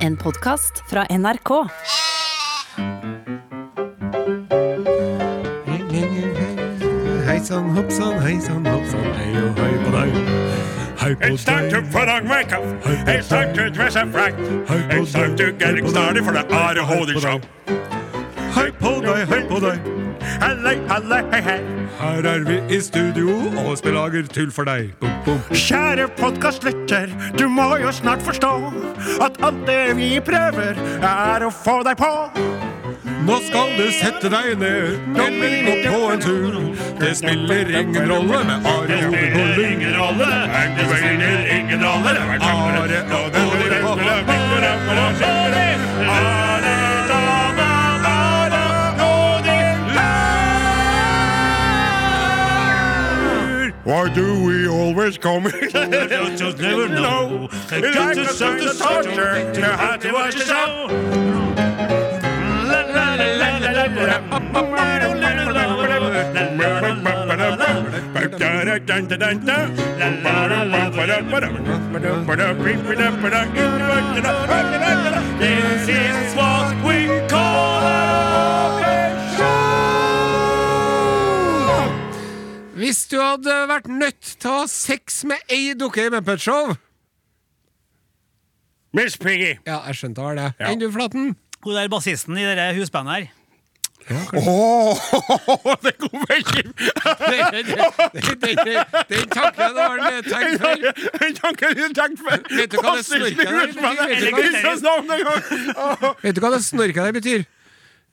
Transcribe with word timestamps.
En 0.00 0.16
podkast 0.16 0.82
fra 0.86 1.04
NRK. 1.08 1.50
Hei 7.24 7.40
sann, 7.44 7.76
hopp 7.76 7.90
sann, 7.92 8.22
hei 8.22 8.40
sann, 8.40 8.66
hopp 8.66 8.86
sann, 8.88 9.12
hei 9.18 9.42
og 9.42 9.60
hei 9.60 9.74
på 9.84 9.92
deg. 9.92 10.16
Hei 11.02 11.14
på 11.14 11.28
It's 11.28 11.44
time 11.44 11.68
to 11.68 11.82
put 11.92 12.08
on 12.08 12.24
makeup. 12.28 12.64
It's 13.06 13.28
time 13.28 13.52
to 13.54 13.68
dress 13.68 13.96
up 13.96 14.14
right. 14.14 14.34
It's 14.90 15.12
time 15.12 15.36
to 15.36 15.52
get 15.52 15.76
it 15.76 15.88
started 15.90 16.24
for 16.24 16.32
the 16.32 16.48
Are 16.48 16.80
Holding 16.80 17.20
Show. 17.20 17.40
Hei 18.56 18.70
på 18.80 19.00
deg, 19.04 19.28
hei 19.28 19.44
på 19.52 19.60
deg. 19.60 20.09
Hallei, 20.40 20.78
hallei, 20.88 21.22
hei, 21.32 21.40
hei. 21.40 21.60
Her 22.00 22.26
er 22.26 22.44
vi 22.48 22.56
i 22.74 22.80
studio 22.80 23.34
og 23.66 23.78
spiller 23.78 24.26
tull 24.32 24.50
for 24.52 24.64
deg. 24.64 24.94
Bum, 25.00 25.12
bum. 25.24 25.40
Kjære 25.52 26.08
podkastlytter, 26.16 27.12
du 27.38 27.48
må 27.48 27.76
jo 27.82 27.92
snart 27.92 28.22
forstå 28.24 28.52
at 29.20 29.36
alt 29.44 29.66
det 29.68 29.96
vi 30.00 30.14
prøver, 30.24 30.80
er 31.02 31.44
å 31.44 31.50
få 31.52 31.82
deg 31.84 32.00
på. 32.00 32.12
Nå 33.20 33.36
skal 33.44 33.74
du 33.76 33.86
sette 33.92 34.30
deg 34.32 34.56
ned 34.58 35.16
eller 35.26 35.56
gå 35.66 35.74
på 35.84 36.00
en 36.14 36.22
tur. 36.24 36.60
Det 37.00 37.12
spiller 37.20 37.72
ingen 37.82 38.08
rolle 38.08 38.44
med 38.48 38.68
Are 38.72 39.00
Jode 39.04 39.24
på 39.36 39.42
rolle. 40.00 40.30
Det 40.78 40.88
spiller 40.94 41.56
ingen 41.58 41.84
rolle. 41.84 42.16
Are 42.40 42.80
og 46.00 46.49
Why 53.90 54.08
do 54.14 54.44
we 54.44 54.68
always 54.68 55.18
come 55.18 55.50
here? 55.50 55.62
just 56.36 56.58
never 56.60 56.88
know. 56.88 57.48
It's 57.50 57.72
like 57.72 58.16
a 58.18 58.26
sign 58.32 58.60
of 58.60 58.78
torture 58.78 59.52
to 59.52 59.64
have 59.64 60.00
to 60.02 60.12
watch 60.12 60.36
the 60.36 60.44
show. 60.44 60.86
This 75.40 75.88
is 75.88 76.36
what 76.36 76.84
we 76.84 76.99
Hvis 82.90 83.04
du 83.06 83.20
hadde 83.22 83.52
vært 83.70 83.84
nødt 83.86 84.18
til 84.42 84.50
å 84.50 84.52
ha 84.64 84.66
sex 84.66 85.20
med 85.30 85.38
ei 85.54 85.76
dukke 85.78 86.08
i 86.08 86.10
Muppet 86.10 86.40
Show 86.42 86.72
Miss 88.98 89.14
Piggy. 89.14 89.52
Ja, 89.62 89.76
jeg 89.86 89.94
skjønte 90.00 90.24
det 90.34 90.42
er. 90.42 90.56
Ja. 90.58 90.70
Enn 90.72 90.80
du, 90.80 90.88
Flaten? 90.90 91.28
Hun 91.62 91.76
der 91.76 91.86
bassisten 91.92 92.34
i 92.34 92.48
det 92.48 92.64
husbandet 92.74 93.14
her. 93.14 93.28
Åh, 94.40 94.98
det 95.84 95.92
kom 96.02 96.24
veldig 96.32 96.64
Den, 99.06 99.30
tanken 99.36 99.78
har 99.78 100.02
han 100.02 100.26
tenkt 100.26 100.58
før. 100.64 100.82
Den 101.20 101.38
tanken 101.38 101.78
du 101.78 101.86
tenkte 101.94 102.26
på. 102.26 102.42
Vet 102.56 102.74
du 102.74 102.78
hva 102.80 102.96
det 102.98 103.06
snorka 103.06 103.46
der 103.46 103.70
betyr? 103.70 103.86
Vet 106.26 106.34
du 106.34 106.42
hva 106.42 106.50
det- 106.50 106.58
det 106.58 106.66
snorket 106.72 107.02
der 107.06 107.14
betyr? 107.20 107.46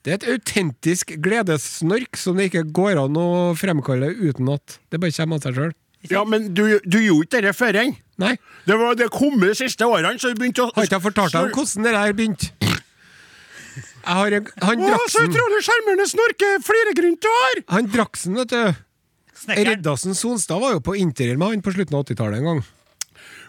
Det 0.06 0.12
er 0.14 0.18
et 0.20 0.28
autentisk 0.36 1.12
gledessnork 1.24 2.18
som 2.20 2.38
det 2.38 2.48
ikke 2.48 2.64
går 2.76 3.00
an 3.02 3.18
å 3.18 3.28
fremkalle 3.58 4.12
uten 4.14 4.50
at 4.54 4.78
det 4.92 5.00
bare 5.02 5.14
kommer 5.16 5.40
av 5.40 5.46
seg 5.48 5.58
sjøl. 5.58 5.72
Ja, 6.08 6.22
men 6.22 6.52
du, 6.54 6.62
du 6.86 6.98
gjorde 7.02 7.26
ikke 7.26 7.40
dette 7.42 7.56
før 7.58 7.80
enn. 7.80 7.96
Nei. 8.22 8.36
Det 8.66 8.76
var 8.78 8.94
det 8.98 9.08
kom 9.14 9.38
de 9.42 9.50
siste 9.58 9.86
årene, 9.86 10.18
så 10.22 10.30
du 10.30 10.38
begynte 10.38 10.64
å 10.64 10.70
Har 10.74 10.86
ikke 10.86 10.98
jeg 10.98 11.04
fortalt 11.04 11.34
deg 11.34 11.48
om 11.48 11.54
hvordan 11.54 11.86
det 11.86 11.94
der 11.96 12.14
begynte? 12.18 12.50
Jeg 14.08 14.16
har 14.16 14.34
en, 14.38 14.46
han 14.64 14.80
Å, 14.80 14.86
så 14.88 14.94
Draksen, 14.94 15.28
utrolig 15.28 15.58
sjarmerende 15.66 16.06
snorke 16.08 16.50
fliregrynt 16.66 17.20
du 17.22 17.28
har! 17.34 17.60
han 17.74 17.90
Draksen, 17.92 18.38
vet 18.40 18.54
du. 18.54 18.84
Reddasen 19.68 20.16
Sonstad 20.18 20.62
var 20.62 20.74
jo 20.74 20.82
på 20.82 20.96
interrail 20.98 21.38
med 21.38 21.52
han 21.52 21.62
på 21.62 21.74
slutten 21.76 21.98
av 21.98 22.06
80-tallet 22.06 22.40
en 22.40 22.48
gang. 22.48 22.62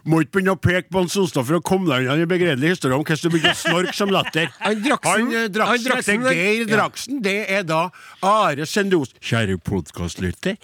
Må 0.07 0.21
ikke 0.23 0.37
begynne 0.37 0.53
å 0.55 0.59
peke 0.61 0.87
på 0.93 1.01
en 1.03 1.09
Sonstad 1.11 1.43
for 1.47 1.57
å 1.59 1.63
komme 1.65 1.89
deg 1.91 2.05
unna 2.07 2.15
den 2.21 2.29
begredelig 2.31 2.75
historie 2.75 2.95
om 2.95 3.03
hvordan 3.03 3.23
du 3.25 3.33
begynte 3.35 3.55
å 3.55 3.61
snorke 3.63 3.95
som 3.97 4.13
latter. 4.13 4.51
Han 4.63 4.79
Draksen- 4.85 5.09
Han, 5.09 5.33
eh, 5.35 5.47
Draksen 5.51 5.85
Draksen, 5.89 6.27
Geir. 6.29 6.65
Draksen. 6.69 7.21
Det 7.25 7.37
er 7.51 7.63
da 7.67 7.81
Are 8.23 8.65
Sendos. 8.69 9.11
Kjære 9.19 9.57
podkastlytter. 9.63 10.59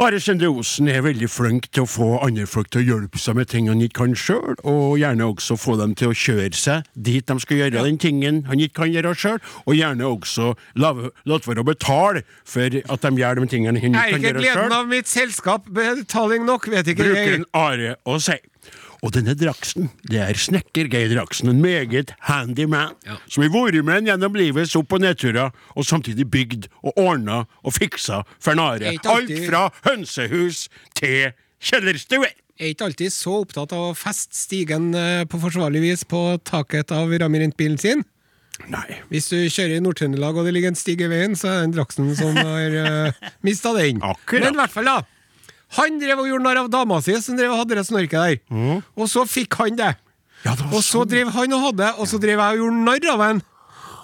Are 0.00 0.20
Sende 0.22 0.46
Osen 0.46 0.86
er 0.86 1.00
veldig 1.02 1.26
flink 1.26 1.64
til 1.74 1.82
å 1.82 1.88
få 1.90 2.06
andre 2.22 2.44
folk 2.46 2.68
til 2.70 2.84
å 2.84 2.86
hjelpe 2.86 3.18
seg 3.18 3.34
med 3.34 3.48
ting 3.50 3.66
han 3.66 3.80
ikke 3.82 4.04
kan 4.04 4.12
sjøl, 4.14 4.54
og 4.62 4.92
gjerne 5.00 5.26
også 5.26 5.56
få 5.58 5.74
dem 5.80 5.96
til 5.98 6.12
å 6.12 6.14
kjøre 6.14 6.54
seg 6.54 6.86
dit 6.94 7.26
de 7.26 7.34
skal 7.42 7.58
gjøre 7.64 7.82
den 7.82 7.98
tingen 7.98 8.44
han 8.46 8.62
ikke 8.62 8.84
kan 8.84 8.92
gjøre 8.94 9.16
sjøl, 9.18 9.40
og 9.66 9.74
gjerne 9.74 10.06
også 10.06 10.52
la 10.78 10.92
la 11.26 11.40
være 11.48 11.64
å 11.64 11.66
betale 11.66 12.22
for 12.46 12.78
at 12.78 13.08
de 13.08 13.24
gjør 13.24 13.42
de 13.42 13.50
tingene 13.50 13.82
han 13.82 13.98
ikke 13.98 14.12
kan 14.14 14.28
gjøre 14.28 14.38
sjøl. 14.38 14.38
Er 14.38 14.46
ikke 14.46 14.54
gleden 14.54 14.76
av 14.78 14.86
mitt 14.94 15.10
selskap 15.10 15.66
betaling 15.66 16.46
nok? 16.46 16.70
Vet 16.70 16.94
ikke 16.94 17.08
Bruker 17.08 17.24
jeg. 17.24 17.40
en 17.40 17.48
Are 17.58 17.96
å 18.06 18.20
si. 18.22 18.38
Og 19.06 19.12
denne 19.14 19.34
Draksen, 19.38 19.92
det 20.10 20.18
er 20.24 20.38
snekker 20.38 20.88
Geir 20.90 21.12
Draksen, 21.12 21.52
en 21.52 21.60
meget 21.62 22.14
handy 22.26 22.66
man, 22.66 22.96
som 23.30 23.44
har 23.44 23.52
vært 23.54 23.84
med 23.86 24.00
en 24.00 24.10
gjennom 24.10 24.38
livets 24.38 24.74
opp- 24.78 24.96
og 24.96 25.04
nedturer, 25.04 25.54
og 25.78 25.86
samtidig 25.86 26.26
bygd 26.32 26.66
og 26.82 26.98
ordna 26.98 27.44
og 27.62 27.76
fiksa 27.76 28.24
for 28.42 28.56
en 28.56 28.64
Are. 28.64 28.82
Det 28.82 28.98
ikke 28.98 29.14
Alt 29.14 29.32
fra 29.46 29.62
hønsehus 29.86 30.66
til 30.98 31.30
kjellerstue. 31.62 32.26
Jeg 32.58 32.66
er 32.66 32.74
ikke 32.74 32.88
alltid 32.88 33.14
så 33.14 33.36
opptatt 33.44 33.72
av 33.76 33.92
å 33.92 33.94
feste 33.94 34.34
stigen 34.34 34.90
eh, 34.98 35.22
på 35.30 35.38
forsvarlig 35.38 35.84
vis 35.84 36.02
på 36.02 36.22
taket 36.42 36.90
av 36.90 37.12
Ramirent-bilen 37.22 37.78
sin. 37.78 38.02
Nei. 38.66 38.98
Hvis 39.12 39.30
du 39.30 39.36
kjører 39.46 39.76
i 39.76 39.84
Nord-Trøndelag 39.84 40.40
og 40.40 40.48
det 40.48 40.56
ligger 40.56 40.72
en 40.72 40.78
stig 40.80 40.98
i 41.04 41.10
veien, 41.10 41.38
så 41.38 41.52
er 41.52 41.60
det 41.60 41.68
en 41.68 41.76
Draksen 41.76 42.10
som 42.18 42.34
har 42.48 42.74
uh, 42.74 43.30
mista 43.46 43.70
den. 43.78 44.02
Akkurat. 44.02 44.48
Men 44.48 44.58
i 44.58 44.62
hvert 44.64 44.74
fall, 44.74 44.90
da. 44.90 45.17
Han 45.76 45.98
drev 46.00 46.18
og 46.22 46.28
gjorde 46.30 46.44
narr 46.46 46.62
av 46.62 46.70
dama 46.72 47.00
si, 47.04 47.12
som 47.20 47.36
drev 47.36 47.52
og 47.52 47.58
hadde 47.60 47.76
det 47.76 47.84
snorket 47.86 48.10
der. 48.16 48.82
Og 48.96 49.08
så 49.12 49.24
fikk 49.28 49.54
han 49.60 49.76
det. 49.76 49.90
Mm. 49.98 50.04
Ja, 50.46 50.54
det 50.54 50.66
Og 50.72 50.80
så 50.86 51.02
sånn. 51.02 51.08
drev 51.10 51.28
han 51.34 51.52
og 51.52 51.60
hadde, 51.66 51.88
og 51.98 52.06
så 52.08 52.18
drev 52.22 52.38
jeg 52.38 52.56
og 52.56 52.62
gjorde 52.62 52.84
narr 52.86 53.08
av 53.12 53.20
han. 53.26 53.42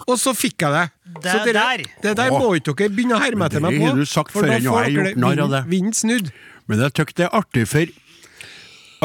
Og 0.05 0.17
så 0.21 0.35
fikk 0.37 0.61
jeg 0.61 0.71
det. 0.75 0.85
Det 1.23 1.31
så 1.31 1.45
dere- 1.47 1.53
der. 1.53 1.83
Det 2.03 2.15
der 2.19 2.29
må 2.29 2.51
ikke 2.59 2.75
dere 2.77 2.89
begynne 2.93 3.15
å 3.17 3.21
herme 3.23 3.45
etter 3.47 3.61
Men 3.61 3.71
meg 3.71 3.79
det 3.79 3.81
på. 3.81 3.89
har 3.89 3.95
du 3.95 4.05
sagt 4.05 4.31
for 4.31 4.43
før, 4.43 4.51
da 4.51 4.59
nå 4.59 4.69
får 4.69 4.75
har 4.77 4.85
jeg 4.85 4.95
dere 4.95 5.05
gjort 5.13 5.17
narr 5.23 5.39
av 5.45 5.49
det. 5.55 5.61
Vinden 5.71 5.93
snudd. 5.97 6.31
Men 6.67 6.79
jeg 6.85 6.91
syns 6.93 7.13
det 7.15 7.25
er 7.25 7.29
artig, 7.39 7.67
for 7.67 7.85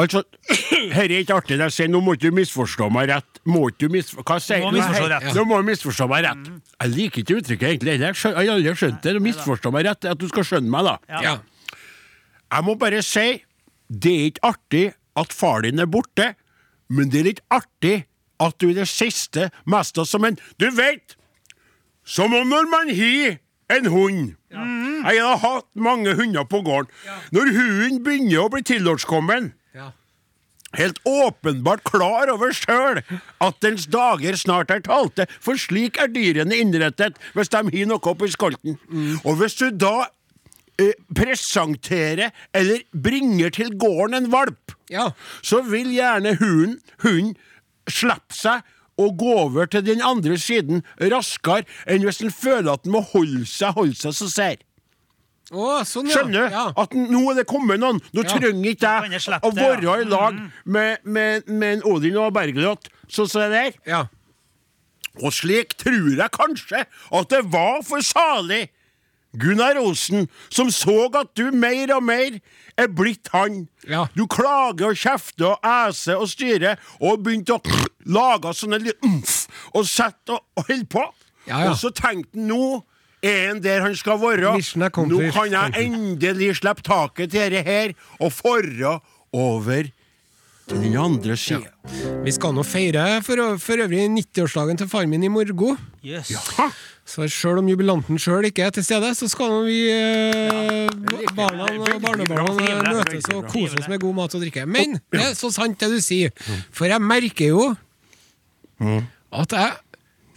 Altså, 0.01 0.23
her 0.95 1.03
er 1.11 1.19
ikke 1.21 1.35
artig 1.35 1.57
det 1.59 1.65
jeg 1.67 1.73
sier, 1.75 1.89
nå 1.91 1.99
må 2.01 2.15
du 2.17 2.31
misforstå 2.33 2.87
meg 2.89 3.09
rett. 3.11 3.41
Må 3.45 3.67
du 3.77 3.87
misforstå 3.91 4.23
Hva 4.25 4.37
sier 4.41 4.63
du? 4.63 4.77
misforstå 4.77 5.09
rett. 5.11 5.27
Nå 5.35 5.43
må 5.45 5.59
du 5.61 5.67
misforstå 5.67 6.07
meg 6.09 6.23
rett. 6.25 6.47
Jeg 6.81 6.89
liker 6.95 7.21
ikke 7.21 7.35
uttrykket 7.41 7.67
egentlig. 7.69 7.97
Jeg 7.99 8.15
har 8.33 8.49
aldri 8.55 8.73
skjønt 8.79 9.01
det. 9.03 9.13
Misforstå 9.21 9.71
meg 9.75 9.85
rett, 9.85 10.05
at 10.09 10.17
du 10.17 10.27
skal 10.31 10.43
skjønne 10.47 10.69
meg, 10.73 10.87
da. 10.87 10.95
Ja. 11.21 11.35
Jeg 12.51 12.63
må 12.67 12.75
bare 12.75 13.01
si, 13.05 13.43
det 13.91 14.11
er 14.11 14.25
ikke 14.31 14.47
artig 14.51 14.85
at 15.19 15.33
far 15.35 15.61
din 15.65 15.79
er 15.79 15.89
borte, 15.91 16.33
men 16.91 17.09
det 17.11 17.19
er 17.21 17.27
litt 17.29 17.41
artig 17.51 18.01
at 18.41 18.57
du 18.59 18.69
i 18.71 18.75
det 18.75 18.87
siste 18.89 19.49
mest 19.69 19.99
som 20.09 20.25
en 20.27 20.37
Du 20.59 20.67
vet! 20.75 21.15
Som 22.03 22.33
om 22.33 22.47
når 22.49 22.67
man 22.71 22.89
har 22.97 23.37
en 23.71 23.85
hund. 23.93 24.31
Jeg 24.51 25.21
har 25.23 25.37
hatt 25.39 25.67
mange 25.79 26.15
hunder 26.17 26.43
på 26.49 26.59
gården. 26.65 26.89
Når 27.31 27.51
hunden 27.55 27.99
begynner 28.03 28.41
å 28.45 28.49
bli 28.51 28.61
tilårskommen, 28.67 29.53
Ja. 29.73 29.91
helt 30.75 30.99
åpenbart 31.07 31.83
klar 31.83 32.27
over 32.33 32.51
sjøl 32.51 32.99
at 33.39 33.59
dens 33.61 33.85
dager 33.85 34.35
snart 34.35 34.71
er 34.71 34.81
talte, 34.81 35.27
for 35.39 35.55
slik 35.55 35.97
er 36.01 36.07
dyrene 36.07 36.57
innrettet 36.57 37.15
hvis 37.33 37.49
de 37.49 37.57
har 37.57 37.85
noe 37.87 37.99
oppi 38.11 38.27
skolten. 38.27 38.77
Og 39.23 39.37
hvis 39.39 39.55
du 39.55 39.69
da 39.71 40.07
presenterer 41.17 42.31
eller 42.57 42.83
bringer 42.93 43.49
til 43.55 43.73
gården 43.81 44.17
en 44.17 44.29
valp, 44.33 44.75
Ja. 44.91 45.11
så 45.41 45.61
vil 45.67 45.91
gjerne 45.95 46.35
hunden, 46.39 46.79
hunden 47.03 47.35
slippe 47.89 48.35
seg 48.35 48.61
og 49.01 49.15
gå 49.17 49.31
over 49.47 49.65
til 49.71 49.85
den 49.87 50.01
andre 50.05 50.35
siden 50.37 50.83
raskere 50.99 51.63
enn 51.87 52.03
hvis 52.05 52.19
den 52.21 52.31
føler 52.31 52.73
at 52.75 52.83
den 52.83 52.91
må 52.93 53.01
holde 53.13 53.45
seg, 53.49 53.73
holde 53.77 53.95
seg 53.97 54.13
så 54.13 54.27
sær. 54.29 54.59
Å, 55.51 55.81
sånn, 55.83 56.07
ja. 56.07 56.15
Skjønner 56.15 56.45
du? 56.47 56.53
Ja. 56.55 56.65
At 56.79 56.93
nå 56.95 57.21
er 57.31 57.35
det 57.41 57.47
kommet 57.49 57.79
noen. 57.81 57.97
Nå 58.15 58.23
Ja. 58.23 58.37
trenger 58.37 58.69
ikke 58.71 58.91
jeg 59.11 59.41
å 59.43 59.51
være 59.51 60.01
i 60.01 60.05
lag 60.07 60.37
med, 60.63 60.99
med, 61.03 61.47
med 61.49 61.73
en 61.73 61.83
Odin 61.91 62.15
og 62.21 62.31
Bergljot, 62.37 62.87
sånn 63.09 63.27
som 63.27 63.41
det 63.41 63.51
der. 63.51 63.73
ja. 63.85 64.05
Og 65.19 65.33
slik 65.35 65.73
tror 65.75 66.13
jeg 66.15 66.31
kanskje 66.31 66.85
at 67.11 67.29
det 67.33 67.41
var 67.51 67.81
for 67.83 67.99
salig 67.99 68.69
Gunnar 69.39 69.77
Osen, 69.79 70.27
som 70.49 70.71
så 70.73 71.05
at 71.15 71.31
du 71.37 71.51
mer 71.55 71.93
og 71.95 72.03
mer 72.03 72.39
er 72.79 72.87
blitt 72.91 73.29
han. 73.31 73.65
Ja. 73.87 74.05
Du 74.15 74.25
klager 74.27 74.91
og 74.91 74.99
kjefter 74.99 75.53
og 75.53 75.67
æser 75.67 76.19
og 76.19 76.27
styrer, 76.31 76.79
og 76.99 77.23
begynte 77.23 77.55
å 77.55 77.61
lage 78.11 78.53
sånne 78.57 78.81
umf, 79.07 79.45
og 79.73 79.87
sette 79.87 80.35
og, 80.35 80.43
og 80.57 80.67
holde 80.67 80.87
på. 80.91 81.05
Ja, 81.47 81.63
ja. 81.63 81.71
Og 81.71 81.79
så 81.79 81.93
tenkte 81.95 82.35
han 82.37 82.49
nå 82.51 82.81
er 83.21 83.51
han 83.51 83.61
der 83.61 83.83
han 83.85 83.95
skal 83.95 84.17
være. 84.21 84.55
Nå 84.57 85.19
kan 85.33 85.53
jeg 85.53 85.85
endelig 85.85 86.55
slippe 86.57 86.81
taket 86.85 87.31
til 87.31 87.51
dette 87.53 87.65
her 87.67 87.93
og 88.19 88.31
forre 88.33 88.99
over 89.31 89.91
Til 90.71 90.77
den 90.79 90.95
andre 90.97 91.35
sida. 91.35 91.71
Vi 92.23 92.31
skal 92.31 92.53
nå 92.55 92.63
feire 92.63 93.21
for, 93.25 93.57
for 93.59 93.81
øvrig 93.83 94.05
90-årsdagen 94.13 94.77
til 94.79 94.87
faren 94.89 95.09
min 95.11 95.23
i 95.23 95.31
morgen. 95.31 95.77
Jøss. 96.05 96.31
Så 97.07 97.25
selv 97.33 97.59
om 97.59 97.67
jubilanten 97.67 98.19
sjøl 98.21 98.45
ikke 98.47 98.67
er 98.67 98.73
til 98.75 98.85
stede, 98.85 99.09
så 99.17 99.27
skal 99.27 99.55
vi 99.65 99.79
eh, 99.91 100.89
barna 101.35 101.67
og 101.67 102.01
barnebarna 102.03 102.93
møtes 102.93 103.27
og 103.33 103.47
kose 103.51 103.79
oss 103.81 103.89
med 103.91 103.99
god 104.03 104.17
mat 104.19 104.35
og 104.37 104.43
drikke. 104.45 104.65
Men 104.69 104.99
det 105.11 105.23
er 105.25 105.33
så 105.37 105.49
sant 105.53 105.79
det 105.81 105.89
du 105.91 105.99
sier, 106.03 106.31
for 106.71 106.87
jeg 106.91 107.01
merker 107.03 107.51
jo 107.51 107.71
at 109.31 109.53
jeg 109.57 109.71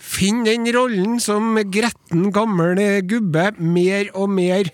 finner 0.04 0.50
den 0.52 0.68
rollen 0.76 1.20
som 1.22 1.54
gretten 1.72 2.28
gammel 2.34 2.80
gubbe 3.08 3.50
mer 3.58 4.10
og 4.12 4.32
mer 4.32 4.72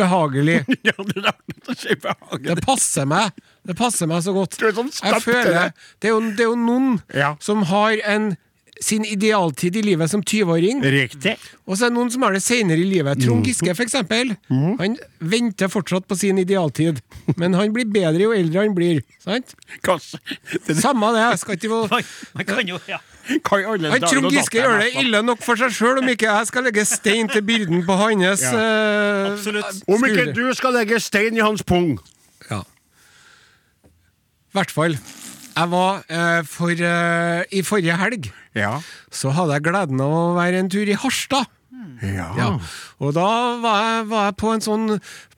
behagelig. 0.00 0.62
Ja, 0.88 0.94
det 0.98 1.78
si 1.78 1.94
behagelig. 1.94 2.48
Det 2.48 2.64
passer 2.64 3.06
meg 3.06 3.30
Det 3.66 3.76
passer 3.78 4.08
meg 4.10 4.24
så 4.24 4.34
godt. 4.34 4.58
Sånn 4.58 4.90
Jeg 4.90 5.22
føler 5.22 5.52
det. 5.54 5.68
Det 6.02 6.10
er 6.10 6.14
jo, 6.16 6.22
det 6.32 6.46
er 6.46 6.50
jo 6.50 6.56
noen 6.58 6.96
som 7.42 7.62
har 7.70 8.00
en 8.10 8.32
sin 8.80 9.04
idealtid 9.04 9.76
i 9.76 9.82
livet 9.84 10.10
som 10.10 10.22
20-åring. 10.22 10.80
Riktig. 10.82 11.36
Og 11.68 11.76
så 11.76 11.86
er 11.86 11.92
det 11.92 11.96
noen 11.98 12.10
som 12.10 12.24
har 12.26 12.34
det 12.34 12.42
senere 12.42 12.80
i 12.82 12.86
livet. 12.88 13.18
Mm. 13.20 13.24
Trond 13.26 13.46
Giske, 13.46 13.74
for 13.76 13.84
eksempel. 13.84 14.32
Han 14.50 14.96
venter 15.20 15.70
fortsatt 15.70 16.08
på 16.08 16.16
sin 16.18 16.40
idealtid. 16.40 16.98
Men 17.36 17.54
han 17.58 17.72
blir 17.74 17.86
bedre 17.92 18.24
jo 18.26 18.32
eldre 18.34 18.64
han 18.64 18.74
blir. 18.74 19.02
Sant? 19.22 19.54
Kanskje. 19.86 20.18
Det 20.66 20.78
Samme 20.80 21.12
det. 21.14 21.26
Skal 21.42 21.58
ikke 21.58 21.70
få 21.70 21.82
Man, 21.92 22.08
man 22.34 22.48
kan 22.48 22.68
jo, 22.68 22.80
ja. 22.88 22.98
kan 23.46 23.64
han 23.68 24.00
Trond 24.08 24.32
Giske 24.34 24.58
gjør 24.58 24.80
det 24.82 24.90
ille 25.04 25.22
nok 25.22 25.44
for 25.44 25.60
seg 25.60 25.74
sjøl, 25.76 26.00
om 26.02 26.08
ikke 26.10 26.26
jeg 26.32 26.48
skal 26.50 26.66
legge 26.66 26.84
stein 26.88 27.30
til 27.30 27.44
byrden 27.46 27.84
på 27.86 27.98
hans 28.00 28.42
Ja. 28.42 28.52
eh, 28.58 29.84
Om 29.86 30.06
ikke 30.08 30.32
du 30.34 30.46
skal 30.58 30.74
legge 30.80 30.98
stein 31.00 31.36
i 31.38 31.44
hans 31.44 31.62
pung. 31.62 31.98
Ja. 32.50 32.64
I 34.52 34.58
hvert 34.58 34.72
fall. 34.74 34.96
Jeg 35.56 35.68
var 35.72 36.02
eh, 36.08 36.42
for 36.48 36.70
eh, 36.72 37.42
I 37.52 37.62
forrige 37.66 37.96
helg 38.00 38.30
Ja. 38.56 38.78
så 39.12 39.32
hadde 39.36 39.56
jeg 39.58 39.66
gleden 39.68 40.00
av 40.04 40.12
å 40.12 40.22
være 40.36 40.60
en 40.62 40.70
tur 40.72 40.88
i 40.88 40.96
Harstad. 40.98 41.46
Ja. 42.02 42.28
Ja. 42.36 42.48
Og 43.02 43.12
da 43.16 43.26
var 43.62 43.78
jeg, 43.84 44.06
var 44.10 44.24
jeg 44.28 44.36
på, 44.40 44.50
en 44.54 44.62
sånn, 44.64 44.86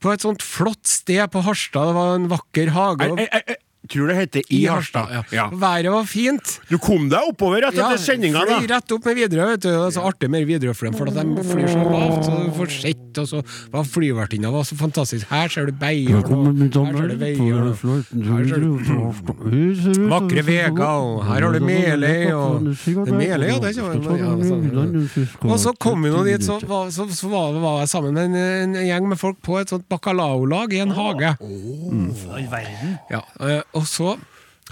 på 0.02 0.12
et 0.14 0.24
sånt 0.24 0.42
flott 0.44 0.86
sted 0.88 1.24
på 1.32 1.42
Harstad. 1.44 1.90
Det 1.90 1.96
var 1.98 2.14
en 2.18 2.28
vakker 2.32 2.70
hage. 2.74 3.10
og- 3.12 3.20
Er, 3.20 3.28
er, 3.32 3.42
jeg 3.54 3.58
tror 3.90 4.08
det 4.10 4.16
heter 4.16 4.42
I 4.48 4.60
Harstad. 4.66 5.12
Ja. 5.12 5.22
Ja. 5.34 5.46
Været 5.52 5.92
var 5.92 6.04
fint. 6.08 6.58
Du 6.70 6.78
kom 6.82 7.08
deg 7.12 7.30
oppover 7.30 7.66
etter 7.68 7.82
ja, 7.82 7.98
sendinga, 8.00 8.44
da. 8.48 8.58
Fly 8.60 8.70
rett 8.70 8.94
opp 8.96 9.08
med 9.08 9.18
Widerøe. 9.18 9.48
vet 9.54 9.64
du. 9.64 9.68
Det 9.68 9.80
er 9.88 9.94
så 9.96 10.04
artig 10.08 10.30
med 10.32 10.46
Widerøe 10.48 10.74
for 10.76 10.88
dem, 10.88 10.96
for 10.98 11.10
at 11.10 11.18
de 11.18 11.44
flyr 11.50 11.68
så 11.70 11.82
lavt. 11.84 12.28
Så 12.28 12.38
du 12.38 12.50
får 12.58 12.72
sett, 12.74 13.20
og 13.22 13.28
så 13.30 13.42
var 13.74 13.88
flyvertinna 13.88 14.52
var 14.54 14.64
så 14.68 14.78
fantastisk. 14.78 15.28
Her 15.30 15.52
ser 15.52 15.68
du 15.68 15.76
Beiarn, 15.78 16.24
og 16.24 16.48
her 16.54 16.98
ser 16.98 17.12
du 17.12 17.16
Veier, 17.20 17.60
og 17.60 17.68
her 18.30 18.48
ser 18.48 18.64
du 18.64 20.08
vakre 20.10 20.44
veier, 20.46 20.72
og 20.74 21.24
her 21.28 21.46
har 21.46 21.54
du 21.54 21.60
Meløy, 21.64 22.32
og 22.34 22.68
Meløy, 23.12 23.48
ja, 23.50 23.58
det 23.60 23.70
er 23.70 23.74
ikke 23.74 24.18
ja. 24.18 24.32
Og 25.44 25.58
så 25.60 25.74
kom 25.80 26.04
vi 26.04 26.12
nå 26.12 26.24
dit, 26.26 26.44
så, 26.44 26.58
var, 26.68 26.90
så, 26.94 27.06
så 27.14 27.30
var, 27.32 27.54
var 27.62 27.82
jeg 27.82 27.92
sammen 27.92 28.16
med 28.16 28.32
en, 28.32 28.74
en 28.74 28.78
gjeng 28.86 29.08
med 29.10 29.20
folk 29.20 29.40
på 29.44 29.58
et 29.60 29.72
sånt 29.72 29.86
bacalao-lag 29.92 30.72
i 30.74 30.82
en 30.84 30.94
hage. 30.96 31.34
All 31.44 32.48
verden. 32.50 32.96
Ja, 33.12 33.22
eh, 33.40 33.60
og 33.74 33.86
så 33.90 34.14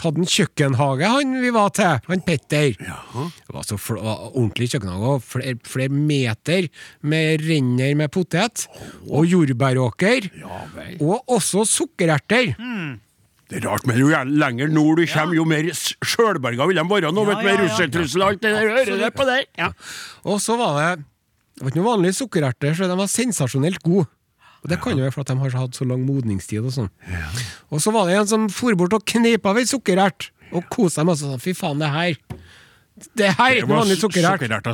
hadde 0.01 0.23
han 0.23 0.31
kjøkkenhage, 0.33 1.11
han 1.13 1.37
vi 1.43 1.51
var 1.55 1.73
til, 1.77 2.01
han 2.09 2.25
Petter. 2.25 2.73
Det 2.79 3.53
var 3.53 3.67
så 3.67 3.79
var 3.93 4.25
ordentlig 4.33 4.71
kjøkkenhage, 4.73 5.15
flere, 5.27 5.55
flere 5.69 5.93
meter 5.93 6.69
med 7.05 7.45
renner 7.45 7.95
med 8.01 8.13
potet, 8.15 8.67
og 9.11 9.29
jordbæråker, 9.29 10.31
og 11.01 11.33
også 11.37 11.67
sukkererter. 11.69 12.55
Det 13.53 13.61
er 13.61 13.69
rart, 13.69 13.85
men 13.85 13.99
jo 14.01 14.09
lenger 14.09 14.71
nord 14.73 15.03
du 15.03 15.05
kommer, 15.13 15.37
jo 15.37 15.45
mer 15.45 15.69
sjølberga 15.77 16.67
vil 16.71 16.79
de 16.81 16.85
være 16.89 17.13
nå, 17.13 17.27
vet 17.29 17.43
du, 17.43 17.45
med 17.45 17.53
ja, 17.53 17.59
ja. 17.59 17.65
russertrussel 17.67 18.25
og 18.25 18.31
alt 18.31 18.43
det 18.47 18.53
der. 18.55 18.71
Hører 18.73 19.01
det 19.03 19.11
på? 19.13 19.27
Ja. 19.61 19.69
Og 20.25 20.41
så 20.41 20.57
var 20.57 20.79
det 20.79 21.05
Det 21.53 21.67
var 21.67 21.69
ikke 21.69 21.83
noe 21.83 21.91
vanlige 21.91 22.17
sukkererter, 22.17 22.73
så 22.75 22.89
de 22.89 22.95
var 22.97 23.11
sensasjonelt 23.13 23.83
gode. 23.85 24.07
Og 24.63 24.71
Det 24.71 24.79
kan 24.83 24.95
jo 24.95 25.03
være 25.03 25.13
for 25.15 25.25
at 25.25 25.33
de 25.33 25.39
har 25.43 25.57
hatt 25.59 25.77
så 25.77 25.87
lang 25.89 26.05
modningstid. 26.07 26.63
Og 26.63 26.75
sånn 26.75 26.91
Og 27.71 27.83
så 27.83 27.91
var 27.95 28.07
det 28.07 28.21
en 28.21 28.31
som 28.31 28.49
for 28.53 28.75
bort 28.79 28.95
og 28.95 29.05
kneip 29.05 29.45
ved 29.45 29.65
ei 29.65 29.69
sukkerert, 29.69 30.31
og 30.53 30.69
koste 30.71 31.01
seg 31.01 31.09
masse. 31.09 31.27
sa, 31.27 31.39
Fy 31.41 31.55
faen, 31.57 31.81
det 31.83 31.91
her 31.91 32.15
Det 33.17 33.31
her 33.39 33.49
er 33.49 33.57
ikke 33.63 33.73
vanlig 33.73 33.97
sukkerert. 33.99 34.67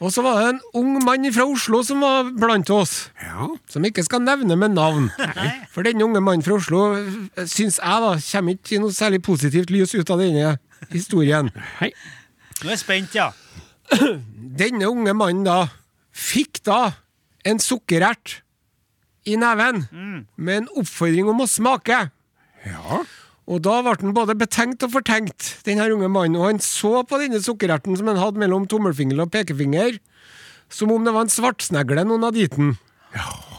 Og 0.00 0.10
så 0.10 0.22
var 0.24 0.40
det 0.40 0.48
en 0.54 0.60
ung 0.80 1.04
mann 1.04 1.28
fra 1.32 1.44
Oslo 1.46 1.82
som 1.84 2.00
var 2.00 2.32
blant 2.32 2.70
oss. 2.70 3.10
Ja. 3.22 3.46
Som 3.70 3.84
ikke 3.84 4.02
skal 4.02 4.24
nevne 4.24 4.56
med 4.56 4.74
navn. 4.74 5.10
For 5.72 5.86
denne 5.86 6.02
unge 6.02 6.20
mannen 6.24 6.42
fra 6.42 6.56
Oslo 6.56 6.96
syns 7.44 7.78
jeg 7.78 8.02
da 8.06 8.14
kommer 8.16 8.56
ikke 8.56 8.78
i 8.78 8.80
noe 8.82 8.94
særlig 8.96 9.22
positivt 9.22 9.70
lys 9.70 9.94
ut 9.94 10.10
av 10.10 10.18
denne 10.24 10.56
historien. 10.90 11.52
Hei. 11.78 11.92
Nå 12.62 12.70
er 12.70 12.74
jeg 12.74 12.82
spent, 12.82 13.14
ja. 13.14 13.30
Denne 14.62 14.88
unge 14.88 15.12
mannen 15.14 15.44
da 15.46 15.68
fikk 16.16 16.64
da 16.66 16.80
en 17.46 17.60
sukkerert 17.62 18.40
i 19.26 19.36
neven 19.40 19.84
med 20.36 20.62
en 20.62 20.68
oppfordring 20.80 21.28
om 21.30 21.42
å 21.42 21.48
smake. 21.50 21.98
Ja. 22.66 23.00
Og 23.46 23.62
da 23.62 23.78
ble 23.84 23.94
han 24.00 24.14
både 24.14 24.34
betenkt 24.38 24.82
og 24.86 24.94
fortenkt, 24.96 25.52
den 25.66 25.78
her 25.78 25.92
unge 25.94 26.08
mannen. 26.10 26.38
Og 26.38 26.48
han 26.48 26.62
så 26.62 27.04
på 27.06 27.20
denne 27.22 27.42
sukkererten 27.42 27.98
som 27.98 28.10
han 28.10 28.18
hadde 28.18 28.42
mellom 28.42 28.66
tommelfinger 28.70 29.22
og 29.22 29.30
pekefinger, 29.34 30.00
som 30.70 30.90
om 30.90 31.04
det 31.06 31.14
var 31.14 31.26
en 31.26 31.30
svartsnegle 31.30 32.06
noen 32.06 32.26
hadde 32.26 32.42
gitt 32.42 32.56
den. 32.58 32.74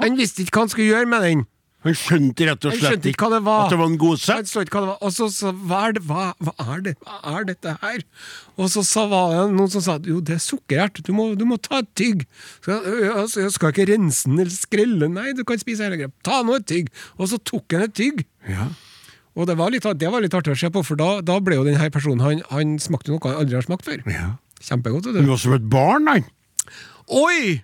Han 0.02 0.18
visste 0.20 0.44
ikke 0.44 0.58
hva 0.58 0.66
han 0.66 0.74
skulle 0.74 0.90
gjøre 0.92 1.12
med 1.12 1.24
den. 1.24 1.46
Han 1.86 1.94
skjønte 1.94 2.46
rett 2.48 2.66
og 2.66 2.74
slett 2.74 2.90
skjønte 2.90 3.10
ikke 3.12 3.28
det 3.32 3.40
var. 3.46 3.66
at 3.68 3.72
det 3.72 3.78
var 3.78 3.86
en 3.86 3.94
Han 3.94 4.00
godsett. 4.02 4.50
ikke 4.50 4.80
hva 4.80 4.82
det 4.82 4.90
var. 4.90 4.98
Og 5.06 5.12
så 5.14 5.28
sa 5.32 5.52
hva 5.54 5.82
er, 5.88 5.94
det, 5.94 6.02
hva, 6.10 6.24
hva, 6.42 6.54
er 6.74 6.82
det, 6.88 6.94
hva 7.06 7.20
er 7.38 7.46
dette 7.52 7.76
her? 7.84 8.02
Og 8.58 8.72
så 8.74 8.84
sa 8.88 9.06
var 9.12 9.36
det 9.36 9.44
noen 9.54 9.70
som 9.72 9.84
sa 9.86 10.00
jo, 10.04 10.18
det 10.20 10.36
er 10.40 10.42
sukkerert, 10.42 11.04
du 11.06 11.14
må, 11.14 11.28
du 11.38 11.46
må 11.46 11.60
ta 11.62 11.84
et 11.84 11.92
tygg. 11.96 12.26
Så, 12.66 12.74
«Øh, 12.82 13.12
altså, 13.14 13.46
jeg 13.46 13.54
skal 13.56 13.76
ikke 13.76 13.88
rense 13.94 14.26
den 14.28 14.42
eller 14.42 14.56
skrelle. 14.58 15.12
Nei, 15.14 15.30
du 15.38 15.44
kan 15.48 15.62
spise 15.62 15.86
hele 15.86 16.02
greia. 16.02 16.14
Ta 16.26 16.42
nå 16.44 16.58
et 16.58 16.68
tygg. 16.68 16.90
Og 17.22 17.30
så 17.30 17.38
tok 17.46 17.78
han 17.78 17.86
et 17.88 17.96
tygg. 18.02 18.26
Ja. 18.50 18.72
Og 19.38 19.46
det 19.46 19.56
var 19.62 19.70
litt, 19.70 19.86
det 20.02 20.10
var 20.12 20.26
litt 20.26 20.34
artig 20.34 20.56
å 20.56 20.58
se 20.58 20.74
på, 20.74 20.82
for 20.84 20.98
da, 20.98 21.22
da 21.22 21.38
ble 21.46 21.60
jo 21.60 21.64
denne 21.68 21.92
personen 21.94 22.26
Han, 22.26 22.42
han 22.50 22.76
smakte 22.82 23.14
noe 23.14 23.22
han 23.22 23.38
aldri 23.46 23.60
har 23.60 23.68
smakt 23.70 23.86
før. 23.86 24.02
Ja. 24.10 24.32
Kjempegodt. 24.66 25.12
Han 25.14 25.22
du. 25.22 25.30
var 25.30 25.38
som 25.46 25.54
et 25.54 25.70
barn, 25.70 26.10
han. 26.10 26.26
Oi! 27.14 27.62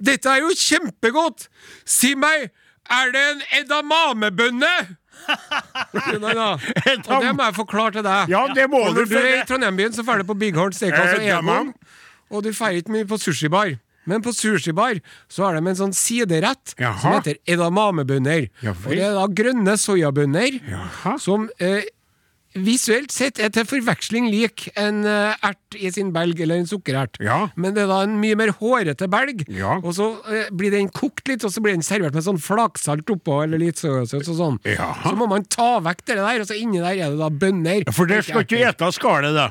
Dette 0.00 0.32
er 0.32 0.40
jo 0.42 0.54
kjempegodt! 0.56 1.50
Si 1.84 2.14
meg, 2.18 2.48
er 2.90 3.12
det 3.14 3.22
en 3.30 3.42
edamamebønne? 3.62 4.74
Nei 6.20 6.34
da. 6.36 6.50
Og 6.58 7.22
det 7.22 7.32
må 7.36 7.46
jeg 7.48 7.56
forklare 7.56 7.96
til 7.96 8.04
deg. 8.06 8.32
Ja, 8.34 8.42
det 8.56 8.66
må 8.70 8.82
du. 8.90 9.00
Når 9.00 9.08
du 9.08 9.16
er 9.20 9.30
i 9.38 9.46
Trondheim-byen, 9.48 9.94
så 9.96 10.04
drar 10.04 10.20
du 10.20 10.28
på 10.28 10.36
Big 10.38 10.58
Horn 10.58 10.74
Steakhouse 10.76 11.16
og 11.16 11.24
Edamam. 11.24 11.72
Og 12.30 12.44
du 12.44 12.50
drar 12.52 12.76
ikke 12.76 12.92
mye 12.92 13.08
på 13.08 13.18
sushibar. 13.22 13.76
Men 14.04 14.20
på 14.20 14.34
sushibar 14.36 14.98
så 15.32 15.46
har 15.46 15.56
de 15.56 15.62
en 15.70 15.78
sånn 15.78 15.94
siderett 15.96 16.74
Jaha. 16.76 16.98
som 17.00 17.14
heter 17.16 17.38
edamamebønner. 17.48 18.50
Ja 18.64 18.74
og 18.76 18.90
det 18.92 19.00
er 19.06 19.14
da 19.16 19.24
grønne 19.32 19.76
soyabønner 19.80 20.58
Jaha. 20.60 21.14
som 21.22 21.46
eh, 21.56 21.86
visuelt 22.54 23.10
sett 23.14 23.40
er 23.42 23.50
til 23.54 23.66
forveksling 23.66 24.28
lik 24.30 24.68
en 24.78 25.02
eh, 25.08 25.34
ert 25.44 25.78
i 25.78 25.90
sin 25.94 26.12
belg, 26.14 26.38
eller 26.44 26.60
en 26.62 26.68
sukkerert. 26.70 27.18
Ja. 27.22 27.48
Men 27.58 27.74
det 27.74 27.82
er 27.84 27.90
da 27.90 28.02
en 28.06 28.16
mye 28.22 28.36
mer 28.38 28.52
hårete 28.60 29.08
belg, 29.10 29.42
Ja. 29.50 29.78
og 29.82 29.94
så 29.96 30.10
eh, 30.30 30.46
blir 30.54 30.70
den 30.74 30.88
kokt 30.94 31.26
litt, 31.28 31.44
og 31.44 31.50
så 31.54 31.62
blir 31.64 31.74
den 31.74 31.82
servert 31.86 32.14
med 32.14 32.26
sånn 32.26 32.38
flaksalt 32.42 33.10
oppå, 33.10 33.42
eller 33.44 33.58
litt 33.62 33.80
soyasaus 33.82 34.30
og 34.30 34.38
sånn. 34.38 34.60
Ja. 34.68 34.92
Så 35.02 35.16
må 35.18 35.28
man 35.30 35.44
ta 35.50 35.80
vekk 35.84 36.04
det 36.06 36.20
der, 36.20 36.40
og 36.44 36.48
så 36.48 36.56
inni 36.58 36.78
der 36.82 36.94
er 36.94 37.10
det 37.14 37.20
da 37.20 37.30
bønner. 37.30 37.84
For 37.92 38.06
det 38.10 38.22
skal 38.28 38.46
ikke 38.46 38.62
ete 38.70 38.92
skallet, 38.94 39.34
da. 39.34 39.50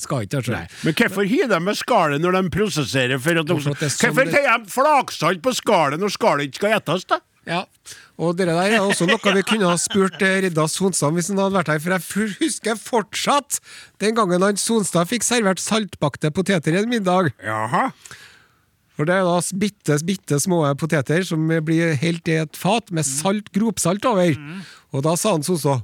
Skal 0.00 0.24
ikke, 0.24 0.40
altså. 0.40 0.62
Men 0.86 0.94
hvorfor 0.96 1.26
har 1.28 1.48
de 1.50 1.58
med 1.60 1.76
skallet 1.76 2.22
når 2.22 2.38
de 2.38 2.50
prosesserer? 2.54 3.18
For 3.20 3.36
at 3.42 3.48
de, 3.48 3.56
er 3.58 3.66
sånn 3.66 3.76
hvorfor 3.76 4.30
tar 4.32 4.46
de 4.64 4.72
flaksalt 4.72 5.42
på 5.44 5.52
skallet 5.56 6.00
når 6.00 6.14
skallet 6.14 6.48
ikke 6.48 6.62
skal 6.62 6.76
etes, 6.78 7.04
da? 7.10 7.18
Ja, 7.48 7.64
og 8.22 8.36
det 8.38 8.46
der 8.46 8.76
er 8.76 8.84
også 8.84 9.06
noe 9.08 9.32
vi 9.34 9.42
kunne 9.46 9.66
ha 9.66 9.78
spurt 9.80 10.20
eh, 10.22 10.36
Ridda 10.44 10.68
Sonstad 10.70 11.14
hvis 11.16 11.32
han 11.32 11.40
hadde 11.42 11.56
vært 11.56 11.72
her, 11.72 11.80
for 11.82 11.96
jeg 11.96 12.34
husker 12.38 12.78
fortsatt 12.78 13.58
den 14.02 14.14
gangen 14.18 14.44
han 14.46 14.60
Sonstad 14.60 15.10
fikk 15.10 15.26
servert 15.26 15.62
saltbakte 15.62 16.30
poteter 16.34 16.76
i 16.76 16.82
en 16.84 16.92
middag. 16.92 17.32
Jaha. 17.42 17.88
For 18.92 19.08
det 19.08 19.16
er 19.16 19.26
da 19.26 19.38
bitte, 19.58 19.96
bitte 20.06 20.38
små 20.38 20.60
poteter 20.78 21.24
som 21.26 21.48
blir 21.66 21.96
helt 21.98 22.28
i 22.30 22.38
et 22.44 22.58
fat 22.60 22.92
med 22.94 23.08
salt, 23.08 23.48
gropsalt 23.56 24.04
over. 24.06 24.36
Og 24.92 25.02
da 25.02 25.16
sa 25.18 25.34
han 25.34 25.42
Sonstad 25.46 25.82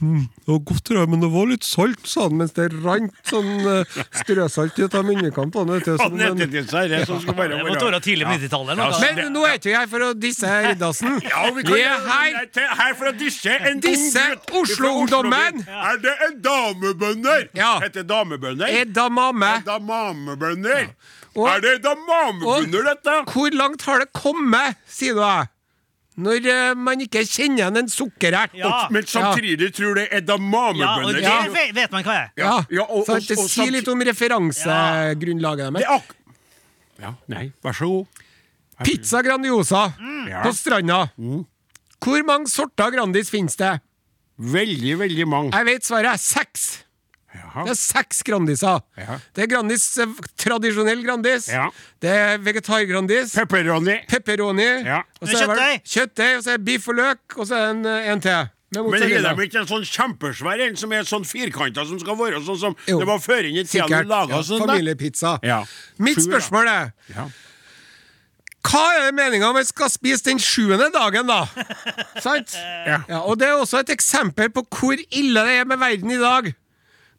hm, 0.00 0.24
det 0.46 0.50
var 0.50 0.58
godt, 0.70 0.90
rød, 0.96 1.08
men 1.12 1.20
det 1.24 1.30
var 1.32 1.46
litt 1.50 1.66
salt, 1.68 2.02
sa 2.08 2.26
han, 2.26 2.36
mens 2.40 2.54
det 2.56 2.70
rant 2.84 3.12
sånn 3.28 3.50
eh, 3.68 4.00
strøsalt 4.22 4.78
ut 4.80 4.96
av 4.98 5.04
munnvikene 5.06 5.52
på 5.52 5.64
han. 5.64 5.74
det 5.80 5.94
må 6.00 7.68
måtte 7.68 7.90
være 7.90 8.00
tidlig 8.04 8.26
på 8.26 8.34
90-tallet. 8.36 8.82
Men 9.04 9.32
nå 9.34 9.44
er 9.46 9.58
ikke 9.60 9.72
jeg 9.72 9.78
her 9.78 9.90
for 9.92 10.06
å 10.08 10.10
disse 10.26 10.56
Riddarsen. 10.66 11.20
Ja, 11.28 11.44
vi 11.54 11.66
Vi 11.70 11.82
er 11.84 12.00
her 12.08 12.74
her 12.80 12.96
for 12.98 13.10
å 13.10 13.14
disse 13.16 13.54
en 13.70 13.80
Disse 13.84 14.24
Oslo-ungdommen! 14.56 15.62
Er 15.68 16.00
det 16.02 16.16
en 16.26 16.36
damebønder? 16.44 17.48
Ja. 17.56 17.78
Heter 17.84 18.04
damebønder? 18.08 18.68
edamame. 18.80 19.54
Edamamebønder? 19.62 20.90
Og- 21.36 21.48
Er 21.48 21.60
det 21.60 21.82
damamebønder, 21.84 22.82
dette? 22.90 23.24
Hvor 23.32 23.50
langt 23.54 23.82
har 23.82 23.98
det 24.00 24.12
kommet, 24.12 24.76
sier 24.88 25.14
du? 25.14 25.48
Når 26.20 26.46
uh, 26.50 26.74
man 26.76 27.00
ikke 27.00 27.22
kjenner 27.24 27.62
igjen 27.62 27.76
en 27.76 27.88
sukkerert. 27.88 28.54
Ja. 28.58 28.88
Men 28.90 29.06
samtidig 29.06 29.70
tror 29.76 29.94
det 29.94 30.08
er 30.10 30.20
damamebønner. 30.20 30.82
Ja, 30.82 31.06
og 31.06 31.14
det 31.14 31.22
Ja. 31.22 31.72
vet- 31.72 31.92
man 31.92 32.04
hva 32.04 32.16
er. 32.24 32.32
Ja, 32.36 32.64
Ja, 32.70 32.82
og- 32.82 33.08
og- 33.08 33.38
og 33.38 33.48
Si 33.48 33.70
litt 33.70 33.88
om 33.88 34.00
referansegrunnlaget 34.00 35.72
Det 35.72 35.82
deres. 35.86 36.02
er. 36.02 36.02
Ja, 37.00 37.14
nei, 37.28 37.52
vær 37.64 37.72
så 37.72 37.86
god. 37.86 38.06
Pizza 38.84 39.22
Grandiosa 39.22 39.92
mm. 39.98 40.42
på 40.42 40.52
stranda. 40.52 41.10
Hvor 42.00 42.24
mange 42.24 42.48
sorter 42.48 42.90
Grandis 42.90 43.30
finnes 43.30 43.56
det? 43.56 43.80
Veldig, 44.38 44.98
veldig 44.98 45.26
mange. 45.28 45.52
Jeg 45.52 45.66
vet 45.66 45.84
svaret 45.84 46.20
seks. 46.20 46.84
Jaha. 47.34 47.62
Det 47.64 47.70
er 47.70 47.78
seks 47.78 48.22
Grandiser. 48.26 48.80
Ja. 48.98 49.18
Det 49.34 49.44
er 49.44 49.50
Grandis, 49.52 49.84
eh, 50.02 50.06
tradisjonell 50.36 51.04
Grandis. 51.06 51.46
Ja. 51.48 51.68
Det 52.02 52.10
er 52.10 52.38
vegetar-Grandis. 52.42 53.34
Pepperoni. 53.38 53.98
Pepperoni. 54.10 54.66
Ja. 54.84 55.02
Og 55.20 55.28
så 55.28 55.36
er 55.36 55.46
det 55.46 55.56
vel 55.56 55.76
kjøttdeig, 55.92 56.32
og 56.38 56.42
så 56.44 56.54
er 56.56 56.64
biff 56.66 56.88
og 56.90 56.98
løk, 56.98 57.36
og 57.36 57.46
så 57.46 57.54
er 57.54 57.60
det 57.60 57.70
en, 57.76 57.84
eh, 57.86 58.08
en 58.14 58.20
til. 58.20 58.48
Men 58.72 59.02
er 59.02 59.34
det 59.34 59.46
ikke 59.48 59.60
en 59.64 59.66
sånn 59.66 59.82
kjempesvær 59.86 60.60
en 60.68 60.76
som 60.78 60.92
er 60.94 61.02
sånn 61.02 61.24
firkanta, 61.26 61.82
som 61.86 61.98
skal 61.98 62.14
være 62.18 62.38
sånn 62.46 62.58
som 62.58 62.76
Jo. 62.86 62.98
det 63.00 63.06
var 63.08 63.18
før 63.18 63.48
inn 63.48 63.56
i 63.58 63.64
tida 63.64 63.88
du 63.88 64.06
laga 64.06 64.30
Ja, 64.36 64.42
sånn? 64.42 64.60
familiepizza. 64.62 65.38
Ja. 65.42 65.64
Mitt 65.98 66.18
spørsmål 66.18 66.68
er 66.70 66.92
Ja. 67.14 67.28
Hva 68.62 68.82
er 68.94 69.10
det 69.10 69.14
meninga 69.16 69.48
om 69.48 69.56
vi 69.56 69.64
skal 69.64 69.88
spise 69.88 70.22
den 70.24 70.38
sjuende 70.38 70.90
dagen, 70.92 71.26
da? 71.26 71.46
Sant? 72.20 72.52
Ja. 72.86 72.98
Ja, 73.08 73.20
og 73.24 73.38
det 73.40 73.48
er 73.48 73.56
også 73.58 73.80
et 73.80 73.88
eksempel 73.88 74.50
på 74.52 74.62
hvor 74.68 74.98
ille 75.10 75.44
det 75.46 75.60
er 75.62 75.64
med 75.64 75.78
verden 75.80 76.10
i 76.12 76.18
dag. 76.20 76.54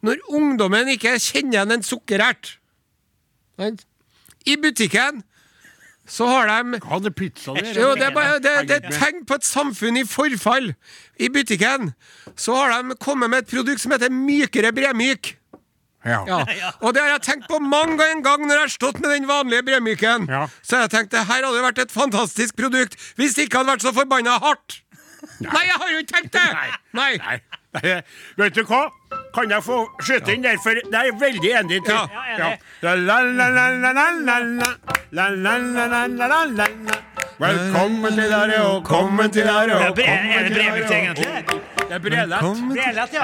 Når 0.01 0.22
ungdommen 0.34 0.89
ikke 0.96 1.17
kjenner 1.22 1.60
igjen 1.60 1.75
en 1.77 1.86
sukkerert. 1.86 2.55
I 4.50 4.55
butikken 4.58 5.22
så 6.12 6.25
har 6.27 6.50
de 6.50 6.79
Hva 6.81 6.96
hadde 6.98 7.12
pizza 7.15 7.53
der? 7.55 7.75
jo, 7.77 7.91
det, 7.96 8.08
er 8.10 8.39
det, 8.41 8.55
det 8.67 8.77
er 8.79 8.96
tegn 8.98 9.22
på 9.29 9.38
et 9.38 9.46
samfunn 9.46 10.00
i 10.01 10.05
forfall. 10.08 10.74
I 11.22 11.29
butikken 11.31 11.93
så 12.36 12.58
har 12.58 12.74
de 12.74 12.98
kommet 13.00 13.29
med 13.31 13.46
et 13.46 13.51
produkt 13.53 13.84
som 13.84 13.93
heter 13.93 14.12
Mykere 14.12 14.74
bremyk. 14.75 15.36
Ja. 16.05 16.24
Ja. 16.25 16.41
Og 16.84 16.96
det 16.96 17.03
har 17.03 17.13
jeg 17.13 17.22
tenkt 17.29 17.48
på 17.48 17.62
mange 17.62 18.01
en 18.10 18.24
gang 18.25 18.43
når 18.48 18.55
jeg 18.55 18.65
har 18.65 18.74
stått 18.74 19.00
med 19.00 19.13
den 19.13 19.27
vanlige 19.29 19.63
bremyken. 19.70 20.25
Ja. 20.29 20.48
Så 20.65 20.79
har 20.79 20.88
jeg 20.88 20.96
tenkt 20.98 21.13
det 21.13 21.25
her 21.29 21.46
hadde 21.46 21.65
vært 21.67 21.84
et 21.86 21.93
fantastisk 21.93 22.58
produkt 22.58 22.98
hvis 23.22 23.38
det 23.38 23.48
ikke 23.48 23.62
hadde 23.62 23.75
vært 23.75 23.86
så 23.86 23.93
forbanna 23.96 24.39
hardt. 24.41 24.81
Nei. 25.41 25.65
jeg 25.67 25.77
har 25.77 25.91
jo 25.93 26.00
ikke 26.01 26.13
tenkt 26.15 26.34
det! 26.34 26.48
Nei. 26.98 27.12
Nei. 27.22 27.36
Nei, 27.77 28.00
Vet 28.41 28.58
du 28.58 28.65
hva? 28.65 28.88
Kan 29.35 29.51
jeg 29.51 29.63
få 29.63 29.77
skyte 30.03 30.33
inn 30.35 30.43
der, 30.43 30.57
for 30.63 30.75
det 30.75 30.97
er 30.97 31.07
jeg 31.07 31.15
veldig 31.21 31.51
enig 31.61 31.77
til. 31.85 31.95
Ja. 31.95 32.01
Ja. 32.38 32.50
Velkommen 37.41 38.13
til 38.13 38.27
dere, 38.29 38.57
og 38.67 38.83
kommen 38.85 39.31
til 39.31 39.47
dere, 39.47 39.71
er 39.71 39.89
og 39.89 39.95
kommen 39.95 40.31
er 40.35 40.43
det 40.43 40.51
til 40.51 40.61
dere, 40.61 40.77
egentlig? 41.00 41.27
Det 41.79 41.95
er 41.95 42.00
brelett. 42.00 42.41
Brelett, 42.75 43.13
ja. 43.13 43.21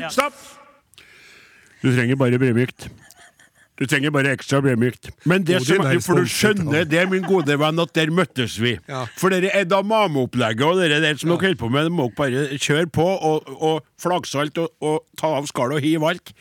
Ja. 0.00 0.08
Stopp! 0.08 0.34
Du 1.82 1.88
trenger 1.96 2.16
bare 2.20 2.38
bremykt. 2.38 2.90
Du 3.80 3.86
trenger 3.88 4.12
bare 4.12 4.34
ekstra 4.36 4.58
bremykt. 4.60 5.08
Men 5.24 5.44
det 5.48 5.62
som 5.64 5.80
for 6.04 6.20
du 6.20 6.28
skjønner 6.28 6.84
det, 6.84 7.06
min 7.08 7.24
gode 7.24 7.54
venn, 7.56 7.80
at 7.80 7.94
der 7.96 8.12
møttes 8.12 8.58
vi. 8.60 8.74
Ja. 8.90 9.06
For 9.16 9.32
dere 9.32 9.48
edamame-opplegget 9.62 10.66
og 10.66 10.82
det 10.82 10.98
der 11.00 11.16
som 11.16 11.32
dere 11.32 11.46
holder 11.46 11.60
på 11.62 11.70
med, 11.72 11.88
det 11.88 11.94
må 11.96 12.10
dere 12.10 12.18
bare 12.18 12.58
kjøre 12.60 12.90
på 12.92 13.06
og, 13.08 13.48
og 13.56 13.80
flaksalt 14.00 14.60
og, 14.60 14.68
og 14.84 15.00
ta 15.16 15.32
av 15.38 15.48
skallet 15.48 15.80
og 15.80 15.86
hive 15.86 16.12
alt. 16.12 16.34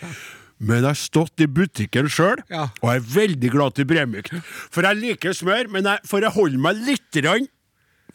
Men 0.59 0.81
jeg 0.81 0.89
har 0.89 0.99
stått 0.99 1.39
i 1.39 1.47
butikken 1.47 2.11
sjøl, 2.11 2.43
Ja. 2.51 2.65
og 2.83 2.89
jeg 2.91 2.99
er 2.99 3.09
veldig 3.15 3.51
glad 3.55 3.77
til 3.79 3.87
bremykt. 3.87 4.35
For 4.67 4.83
jeg 4.83 4.99
liker 4.99 5.31
smør, 5.31 5.71
men 5.71 5.87
jeg, 5.87 6.03
for 6.11 6.19
jeg 6.19 6.35
holder 6.35 6.59
meg 6.59 6.83
litt 6.89 7.23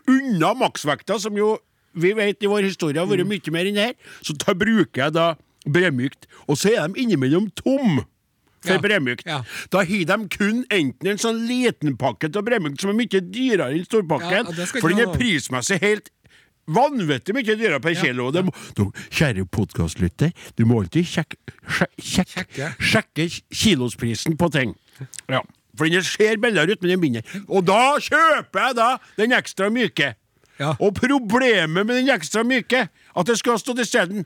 unna 0.05 0.53
maksvekta, 0.61 1.17
som 1.19 1.37
jo 1.41 1.55
vi 1.97 2.13
vet 2.13 2.43
i 2.43 2.51
vår 2.51 2.67
historie 2.67 3.01
har 3.01 3.09
vært 3.09 3.25
mye 3.25 3.53
mer 3.55 3.69
enn 3.71 3.79
det 3.79 3.85
her, 3.89 3.95
så 4.21 4.35
da 4.37 4.53
bruker 4.59 5.07
jeg 5.07 5.15
da 5.15 5.31
bremykt. 5.65 6.27
Og 6.51 6.59
så 6.61 6.75
er 6.75 6.91
de 6.93 7.01
innimellom 7.07 7.49
tom 7.57 8.03
for 8.65 8.75
Ja, 8.79 8.83
bremykt. 8.83 9.27
ja. 9.29 9.43
Da 9.73 9.85
har 9.85 10.05
de 10.11 10.19
kun 10.33 10.65
enten 10.73 11.13
en 11.15 11.21
sånn 11.21 11.45
liten 11.49 11.97
pakke 12.01 12.31
av 12.35 12.45
bremykt 12.47 12.81
som 12.83 12.91
er 12.91 12.99
mye 12.99 13.21
dyrere 13.21 13.71
enn 13.77 13.85
storpakken, 13.87 14.51
Ja, 14.57 14.67
for 14.81 14.89
den 14.91 15.05
er 15.07 15.15
prismessig 15.17 15.81
helt 15.85 16.11
Vanvittig 16.65 17.35
mye 17.37 17.45
dyrere 17.45 17.77
per 17.85 17.93
kilo. 17.93 18.31
Det 18.33 18.41
må, 18.47 18.53
du, 18.73 18.87
kjære 19.13 19.43
podkastlytter, 19.53 20.31
du 20.57 20.65
må 20.65 20.79
alltid 20.81 21.05
sjekke, 21.05 21.37
sjek, 21.69 21.91
sjek, 22.01 22.31
Sjekke. 22.33 22.69
sjekke 22.81 23.27
kilosprisen 23.53 24.39
på 24.41 24.49
ting. 24.55 24.73
Ja. 25.29 25.43
For 25.77 25.91
den 25.91 26.07
ser 26.07 26.39
billigere 26.41 26.73
ut, 26.73 26.81
men 26.81 26.95
den 26.95 27.03
binder. 27.03 27.35
Og 27.51 27.67
da 27.69 27.99
kjøper 28.01 28.63
jeg 28.69 28.77
da 28.79 28.89
den 29.19 29.37
ekstra 29.37 29.69
myke. 29.75 30.15
Ja. 30.57 30.73
Og 30.79 30.95
problemet 30.97 31.85
med 31.85 31.97
den 31.99 32.09
ekstra 32.15 32.45
myke, 32.47 32.87
at 32.89 33.27
det 33.29 33.37
skal 33.43 33.59
ha 33.59 33.61
stått 33.61 33.83
isteden 33.85 34.25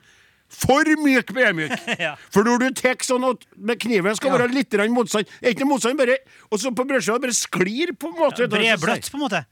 for 0.49 0.89
myk 1.05 1.33
bremyk. 1.35 1.75
Ja. 1.99 2.15
For 2.33 2.47
når 2.47 2.63
du 2.65 2.69
tar 2.79 2.97
sånn 3.05 3.25
at 3.29 3.45
med 3.57 3.81
kniven 3.83 4.17
skal 4.17 4.33
Ja. 4.33 4.39
være 4.39 4.55
litt 4.55 4.73
motsatt 4.73 5.29
motstand 5.29 5.53
ikke 5.53 5.67
motstand, 5.69 5.99
bare 5.99 6.19
Og 6.51 6.59
så 6.61 6.73
på 6.75 6.87
brødskiva 6.89 7.21
bare 7.21 7.37
sklir, 7.37 7.93
på 7.99 8.09
en 8.09 8.19
måte. 8.19 8.49
Bredbløtt, 8.49 9.11
på 9.11 9.19
en 9.19 9.25
måte. 9.27 9.45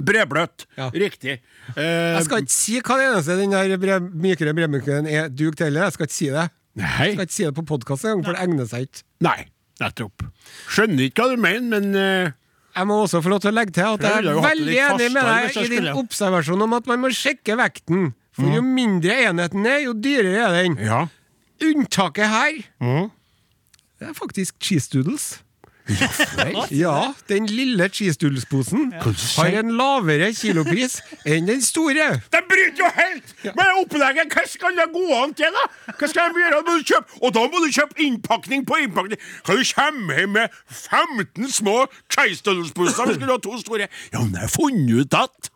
Bredbløtt. 0.00 0.66
Ja. 0.76 0.90
Riktig. 0.90 1.40
Eh, 1.76 2.16
Jeg 2.16 2.24
skal 2.24 2.42
ikke 2.42 2.54
si 2.56 2.80
hva 2.80 2.96
det 2.96 3.06
eneste 3.10 3.36
den 3.36 3.50
der 3.54 3.76
bre 3.78 4.00
mykere 4.00 4.54
bremyken 4.56 5.06
er 5.06 5.28
duk 5.28 5.56
til 5.56 5.68
heller. 5.68 5.88
Jeg 5.88 5.92
skal 5.98 6.06
ikke 6.08 6.16
si 6.18 6.30
det. 6.32 6.48
Nei. 6.80 7.06
Jeg 7.10 7.14
skal 7.14 7.26
ikke 7.26 7.36
si 7.36 7.44
det 7.44 7.54
på 7.54 7.66
podkast 7.68 8.04
engang, 8.06 8.24
for 8.24 8.32
det 8.36 8.44
egner 8.46 8.68
seg 8.70 8.86
ikke. 8.88 9.02
Nei, 9.26 9.38
nettopp. 9.82 10.24
Skjønner 10.70 11.08
ikke 11.10 11.26
hva 11.26 11.34
du 11.34 11.42
mener, 11.42 11.66
men 11.80 11.90
uh... 11.96 12.36
Jeg 12.70 12.86
må 12.86 13.00
også 13.02 13.18
få 13.18 13.32
lov 13.32 13.40
til 13.42 13.50
å 13.50 13.56
legge 13.56 13.74
til 13.74 13.82
at 13.82 14.04
Jeg 14.06 14.22
er 14.30 14.36
veldig 14.44 14.76
enig 14.78 15.08
med 15.10 15.26
deg 15.26 15.56
i 15.58 15.70
din 15.72 15.88
observasjon 15.90 16.62
om 16.62 16.76
at 16.78 16.86
man 16.86 17.00
må 17.02 17.10
sjekke 17.10 17.56
vekten. 17.58 18.12
For 18.40 18.54
jo 18.56 18.62
mindre 18.66 19.16
enheten 19.28 19.66
er, 19.66 19.78
jo 19.84 19.92
dyrere 19.92 20.48
er 20.48 20.62
den. 20.62 20.78
ja. 20.78 21.06
Unntaket 21.60 22.28
her, 22.28 22.52
Mhm. 22.80 23.10
det 24.00 24.08
er 24.08 24.12
faktisk 24.16 24.54
cheese 24.62 24.88
doodles. 24.94 25.42
Ja, 26.70 27.12
den 27.28 27.46
lille 27.46 27.88
cheese 27.88 28.16
doodles-posen 28.22 28.92
har 28.94 29.46
en 29.58 29.72
lavere 29.76 30.28
kilopris 30.34 31.00
enn 31.26 31.48
den 31.48 31.60
store. 31.64 32.20
De 32.32 32.40
bryter 32.48 32.78
jo 32.84 32.90
helt 32.94 33.34
med 33.58 33.72
opplegget! 33.82 34.30
Hva 34.32 34.44
skal 34.48 34.76
det 34.78 34.86
gå 34.94 35.02
an 35.18 35.34
til, 35.34 35.50
da? 35.56 35.64
Hva 35.98 36.08
skal 36.12 36.30
de 36.30 36.44
gjøre? 36.44 36.62
Må 36.68 36.76
du 36.78 36.84
kjøpe? 36.92 37.18
Og 37.26 37.34
da 37.34 37.40
må 37.50 37.64
du 37.64 37.68
kjøpe 37.74 37.98
innpakning 38.06 38.64
på 38.68 38.78
innpakning. 38.84 39.18
Kan 39.44 39.58
du 39.58 39.64
komme 39.74 40.14
hjem 40.20 40.30
med 40.38 40.48
15 40.70 41.50
små 41.58 41.76
Cheistodelsposer? 42.14 43.06
Vi 43.10 43.14
skulle 43.18 43.32
ha 43.34 43.38
to 43.42 43.58
store. 43.60 43.88
Ja, 44.12 44.20
men 44.22 44.32
jeg 44.38 44.46
har 44.46 44.54
funnet 44.54 45.00
ut 45.04 45.14
at 45.26 45.50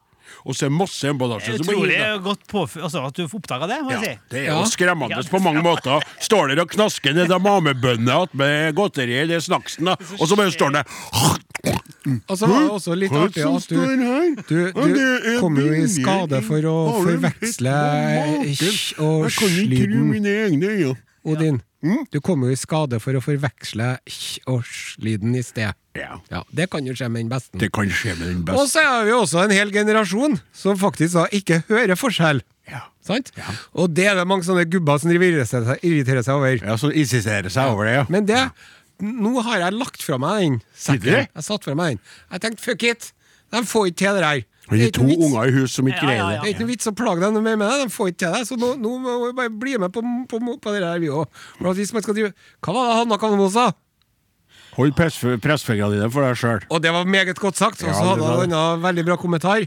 Og 0.45 0.53
så 0.57 0.67
er 0.67 0.69
det 0.73 0.77
masse 0.77 1.09
emballasje. 1.09 1.57
som 1.57 1.69
Utrolig 1.71 1.97
godt 2.25 2.43
påf 2.51 2.77
altså, 2.77 3.05
at 3.09 3.17
du 3.17 3.25
oppdaga 3.25 3.67
det, 3.71 3.79
må 3.85 3.91
jeg 3.95 4.01
Ja, 4.03 4.11
si. 4.13 4.19
det 4.31 4.41
er 4.45 4.51
jo 4.53 4.65
skremmende 4.69 5.17
Ja, 5.17 5.23
på 5.31 5.41
mange 5.41 5.63
måter. 5.65 6.05
Står 6.21 6.53
der 6.53 6.61
og 6.65 6.69
knasker 6.75 7.15
ned 7.17 7.33
mamebønner 7.41 8.29
med 8.37 8.75
godteri 8.77 9.17
eller 9.25 9.41
snacksen, 9.41 9.85
da. 9.89 9.97
og 10.21 10.29
så 10.29 10.37
bare 10.37 10.53
står 10.53 10.71
det 10.77 10.85
Og 12.29 12.37
så 12.37 12.47
var 12.47 12.61
det 12.61 12.71
også 12.77 12.95
litt 12.99 13.13
er 13.13 13.23
artig 13.25 13.45
at 13.49 13.69
du, 13.71 13.77
du, 14.49 14.73
du 14.75 15.01
er 15.01 15.39
kom 15.41 15.57
jo 15.57 15.71
i 15.73 15.87
skade 15.89 16.43
for 16.45 16.67
å 16.69 16.77
forveksle 17.01 17.77
og 19.01 19.31
sliden 19.33 20.13
kan 21.25 21.63
Odin, 21.85 22.07
du 22.11 22.21
kom 22.25 22.43
jo 22.45 22.51
i 22.53 22.57
skade 22.57 22.99
for 23.03 23.17
å 23.17 23.21
forveksle 23.23 23.89
hj 24.09 24.41
og 24.51 24.63
slyden 24.65 25.35
i 25.37 25.43
sted. 25.45 25.75
Ja, 25.95 26.19
Ja, 26.31 26.43
Det 26.53 26.71
kan 26.71 26.85
jo 26.87 26.93
skje 26.95 27.09
med 27.11 27.25
den 27.25 27.29
beste. 27.31 27.59
det 27.59 27.71
kan 27.73 27.87
skje 27.89 28.17
med 28.19 28.47
den 28.47 28.55
Og 28.57 28.67
så 28.69 28.81
er 28.81 29.05
vi 29.05 29.13
også 29.13 29.45
en 29.45 29.51
hel 29.51 29.71
generasjon 29.71 30.41
som 30.53 30.77
faktisk 30.77 31.15
da 31.15 31.27
ikke 31.31 31.63
hører 31.69 31.95
forskjell. 31.95 32.41
Ja. 32.71 32.81
Sant? 33.05 33.31
Og 33.75 33.93
det 33.95 34.07
er 34.09 34.15
det 34.17 34.27
mange 34.27 34.45
sånne 34.45 34.65
gubber 34.69 34.99
som 34.99 35.11
irriterer 35.13 35.45
seg, 35.47 35.79
irriterer 35.85 36.23
seg 36.25 36.35
over. 36.35 36.57
Ja, 36.65 36.77
som 36.77 36.91
insisterer 36.91 37.51
seg 37.53 37.69
over 37.71 37.85
det, 37.85 37.95
ja. 38.01 38.07
Men 38.09 38.25
det 38.27 38.51
Nå 39.03 39.43
har 39.43 39.59
jeg 39.59 39.75
lagt 39.75 40.03
fra 40.07 40.17
meg 40.23 40.41
den 40.41 40.61
sekken. 40.79 41.27
Jeg 41.35 41.43
satt 41.43 41.65
fra 41.65 41.75
meg 41.75 41.97
den. 41.97 42.01
Jeg 42.31 42.41
tenkte 42.41 42.63
fuck 42.63 42.83
it! 42.85 43.13
De 43.51 43.63
får 43.67 43.89
ikke 43.91 43.99
til 43.99 44.15
det 44.15 44.25
her. 44.25 44.45
Det 44.71 44.81
er 44.87 44.93
to 44.97 45.05
unger 45.05 45.49
i 45.51 45.53
hus 45.53 45.75
som 45.77 45.89
ikke 45.91 46.01
Ja, 46.01 46.09
ja, 46.09 46.09
greier 46.09 46.31
ja. 46.37 46.41
Det 46.41 46.49
er 46.49 46.55
ikke 46.55 46.65
noe 46.65 46.71
vits 46.73 46.89
å 46.89 46.95
plage 46.97 47.21
dem 47.21 47.35
noe 47.37 47.45
mer 47.45 47.57
med 47.61 47.69
det. 47.69 47.79
De 47.85 47.93
får 47.93 48.09
ikke 48.15 48.21
til 48.25 48.33
det. 48.33 48.43
Så 48.49 48.57
nå, 48.57 48.71
nå 48.81 48.93
må 49.03 49.17
vi 49.27 49.33
bare 49.37 49.51
bli 49.53 49.75
med 49.83 49.93
på, 49.93 50.01
på, 50.31 50.41
på 50.41 50.73
det 50.73 50.81
der, 50.81 51.01
vi 51.03 51.11
òg. 51.13 51.27
Hvis 51.77 51.93
man 51.93 52.05
skal 52.07 52.17
drive 52.17 52.31
Hva 52.65 52.73
var 52.79 52.89
det 52.89 52.95
Hanna 53.03 53.19
Kalmo 53.21 53.51
sa? 53.53 53.67
Hold 54.79 54.95
press- 54.99 55.21
pressfingrene 55.45 55.95
dine 56.01 56.09
for 56.11 56.25
deg 56.27 56.39
sjøl. 56.41 56.65
Og 56.73 56.81
det 56.83 56.91
var 56.97 57.05
meget 57.07 57.39
godt 57.39 57.61
sagt. 57.61 57.85
Og 57.85 57.93
så 57.93 58.01
det 58.01 58.09
hadde 58.25 58.31
han 58.33 58.49
en 58.49 58.57
annen 58.59 58.83
veldig 58.89 59.05
bra 59.07 59.19
kommentar. 59.21 59.67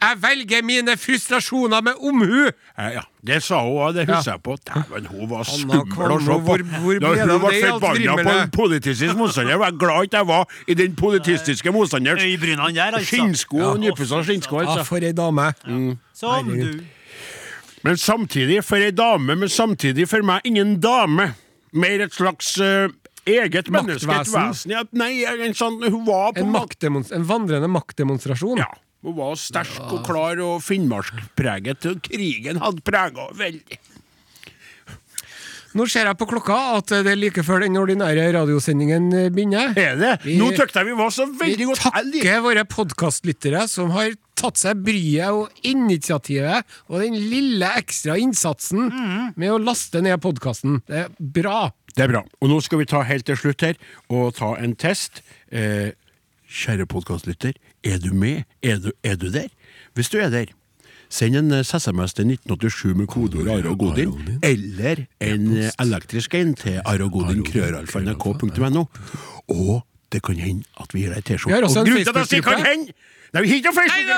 Jeg 0.00 0.16
velger 0.22 0.62
mine 0.62 0.94
frustrasjoner 0.96 1.82
med 1.82 1.92
omhu! 2.06 2.50
Ja, 2.78 3.00
det 3.26 3.40
sa 3.42 3.58
hun 3.64 3.78
òg, 3.82 3.94
det 3.96 4.04
husker 4.06 4.30
Ja. 4.30 4.36
jeg 4.36 4.42
på. 4.42 4.54
Dæven, 4.68 5.06
hun 5.10 5.28
var 5.30 5.42
skummel 5.42 6.12
å 6.14 6.20
se 6.20 6.26
på. 6.26 6.38
hvor- 6.38 6.62
hvor 6.62 7.00
Da 7.00 7.08
hun 7.08 7.16
ble 7.28 7.38
var 7.38 7.50
det 7.50 7.58
i 7.58 7.66
forbanna 7.66 8.14
på 8.28 8.42
en 8.42 8.50
politistisk 8.50 9.16
motstander. 9.16 9.58
var 9.58 9.70
Jeg 9.70 9.78
glad 9.78 10.04
ikke 10.06 10.18
jeg 10.18 10.26
var 10.26 10.46
i 10.68 10.74
den 10.74 10.94
politistiske 10.94 11.72
motstanders 11.72 12.22
Øyebrynene 12.22 12.74
der, 12.74 12.92
altså. 12.92 13.06
skinnsko 13.06 13.76
nypussa 13.78 14.22
skinnsko. 14.22 14.62
Ja, 14.62 14.68
Altså. 14.68 14.84
for 14.86 14.96
ei 14.98 15.12
dame. 15.12 15.54
Som 16.14 16.46
du. 16.48 16.80
Men 17.84 17.96
samtidig 17.96 18.62
for 18.64 18.76
ei 18.76 18.90
dame, 18.90 19.34
men 19.36 19.48
samtidig 19.48 20.08
for 20.08 20.22
meg 20.22 20.40
ingen 20.44 20.78
dame. 20.80 21.34
Mer 21.72 22.00
et 22.02 22.12
slags 22.14 22.58
uh, 22.60 22.88
eget 23.26 23.68
menneske, 23.68 24.08
et 24.08 24.26
vesen. 24.26 24.70
Ja, 24.70 24.82
nei, 24.92 25.24
en 25.24 25.52
sånn 25.54 25.82
Hun 25.90 26.04
var 26.06 26.32
på 26.32 26.38
En, 26.38 27.04
en 27.12 27.24
vandrende 27.24 27.68
maktdemonstrasjon. 27.68 28.56
Ja. 28.58 28.66
Hun 29.04 29.14
var 29.14 29.36
sterk 29.38 29.76
og 29.94 30.00
klar 30.06 30.40
og 30.42 30.58
finnmarkspreget 30.66 31.78
til 31.84 32.00
Krigen 32.02 32.58
hadde 32.58 32.82
prega 32.82 33.28
veldig. 33.38 33.78
Nå 35.76 35.84
ser 35.86 36.08
jeg 36.08 36.16
på 36.18 36.26
klokka 36.30 36.54
at 36.78 36.90
det 37.04 37.12
er 37.12 37.18
like 37.20 37.42
før 37.44 37.60
den 37.62 37.76
ordinære 37.78 38.24
radiosendingen 38.34 39.10
begynner. 39.34 39.74
Er 39.78 39.98
det? 40.00 40.12
Vi- 40.24 40.38
Nå 40.40 40.48
tykte 40.56 40.80
jeg 40.80 40.86
vi 40.88 40.96
var 40.98 41.10
så 41.14 41.26
veldig 41.28 41.66
godt 41.68 41.82
liker- 42.08 42.24
takker 42.24 42.40
våre 42.42 42.64
podkastlyttere 42.64 43.68
som 43.68 43.90
har 43.94 44.14
tatt 44.34 44.56
seg 44.56 44.80
bryet 44.82 45.28
og 45.28 45.50
initiativet 45.62 46.64
og 46.88 47.00
den 47.04 47.14
lille 47.14 47.68
ekstra 47.78 48.16
innsatsen 48.18 48.88
med 49.36 49.50
å 49.52 49.60
laste 49.62 50.00
ned 50.02 50.18
podkasten. 50.24 50.80
Det 50.88 51.04
er 51.04 51.08
bra. 51.20 51.70
Det 51.94 52.04
er 52.04 52.08
bra. 52.16 52.24
Og 52.40 52.48
nå 52.48 52.60
skal 52.62 52.78
vi 52.78 52.86
ta 52.86 53.02
helt 53.02 53.26
til 53.26 53.36
slutt 53.36 53.60
her 53.60 53.76
og 54.08 54.34
ta 54.34 54.54
en 54.56 54.74
test. 54.74 55.20
Eh, 55.52 55.92
kjære 56.48 56.86
podkastlytter, 56.88 57.52
er 57.84 57.98
du 57.98 58.12
med? 58.14 58.42
Er 58.62 58.78
du, 58.78 58.90
er 59.04 59.16
du 59.16 59.32
der? 59.32 59.48
Hvis 59.94 60.08
du 60.10 60.18
er 60.18 60.28
der, 60.30 60.44
send 61.10 61.36
en 61.36 61.52
eh, 61.52 61.64
SMS 61.64 62.14
til 62.14 62.26
1987 62.30 62.94
med 62.96 63.06
kodeord 63.06 63.48
Are 63.48 63.68
og 63.70 63.78
Godin, 63.78 64.38
eller 64.42 64.96
en 65.20 65.56
eh, 65.56 65.70
elektrisk 65.80 66.34
en 66.34 66.54
til 66.54 66.80
areogodin.krøralfa.nrk.no. 66.84 68.84
Og 69.48 69.82
det 70.12 70.22
kan 70.24 70.34
hende 70.40 70.62
at 70.80 70.94
vi 70.94 71.00
gir 71.04 71.12
deg 71.14 71.22
Vi 71.24 71.34
T-skjorte. 71.34 71.54
har 71.54 71.62
også 71.68 71.80
Og 71.80 71.86
en 71.86 71.92
grunnen 71.92 72.04
til 72.04 72.18
at 72.18 72.30
det 72.30 72.44
kan 72.44 72.52
Facebook-gruppe. 72.52 72.70
hende 72.70 72.92
Nei, 73.34 73.42
vi 73.42 73.48
har 73.48 73.54
ikke 73.56 73.68
Nei, 73.68 73.74
det 74.08 74.14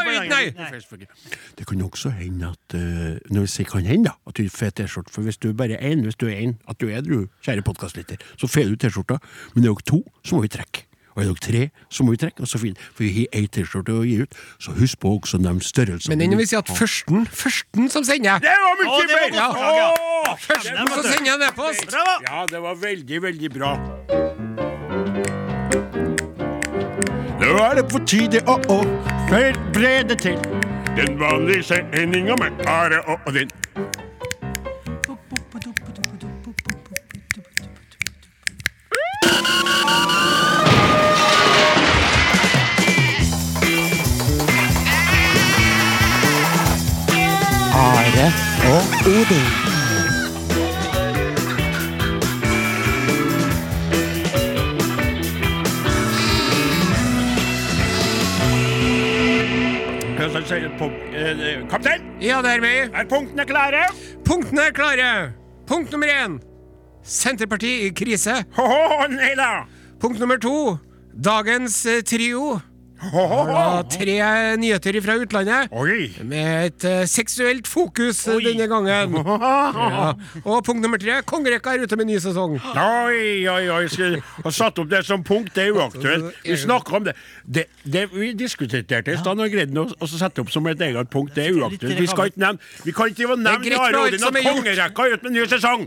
vi 0.47 0.53
Facebook-gruppe! 0.77 1.65
kan 1.67 1.83
også 1.83 2.11
hende 2.15 2.47
at 2.53 2.75
eh, 2.79 3.19
Når 3.31 3.41
vi 3.41 3.47
sier 3.47 3.65
kan 3.67 3.83
hende, 3.87 4.05
da, 4.05 4.11
at 4.31 4.37
du 4.39 4.49
får 4.49 4.71
T-skjorte. 4.71 5.11
For 5.11 5.23
hvis 5.27 5.37
du 5.43 5.51
bare 5.53 5.73
er 5.81 5.91
én, 5.95 6.03
hvis 6.07 6.15
du 6.17 6.27
er 6.29 6.37
én, 6.47 6.53
at 6.71 6.79
du 6.81 6.87
er 6.89 7.01
du, 7.03 7.27
kjære 7.43 7.63
podkastlytter, 7.67 8.17
så 8.39 8.47
får 8.47 8.65
du 8.71 8.77
T-skjorta. 8.77 9.19
Men 9.55 9.63
det 9.65 9.69
er 9.69 9.73
jo 9.75 9.79
to, 9.87 9.99
så 10.25 10.35
må 10.39 10.43
vi 10.47 10.53
trekke. 10.55 10.85
Og 11.21 11.27
er 11.27 11.29
dere 11.29 11.45
tre, 11.45 11.63
så 11.93 12.05
må 12.05 12.15
vi 12.15 12.17
trekke. 12.17 12.41
Og 12.41 12.49
så 12.49 12.59
fint. 12.59 12.79
for 12.95 13.05
vi 13.05 13.11
har 13.13 13.27
ei 13.37 13.47
T-skjorte 13.47 13.93
å 13.93 14.05
gi 14.07 14.23
ut, 14.23 14.37
så 14.59 14.73
husk 14.79 15.01
på 15.01 15.13
også 15.19 15.37
å 15.37 15.43
nevne 15.45 15.65
størrelsen. 15.65 16.09
Men 16.09 16.23
den 16.25 16.39
vil 16.39 16.49
si 16.49 16.57
at 16.57 16.71
førsten, 16.73 17.27
førsten 17.27 17.91
som 17.93 18.05
sender 18.05 18.41
Det 18.41 18.55
var 18.65 18.79
mye 18.81 19.07
bedre! 19.11 19.49
ja. 19.77 19.91
Førsten 20.41 20.89
som 20.95 21.05
sender 21.05 21.35
en 21.35 21.47
e-post! 21.51 21.93
Ja, 22.25 22.47
det 22.49 22.63
var 22.65 22.81
veldig, 22.81 23.23
veldig 23.23 23.53
bra. 23.53 23.75
Nå 27.41 27.57
er 27.67 27.81
det 27.81 27.87
på 27.91 28.01
tide 28.09 28.41
å, 28.49 28.57
oh, 28.73 28.87
forberede 29.29 30.17
til 30.17 30.39
den 30.97 31.19
vanlige 31.21 31.67
sendinga 31.75 32.37
med 32.41 32.65
Are 32.69 33.03
og 33.11 33.29
Odin. 33.29 33.53
Og 48.71 48.83
Odin. 49.07 49.47
Eh, 60.81 61.69
Kaptein, 61.69 62.03
Ja, 62.21 62.43
det 62.43 62.51
er 62.51 62.61
meg. 62.61 62.91
er 62.95 63.05
punktene 63.05 63.45
klare? 63.45 63.83
Punktene 64.25 64.61
er 64.61 64.73
klare. 64.73 65.33
Punkt 65.67 65.91
nummer 65.93 66.07
én. 66.07 66.41
Senterpartiet 67.05 67.85
i 67.85 68.05
krise. 68.05 68.45
Ho-ho, 68.57 69.07
nei 69.09 69.35
da. 69.37 69.65
Punkt 70.01 70.21
nummer 70.21 70.37
to. 70.37 70.79
Dagens 71.25 71.87
eh, 71.87 72.03
trio. 72.03 72.61
Ho-ho. 73.01 73.83
Tre 73.91 74.17
nyheter 74.61 74.99
fra 75.05 75.17
utlandet. 75.21 75.73
Oi. 75.73 76.11
Med 76.29 76.67
et 76.69 76.85
eh, 76.89 77.03
seksuelt 77.09 77.69
fokus 77.71 78.23
eh, 78.29 78.41
denne 78.45 78.67
gangen. 78.71 79.15
Ja. 79.17 80.13
Og 80.45 80.65
punkt 80.67 80.83
nummer 80.85 81.01
tre. 81.01 81.21
Kongerekka 81.27 81.75
er 81.75 81.87
ute 81.87 81.97
med 81.97 82.11
ny 82.11 82.19
sesong. 82.23 82.59
Oi, 82.61 83.47
oi, 83.49 83.63
oi. 83.73 83.83
Skal 83.93 84.19
har 84.45 84.55
satt 84.57 84.79
opp 84.83 84.91
det 84.91 85.03
som 85.09 85.25
punkt? 85.27 85.53
Det 85.57 85.69
er 85.69 85.77
uaktuelt. 85.79 86.37
Vi 86.45 86.57
snakker 86.61 87.01
om 87.01 87.09
det. 87.09 87.17
det, 87.45 87.67
det 87.85 88.07
vi 88.13 88.33
diskuterte 88.37 89.01
det 89.07 89.17
i 89.17 89.21
stad, 89.21 89.41
og 89.41 89.53
greide 89.53 89.81
å 89.81 89.89
å 89.91 90.11
sette 90.11 90.45
opp 90.45 90.53
som 90.53 90.67
et 90.71 90.81
eget 90.91 91.11
punkt. 91.13 91.35
Det 91.37 91.49
er 91.49 91.57
uaktuelt. 91.57 91.99
Vi 92.01 92.11
skal 92.11 92.31
ikke 92.33 92.45
nevne 92.45 92.85
Vi 92.85 92.93
kan 92.97 93.11
ikke 93.13 93.25
Det 93.25 93.33
er 93.33 93.43
nevne 93.45 93.65
greit 93.65 93.81
Are 93.81 93.91
med 93.93 94.01
alt 94.01 94.09
Odin 94.15 94.23
som 94.25 94.29
at 94.35 94.41
er 94.41 94.45
gjort. 94.47 94.61
kongerekka 94.61 95.07
er 95.09 95.17
ute 95.17 95.29
med 95.29 95.39
ny 95.39 95.47
sesong. 95.57 95.87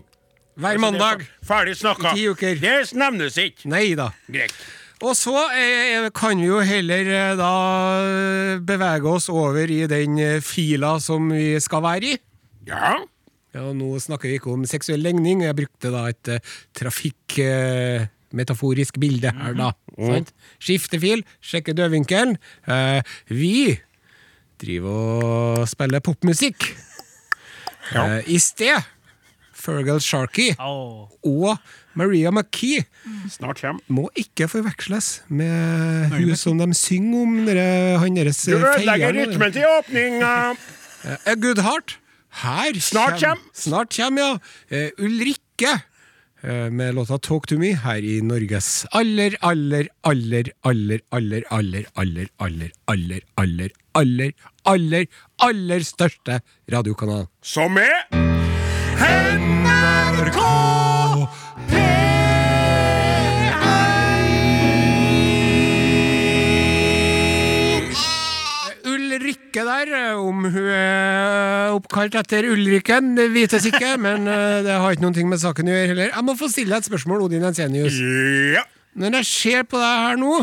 Hver 0.53 0.77
mandag. 0.81 1.25
Ferdig 1.45 1.77
snakka. 1.79 2.13
I 2.13 2.19
ti 2.19 2.29
uker. 2.29 2.59
Det 2.61 2.77
nevnes 2.97 3.37
ikke. 3.41 3.69
Nei 3.73 3.87
da. 3.97 4.11
Greit. 4.29 4.53
Og 5.01 5.15
så 5.17 5.33
eh, 5.57 6.09
kan 6.15 6.37
vi 6.39 6.45
jo 6.47 6.59
heller 6.63 7.07
eh, 7.11 7.33
da 7.39 7.49
eh, 8.03 8.59
bevege 8.63 9.07
oss 9.09 9.29
over 9.33 9.67
i 9.71 9.87
den 9.89 10.17
eh, 10.21 10.41
fila 10.45 10.99
som 11.03 11.29
vi 11.33 11.59
skal 11.63 11.81
være 11.83 12.05
i. 12.13 12.17
Ja. 12.69 12.93
Ja, 13.53 13.73
Nå 13.75 13.99
snakker 14.01 14.29
vi 14.29 14.35
ikke 14.39 14.51
om 14.53 14.65
seksuell 14.69 15.01
legning. 15.05 15.43
Jeg 15.45 15.55
brukte 15.57 15.91
da 15.93 16.01
et 16.09 16.29
trafikkmetaforisk 16.79 18.93
bilde 19.01 19.29
her, 19.35 19.53
da. 19.59 19.69
Sant? 19.97 20.29
Skifte 20.63 20.97
fil, 21.01 21.21
sjekke 21.43 21.73
dødvinkelen. 21.77 22.37
Eh, 22.65 23.01
vi 23.29 23.79
driver 24.63 24.95
og 25.59 25.67
spiller 25.69 25.99
popmusikk. 26.01 26.59
Eh, 27.93 28.21
I 28.31 28.37
sted 28.41 28.79
Fergal 29.63 30.01
Sharkey 30.03 30.51
oh. 30.59 31.07
og 31.23 31.57
Maria 31.95 32.31
McKee 32.33 32.83
Snart 33.31 33.61
kommer. 33.61 33.83
må 33.87 34.09
ikke 34.19 34.49
forveksles 34.51 35.21
med 35.31 36.11
hun 36.17 36.35
som 36.39 36.59
de 36.59 36.69
synger 36.77 37.23
om, 37.23 37.35
dere, 37.47 37.67
han 38.01 38.19
deres 38.19 38.43
Du 38.43 38.57
ødelegger 38.57 39.15
rytmen 39.15 39.55
til 39.55 39.67
åpninga. 39.77 40.33
A 41.27 41.35
Good 41.35 41.61
Heart. 41.63 41.97
Her 42.43 42.79
Snart 42.79 43.19
kjem- 43.19 43.37
kjem. 43.37 43.49
Snart 43.53 43.89
kjem, 43.93 44.17
ja. 44.17 44.29
Uh, 44.71 45.03
Ulrikke 45.05 45.73
eh, 46.43 46.69
med 46.71 46.95
låta 46.95 47.19
Talk 47.21 47.47
to 47.47 47.59
me 47.61 47.73
her 47.77 48.01
i 48.01 48.19
Norges 48.25 48.85
aller, 48.91 49.37
aller, 49.41 49.89
aller, 50.03 50.49
aller, 50.63 50.99
aller, 51.11 51.43
aller, 51.51 51.85
aller, 51.99 52.27
aller, 52.39 52.71
aller, 52.87 53.21
aller, 53.37 53.71
aller, 53.93 54.33
aller, 54.65 55.07
aller 55.37 55.87
største 55.87 56.41
radiokanal. 56.71 57.27
Som 57.41 57.77
er 57.77 58.52
NRK 59.03 60.39
Ulrikke 68.83 69.63
der, 69.67 69.91
om 70.17 70.45
hun 70.47 70.69
er 70.71 71.73
oppkalt 71.73 72.15
etter 72.19 72.47
Ulrikken, 72.51 73.13
det 73.17 73.27
vites 73.33 73.65
ikke, 73.69 73.95
men 74.01 74.27
eh, 74.29 74.61
det 74.65 74.77
har 74.79 74.95
ikke 74.95 75.05
noen 75.05 75.17
ting 75.17 75.29
med 75.31 75.41
saken 75.41 75.67
å 75.67 75.73
gjøre 75.75 75.89
heller. 75.91 76.13
Jeg 76.13 76.27
må 76.27 76.35
få 76.39 76.49
stille 76.51 76.73
deg 76.73 76.83
et 76.83 76.89
spørsmål, 76.89 77.25
Odin 77.27 77.45
Ensenius. 77.49 77.99
Ja. 78.55 78.63
Når 78.99 79.19
jeg 79.19 79.25
ser 79.29 79.63
på 79.65 79.79
deg 79.81 80.05
her 80.05 80.19
nå, 80.21 80.33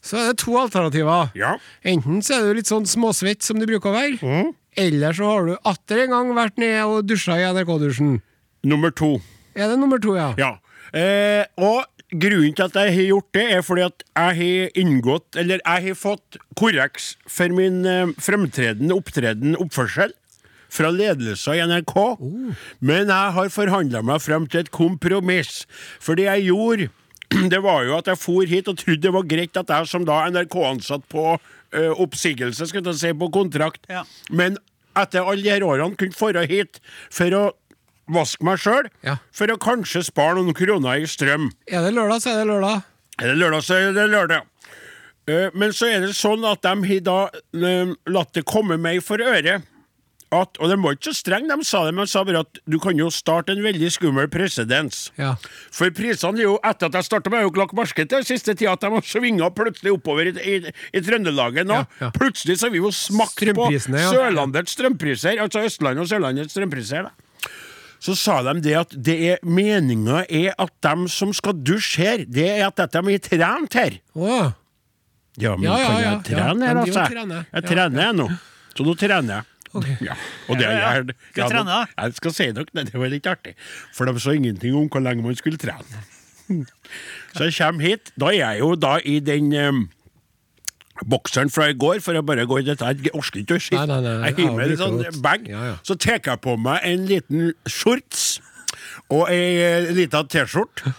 så 0.00 0.16
er 0.20 0.30
det 0.32 0.38
to 0.40 0.56
alternativer. 0.56 1.30
Ja. 1.36 1.54
Enten 1.84 2.22
så 2.24 2.38
er 2.38 2.48
du 2.48 2.60
litt 2.60 2.70
sånn 2.70 2.88
småsvett 2.88 3.44
som 3.44 3.60
du 3.60 3.66
bruker 3.68 3.92
å 3.92 3.96
være, 3.98 4.18
eller 4.76 5.12
så 5.16 5.28
har 5.28 5.48
du 5.48 5.54
atter 5.68 6.04
en 6.04 6.14
gang 6.14 6.34
vært 6.36 6.60
nede 6.60 6.84
og 6.88 7.08
dusja 7.08 7.36
i 7.40 7.48
NRK-dusjen. 7.52 8.20
Nummer 8.64 8.92
to. 8.94 9.16
Er 9.54 9.68
det 9.68 9.80
nummer 9.80 10.00
to, 10.00 10.14
ja? 10.16 10.32
Ja. 10.40 10.54
Eh, 10.96 11.44
og 11.60 11.84
grunnen 12.12 12.54
til 12.56 12.66
at 12.66 12.76
jeg 12.76 12.94
har 12.96 13.06
gjort 13.08 13.28
det, 13.36 13.44
er 13.56 13.62
fordi 13.64 13.84
at 13.86 14.02
jeg 14.04 14.36
har 14.38 14.74
inngått 14.76 15.38
Eller 15.40 15.62
jeg 15.62 15.84
har 15.86 15.94
fått 15.96 16.36
korreks 16.58 17.14
for 17.24 17.48
min 17.54 17.86
eh, 17.88 18.12
fremtredende 18.20 18.96
opptreden, 18.96 19.56
oppførsel. 19.60 20.12
Fra 20.72 20.88
ledelsen 20.88 21.58
i 21.58 21.64
NRK. 21.68 21.94
Men 22.80 23.10
jeg 23.12 23.32
har 23.36 23.52
forhandla 23.52 24.00
meg 24.08 24.22
frem 24.24 24.46
til 24.48 24.62
et 24.62 24.72
kompromiss. 24.72 25.66
For 26.00 26.16
det 26.16 26.30
jeg 26.30 26.46
gjorde, 26.48 26.88
det 27.52 27.60
var 27.64 27.84
jo 27.84 27.98
at 27.98 28.08
jeg 28.08 28.20
for 28.20 28.48
hit 28.48 28.70
og 28.72 28.78
trodde 28.80 29.04
det 29.04 29.12
var 29.12 29.28
greit 29.28 29.60
at 29.60 29.68
jeg 29.68 29.90
som 29.90 30.06
da 30.08 30.22
NRK-ansatt 30.32 31.04
på 31.12 31.36
oppsigelse, 31.72 32.66
skal 32.68 32.84
jeg 32.84 32.94
si, 33.00 33.12
på 33.12 33.30
kontrakt, 33.32 33.86
Ja. 33.88 34.04
men 34.30 34.58
etter 34.96 35.24
alle 35.24 35.42
de 35.42 35.48
her 35.50 35.60
årene 35.64 35.96
kunne 35.96 36.32
dra 36.32 36.44
hit 36.46 36.80
for 37.10 37.30
å 37.30 37.52
vaske 38.12 38.42
meg 38.44 38.58
sjøl, 38.58 38.88
Ja. 39.02 39.16
for 39.32 39.46
å 39.46 39.56
kanskje 39.58 40.04
spare 40.04 40.34
noen 40.36 40.54
kroner 40.54 41.00
i 41.00 41.06
strøm. 41.06 41.50
Er 41.68 41.82
det 41.82 41.94
lørdag, 41.94 42.20
så 42.20 42.30
er 42.32 42.44
det 42.44 42.48
lørdag. 42.52 42.84
Er 43.18 43.26
det 43.28 43.38
lørdag, 43.38 43.62
så 43.62 43.74
er 43.78 43.92
det 43.92 44.10
lørdag. 44.10 44.42
Eh, 45.28 45.50
Men 45.54 45.70
så 45.70 45.86
er 45.86 46.00
det 46.00 46.10
sånn 46.16 46.44
at 46.44 46.62
de 46.62 46.68
har 46.88 47.00
da 47.00 47.30
eh, 47.54 47.94
latt 48.08 48.32
det 48.34 48.44
komme 48.44 48.76
meg 48.76 49.02
for 49.02 49.18
øre 49.18 49.62
at, 50.32 50.58
og 50.58 50.70
de 50.70 50.76
var 50.82 50.94
ikke 50.96 51.10
så 51.10 51.14
strenge, 51.18 51.48
de 51.50 51.66
sa 51.68 51.82
det, 51.86 51.94
men 51.96 52.06
de 52.06 52.12
sa 52.12 52.22
bare 52.24 52.42
at 52.46 52.60
du 52.68 52.78
kan 52.82 52.96
jo 52.98 53.08
starte 53.12 53.52
en 53.54 53.62
veldig 53.64 53.90
skummel 53.92 54.28
presedens. 54.32 55.10
Ja. 55.20 55.34
For 55.74 55.92
prisene 55.94 56.40
er 56.40 56.46
jo, 56.48 56.54
etter 56.64 56.88
at 56.88 56.96
jeg 57.00 57.08
starta 57.08 57.32
med 57.32 57.44
Øyklakk 57.48 57.74
Marsket 57.76 58.10
den 58.12 58.24
siste 58.28 58.54
tida, 58.56 58.72
at 58.76 58.84
de 58.84 58.90
har 58.94 59.04
svinga 59.06 59.50
plutselig 59.54 59.92
oppover 59.96 60.30
i, 60.32 60.34
i, 60.40 60.72
i 60.92 61.02
Trøndelaget 61.04 61.68
nå. 61.68 61.82
Ja, 61.82 62.06
ja. 62.06 62.10
Plutselig 62.16 62.58
så 62.60 62.68
har 62.68 62.74
vi 62.76 62.80
jo 62.82 62.92
smakt 62.94 63.44
på. 63.56 63.68
Sørlandets 63.82 64.74
strømpriser, 64.78 65.42
altså 65.42 65.66
Østlandet 65.68 66.06
og 66.06 66.10
Sørlandets 66.10 66.56
strømpriser. 66.56 67.10
da. 67.10 67.14
Så 68.02 68.16
sa 68.18 68.40
de 68.42 68.56
det 68.64 68.72
at 68.74 68.96
det 68.98 69.14
er 69.34 69.44
meninga 69.46 70.24
er 70.26 70.56
at 70.58 70.72
dem 70.82 71.04
som 71.12 71.30
skal 71.36 71.54
dusje 71.62 72.02
her, 72.02 72.24
det 72.26 72.48
er 72.56 72.64
at 72.66 72.80
de 72.82 73.04
har 73.06 73.22
trent 73.28 73.78
her. 73.78 74.00
Å, 74.18 74.40
Ja, 75.40 75.54
men 75.56 75.64
Ja, 75.64 75.76
ja, 75.78 75.86
kan 75.86 76.02
jeg 76.02 76.24
trene 76.28 76.66
her, 76.66 76.80
altså? 76.82 77.04
Jeg 77.54 77.64
trener 77.70 78.12
nå. 78.12 78.26
Så 78.76 78.84
nå 78.84 78.94
trener 79.00 79.38
jeg. 79.38 79.46
Ja, 80.08 80.16
og 80.48 80.58
det 80.60 80.68
du 80.68 81.14
trene, 81.36 81.64
da? 81.68 81.80
Jeg 81.96 82.18
skal 82.18 82.34
si 82.36 82.50
dere, 82.52 82.84
det 82.84 82.94
var 82.94 83.12
litt 83.12 83.28
artig, 83.30 83.54
for 83.96 84.08
de 84.08 84.20
sa 84.22 84.34
ingenting 84.36 84.76
om 84.78 84.90
hvor 84.92 85.04
lenge 85.04 85.24
man 85.24 85.38
skulle 85.38 85.60
trene. 85.60 86.04
Så 87.36 87.48
jeg 87.48 87.56
kommer 87.56 87.86
hit, 87.86 88.12
da 88.20 88.32
er 88.32 88.38
jeg 88.40 88.62
jo 88.64 88.74
da 88.76 88.96
i 89.08 89.18
den 89.24 89.52
um, 89.56 89.84
bokseren 91.08 91.50
fra 91.50 91.70
i 91.72 91.76
går, 91.78 92.00
for 92.04 92.16
jeg 92.16 92.26
bare 92.28 92.46
går 92.46 92.62
i 92.64 92.66
dette, 92.68 92.90
jeg 92.90 93.14
orker 93.16 93.40
ikke 93.42 93.56
å 93.56 93.62
skifte. 93.62 93.86
Nei, 93.88 94.00
nei, 94.02 94.16
nei, 94.20 94.30
Jeg 94.30 94.38
hiver 94.42 94.64
ja, 94.64 94.68
en 94.68 94.82
sånn 94.82 95.22
bag, 95.24 95.46
Ja, 95.48 95.62
ja. 95.70 95.76
så 95.86 95.96
tar 95.96 96.20
jeg 96.20 96.42
på 96.44 96.56
meg 96.60 96.84
en 96.88 97.06
liten 97.08 97.52
shorts 97.70 98.40
og 99.12 99.28
ei 99.32 99.92
lita 99.96 100.22
T-skjorte. 100.28 100.92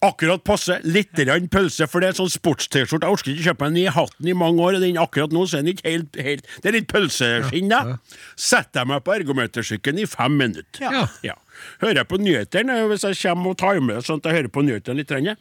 Akkurat 0.00 0.40
passe. 0.48 0.78
Litt 0.88 1.12
pølse, 1.52 1.84
for 1.90 2.00
det 2.00 2.08
er 2.08 2.16
sånn 2.16 2.30
sports-T-skjorte. 2.32 3.04
Jeg 3.04 3.12
orker 3.18 3.32
ikke 3.34 3.44
kjøpe 3.50 3.66
meg 3.66 3.74
den 3.74 3.82
i 3.82 3.92
hatten 3.92 4.28
i 4.32 4.32
mange 4.32 4.62
år, 4.64 4.78
og 4.78 4.84
den 4.84 4.96
akkurat 4.96 5.32
nå 5.36 5.42
så 5.44 5.58
er 5.58 5.64
den 5.66 5.74
ikke 5.74 5.90
helt, 5.90 6.16
helt 6.16 6.46
Det 6.62 6.70
er 6.70 6.76
litt 6.78 6.86
pølseskinn, 6.88 7.68
da. 7.68 7.98
Setter 8.40 8.80
jeg 8.80 8.88
meg 8.88 9.02
på 9.04 9.12
ergometersykkelen 9.18 10.00
i 10.00 10.06
fem 10.08 10.38
minutter. 10.40 10.86
Ja. 10.86 11.02
Ja. 11.26 11.34
Hører 11.82 12.00
jeg 12.00 12.08
på 12.08 12.16
nyhetene 12.16 12.78
hvis 12.88 13.04
jeg 13.04 13.18
kommer 13.20 13.52
og 13.52 13.58
timer 13.60 13.98
det, 13.98 14.06
sånn 14.06 14.22
at 14.22 14.30
jeg 14.30 14.38
hører 14.38 14.52
på 14.54 14.64
nyhetene 14.64 15.02
litt. 15.02 15.12
grann. 15.12 15.36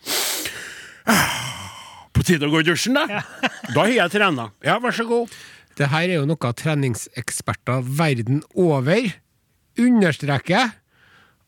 Ah, 1.08 2.10
På 2.12 2.26
tide 2.28 2.50
å 2.50 2.52
gå 2.52 2.60
i 2.60 2.68
dusjen, 2.68 3.00
da. 3.00 3.24
Da 3.74 3.86
har 3.86 3.94
jeg 3.94 4.12
trena. 4.18 4.50
Ja, 4.66 4.76
vær 4.84 4.92
så 4.98 5.06
god. 5.08 5.32
Det 5.80 5.88
her 5.94 6.10
er 6.10 6.18
jo 6.18 6.26
noe 6.28 6.52
treningseksperter 6.60 7.80
verden 7.96 8.42
over 8.60 9.08
understreker 9.80 10.74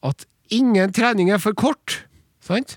at 0.07 0.25
ingen 0.47 0.93
trening 0.95 1.33
er 1.35 1.41
for 1.43 1.51
kort. 1.57 2.05
Sant? 2.41 2.73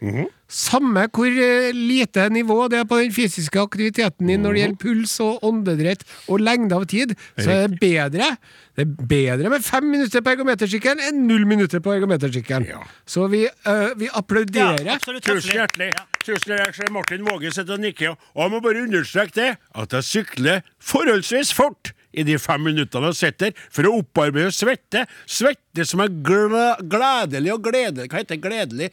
Samme 0.54 1.06
hvor 1.08 1.26
eh, 1.26 1.70
lite 1.72 2.26
nivå 2.28 2.66
det 2.68 2.82
er 2.82 2.88
på 2.88 2.98
den 3.00 3.14
fysiske 3.14 3.62
aktiviteten 3.62 4.28
din 4.28 4.42
når 4.44 4.52
det 4.52 4.60
gjelder 4.60 4.80
puls 4.82 5.14
og 5.24 5.46
åndedrett 5.48 6.04
og 6.28 6.44
lengde 6.44 6.76
av 6.76 6.84
tid, 6.90 7.14
så 7.40 7.48
er 7.48 7.64
det 7.72 7.80
bedre 7.80 8.28
Det 8.76 8.84
er 8.84 9.08
bedre 9.08 9.50
med 9.54 9.64
fem 9.64 9.86
minutter 9.88 10.20
på 10.20 10.34
ergometersykkelen 10.34 11.00
enn 11.08 11.24
null 11.28 11.46
minutter 11.48 11.80
på 11.80 11.94
ergometersykkelen. 11.94 12.68
Ja. 12.74 12.82
Så 13.06 13.28
vi, 13.32 13.44
eh, 13.46 13.88
vi 13.96 14.10
applauderer. 14.12 14.84
Ja. 14.84 14.98
Tusen 15.00 15.56
hjertelig. 15.56 15.92
Ja. 15.94 16.06
Tusen 16.20 16.56
hjertelig. 16.56 16.62
Jeg 16.66 16.78
ser 16.82 16.92
Martin 16.92 17.24
Våge 17.24 17.52
sitter 17.54 17.78
og 17.78 17.84
nikker. 17.86 18.16
Og 18.34 18.44
jeg 18.44 18.52
må 18.52 18.60
bare 18.64 18.84
understreke 18.84 19.38
det, 19.38 19.50
at 19.74 19.96
jeg 19.96 20.10
sykler 20.10 20.64
forholdsvis 20.82 21.54
fort 21.54 21.94
i 22.12 22.22
de 22.26 22.38
fem 22.38 22.62
minuttene 22.62 23.10
jeg 23.12 23.20
sitter, 23.20 23.54
for 23.70 23.88
å 23.88 23.98
opparbeide 24.02 24.52
svette. 24.54 25.06
Svette 25.26 25.86
som 25.88 26.02
er 26.04 26.12
gledelig 26.24 27.54
og 27.54 27.64
gledelig 27.70 28.10
Hva 28.10 28.22
heter 28.22 28.42
gledelig? 28.42 28.90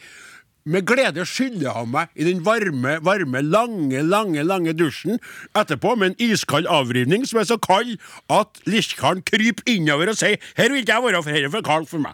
Med 0.65 0.85
glede 0.85 1.23
skyller 1.25 1.73
han 1.73 1.89
meg 1.89 2.11
i 2.13 2.25
den 2.27 2.43
varme, 2.45 2.99
varme, 3.01 3.41
lange, 3.41 4.03
lange 4.05 4.43
lange 4.45 4.73
dusjen 4.77 5.17
etterpå 5.57 5.95
med 5.97 6.11
en 6.11 6.19
iskald 6.31 6.69
avrivning 6.69 7.25
som 7.25 7.39
er 7.41 7.47
så 7.49 7.57
kald 7.57 7.95
at 8.29 8.61
liskaren 8.69 9.23
kryper 9.25 9.65
innover 9.65 10.13
og 10.13 10.19
sier 10.21 10.37
'Her 10.55 10.69
vil 10.69 10.83
ikke 10.83 10.93
jeg 10.93 11.03
være, 11.03 11.23
for 11.23 11.29
her 11.31 11.45
er 11.45 11.49
for 11.49 11.61
kaldt 11.65 11.89
for 11.89 11.97
meg'. 11.97 12.13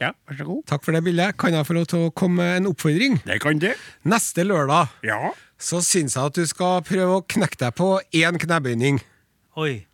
Ja, 0.00 0.12
vær 0.28 0.36
så 0.38 0.44
god. 0.44 0.62
Takk 0.66 0.84
for 0.84 0.92
det 0.92 1.04
bildet. 1.04 1.36
Kan 1.36 1.52
jeg 1.52 1.66
få 1.66 1.72
lov 1.76 1.86
til 1.86 1.98
å 1.98 2.14
komme 2.14 2.36
med 2.36 2.56
en 2.56 2.66
oppfordring? 2.70 3.20
Det 3.26 3.40
kan 3.40 3.58
det. 3.58 3.74
Neste 4.04 4.46
lørdag 4.46 4.88
Ja. 5.04 5.30
så 5.58 5.82
syns 5.82 6.14
jeg 6.14 6.24
at 6.24 6.34
du 6.34 6.46
skal 6.46 6.80
prøve 6.82 7.20
å 7.20 7.26
knekke 7.26 7.58
deg 7.58 7.74
på 7.74 8.00
én 8.14 8.38
knebøyning. 8.38 9.00
Oi. 9.56 9.84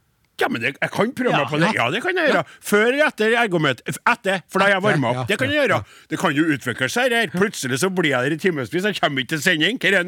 Ja, 0.40 0.48
men 0.52 0.60
det, 0.60 0.74
jeg 0.82 0.90
kan 0.92 1.12
prøve 1.16 1.30
Ja. 1.30 1.38
meg 1.38 1.48
på 1.48 1.58
det. 1.58 1.70
Ja, 1.74 1.90
det 1.90 2.02
kan 2.02 2.16
jeg 2.16 2.28
gjøre. 2.28 2.44
Før 2.60 2.86
eller 2.86 3.06
etter 3.06 3.36
ergometer. 3.40 3.96
Etter, 4.12 4.42
for 4.52 4.58
da 4.58 4.66
har 4.66 4.72
jeg 4.74 4.82
varma 4.84 5.12
ja, 5.12 5.20
opp. 5.20 5.28
Det 5.28 5.38
kan 5.38 5.48
jeg 5.48 5.56
ja, 5.56 5.62
gjøre. 5.62 5.82
Det 6.10 6.18
kan 6.20 6.34
jo 6.36 6.44
utvikle 6.44 6.88
seg 6.92 7.14
her. 7.16 7.30
Plutselig 7.32 7.78
så 7.80 7.88
blir 7.88 8.10
jeg 8.10 8.20
der 8.26 8.36
i 8.36 8.38
timevis. 8.38 8.72
Jeg 8.72 9.00
kommer 9.00 9.24
ikke 9.24 9.36
til 9.36 9.42
sending. 9.42 9.80
Hva 9.80 9.88
er 9.88 10.04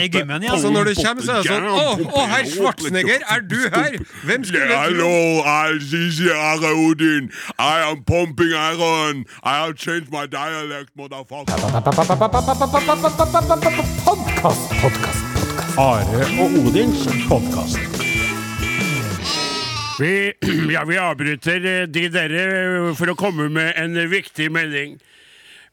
er 0.00 0.08
gymmen, 0.08 0.42
ja. 0.42 0.52
Altså 0.52 0.70
Når 0.70 0.84
du 0.84 0.94
kommer, 1.04 1.22
så 1.22 1.32
er 1.32 1.42
det 1.42 1.52
sånn 1.52 1.64
Å, 1.68 2.16
å 2.16 2.24
herr 2.32 2.48
Schwarzenegger, 2.48 3.20
er 3.28 3.44
du 3.44 3.60
her? 3.74 3.98
Hvem 4.24 4.44
skulle 4.48 4.80
tro 4.96 5.12
I 5.44 5.78
Are 6.32 6.72
Odin. 6.74 7.30
I 7.58 7.80
am 7.90 8.04
pumping 8.04 8.52
iron. 8.52 9.24
I 9.42 9.58
have 9.60 9.76
changed 9.76 10.10
my 10.12 10.26
dialect, 10.26 10.96
motherfucker. 10.96 11.52
Podkast, 11.60 13.04
podkast, 14.04 14.80
podkast. 14.80 15.78
Are 15.78 16.24
og 16.40 16.58
Odins 16.66 17.06
podkast. 17.28 18.03
Vi, 19.98 20.32
ja, 20.74 20.84
vi 20.84 20.98
avbryter 20.98 21.64
eh, 21.64 21.82
de 21.86 22.08
dere 22.10 22.94
for 22.98 23.12
å 23.12 23.18
komme 23.18 23.48
med 23.52 23.74
en 23.78 23.98
viktig 24.10 24.50
melding. 24.52 24.96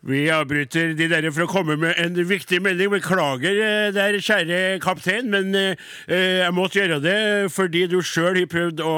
Vi 0.02 0.24
avbryter 0.34 0.96
de 0.98 1.06
dere 1.10 1.30
for 1.34 1.46
å 1.46 1.50
komme 1.50 1.76
med 1.78 1.98
en 2.02 2.16
viktig 2.18 2.58
melding. 2.66 2.90
Beklager 2.94 3.58
eh, 3.62 3.90
der, 3.94 4.18
kjære 4.22 4.80
kaptein, 4.82 5.30
men 5.34 5.54
eh, 5.58 5.90
eh, 6.08 6.42
jeg 6.42 6.56
måtte 6.58 6.82
gjøre 6.82 7.00
det 7.04 7.18
fordi 7.54 7.86
du 7.90 8.00
sjøl 8.02 8.40
har 8.40 8.50
prøvd 8.50 8.82
å 8.86 8.96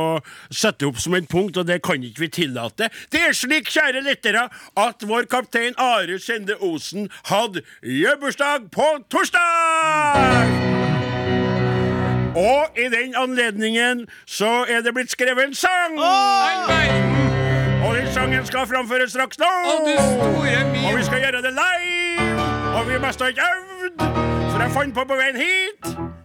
sette 0.47 0.87
opp 0.87 0.99
som 1.03 1.15
et 1.19 1.27
punkt, 1.31 1.59
og 1.59 1.67
det 1.67 1.81
kan 1.83 2.03
ikke 2.03 2.25
vi 2.25 2.31
tillate. 2.43 2.91
Det 3.11 3.23
er 3.27 3.35
slik, 3.35 3.71
kjære 3.71 4.03
lyttere, 4.07 4.47
at 4.79 5.07
vår 5.07 5.27
kaptein 5.31 5.75
Are 5.79 6.19
Skjende 6.19 6.59
Osen 6.63 7.11
hadde 7.31 7.63
gjøbursdag 7.83 8.71
på 8.71 8.93
torsdag! 9.11 10.72
Og 12.35 12.77
i 12.77 12.83
den 12.89 13.13
anledningen 13.15 14.07
så 14.25 14.65
er 14.69 14.81
det 14.81 14.93
blitt 14.93 15.11
skrevet 15.11 15.43
en 15.47 15.55
sang! 15.55 15.99
Og 17.85 17.95
den 17.95 18.07
sangen 18.13 18.45
skal 18.45 18.67
framføres 18.67 19.11
straks 19.11 19.37
nå! 19.39 19.51
Oh, 19.65 19.85
du 19.85 19.93
store 19.97 20.87
Og 20.87 20.97
vi 20.97 21.03
skal 21.03 21.19
gjøre 21.19 21.41
det 21.45 21.53
live! 21.53 22.41
Og 22.77 22.89
vi 22.89 22.99
mest 23.05 23.21
har 23.21 23.27
ikke 23.27 23.41
øvd! 23.41 23.99
Så 24.51 24.61
jeg 24.61 24.71
fant 24.71 24.93
på 24.93 25.05
på 25.07 25.15
veien 25.15 25.35
hit. 25.35 26.22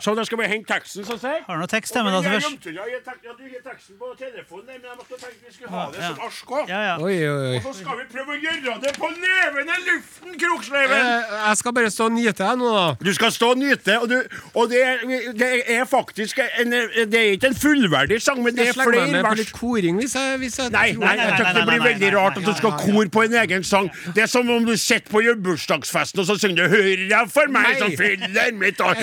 Så 0.00 0.14
da 0.16 0.24
skal 0.24 0.38
vi 0.38 0.46
hente 0.48 0.68
teksten, 0.74 1.04
så 1.04 1.16
sier 1.20 1.40
Har 1.46 1.54
du 1.54 1.60
noe 1.64 1.70
tekst 1.70 1.94
Men 1.94 2.06
altså 2.14 2.30
først 2.30 2.44
jeg 2.44 2.50
glemte. 2.50 2.70
Jeg 2.74 3.02
tek- 3.04 3.24
ja, 3.24 3.32
du 3.38 3.44
gir 3.48 3.62
teksten 3.64 3.94
på 3.98 4.06
telefonen, 4.18 4.66
men 4.66 4.80
jeg 4.84 4.96
måtte 4.98 5.16
tenke 5.20 5.40
vi 5.46 5.52
skulle 5.54 5.70
ha 5.70 5.90
det 5.90 6.00
Ja. 6.00 6.08
som 6.08 6.18
ark 6.28 6.50
òg. 6.58 6.68
Ja, 6.68 6.80
ja. 6.88 6.94
Og 6.94 7.62
så 7.62 7.72
skal 7.80 7.94
vi 8.00 8.04
prøve 8.14 8.30
å 8.34 8.38
gjøre 8.44 8.80
det 8.84 8.92
på 8.98 9.08
levende 9.24 9.76
luften, 9.88 10.30
Kroksleiven! 10.40 10.98
Eh, 10.98 11.48
Jeg 11.48 11.56
skal 11.56 11.72
bare 11.72 11.90
stå 11.90 12.04
og 12.04 12.12
nyte 12.12 12.44
jeg 12.44 12.56
nå, 12.58 12.68
da. 12.74 12.86
Du 13.04 13.12
skal 13.14 13.30
stå 13.32 13.50
og 13.50 13.58
nyte, 13.58 13.98
og, 14.00 14.08
du, 14.08 14.16
og 14.54 14.68
det, 14.70 14.80
er, 14.82 14.96
det 15.32 15.50
er 15.78 15.84
faktisk 15.84 16.38
en, 16.38 16.70
Det 16.70 17.14
er 17.14 17.32
ikke 17.36 17.46
en 17.52 17.54
fullverdig 17.54 18.20
sang, 18.22 18.42
men 18.42 18.54
det 18.54 18.66
Jeg 18.66 18.68
er 18.68 18.72
slenger 18.72 18.90
meg 18.90 19.00
flere 19.00 19.12
med 19.12 19.24
på 19.24 19.28
vers. 19.28 19.38
litt 19.38 19.52
koring 19.52 19.96
hvis 20.00 20.14
jeg, 20.14 20.38
hvis 20.38 20.58
jeg 20.58 20.70
Nei, 20.70 20.92
nei, 20.92 21.16
det. 21.16 21.24
jeg 21.24 21.32
tror 21.36 21.44
nei, 21.44 21.52
det 21.54 21.66
blir 21.68 21.82
veldig 21.90 22.10
rart 22.16 22.36
at 22.38 22.44
du 22.44 22.54
skal 22.54 22.72
kore 22.78 23.08
på 23.08 23.22
en 23.24 23.34
egen 23.44 23.62
sang. 23.64 23.90
Det 24.14 24.22
er 24.24 24.26
som 24.26 24.48
om 24.50 24.64
du 24.64 24.76
sitter 24.76 25.10
på 25.10 25.20
bursdagsfesten 25.44 26.18
og 26.20 26.26
så 26.26 26.38
synger 26.38 26.56
du 26.56 26.68
'Hurra 26.74 27.24
for 27.28 27.46
meg 27.48 27.78
som 27.78 27.90
fyller 27.96 28.52
mitt 28.52 28.78
år'. 28.78 28.94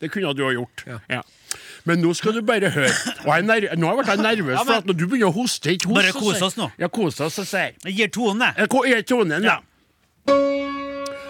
Det 0.00 0.10
kunne 0.12 0.34
du 0.36 0.44
ha 0.46 0.52
gjort. 0.54 0.84
Ja. 1.10 1.22
Men 1.86 2.02
nå 2.02 2.12
skal 2.18 2.34
du 2.34 2.42
bare 2.46 2.70
høre. 2.74 2.90
Og 3.24 3.30
jeg 3.30 3.46
ner 3.46 3.68
nå 3.78 3.92
har 3.92 4.10
jeg 4.10 4.24
nervøs, 4.24 4.58
for 4.64 4.74
at 4.80 4.88
når 4.88 4.98
du 4.98 5.06
begynner 5.06 5.30
å 5.30 5.36
hoste 5.36 5.76
ikke 5.76 5.92
host, 5.92 6.00
Bare 6.00 6.16
kose 6.16 6.44
oss 6.50 6.58
nå. 6.58 6.68
Ja, 6.82 6.90
kose 6.90 7.28
oss, 7.28 7.38
så 7.38 7.46
sier 7.46 7.72
jeg. 7.72 7.94
Gir 8.00 8.12
tonen, 8.14 8.48
jeg. 8.56 8.68
Eh, 8.96 9.02
tonen, 9.06 9.46
ja? 9.46 9.60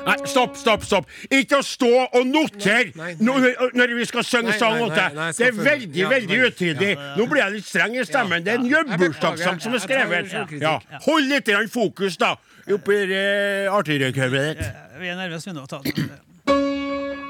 Nei, 0.07 0.15
stopp, 0.31 0.55
stopp, 0.59 0.85
stopp. 0.87 1.09
Ikke 1.35 1.59
å 1.59 1.65
stå 1.67 1.91
og 2.05 2.29
notere 2.29 2.93
Nei, 2.95 3.09
nei. 3.19 3.27
når, 3.27 3.73
når 3.75 3.95
vi 3.99 4.07
skal 4.07 4.27
synge 4.27 4.55
sang 4.55 4.79
til 4.79 4.93
deg. 4.95 5.17
Det 5.35 5.49
er 5.49 5.57
veldig, 5.59 5.99
Ja, 5.99 6.11
veldig 6.13 6.39
utidig. 6.47 6.93
Ja, 6.95 7.01
ja, 7.01 7.15
Nå 7.19 7.27
blir 7.31 7.43
jeg 7.43 7.57
litt 7.57 7.67
streng 7.67 7.97
i 7.99 8.07
stemmen. 8.07 8.47
Det 8.47 8.55
er 8.55 8.63
en 8.63 8.71
Jeg 8.71 9.61
som 9.65 9.75
er 9.75 9.83
skrevet. 9.83 10.37
Ja. 10.63 10.79
Hold 11.09 11.27
litt 11.33 11.51
fokus, 11.75 12.21
da, 12.23 12.37
oppi 12.71 13.03
uh, 13.11 13.75
artillerikøvet 13.75 14.47
ditt. 14.63 14.83
Vi 15.03 15.11
er 15.11 15.19
nervøse, 15.19 15.51
vi 15.51 15.59
nå. 15.59 15.67
Ta 15.67 15.83
den. 15.83 17.26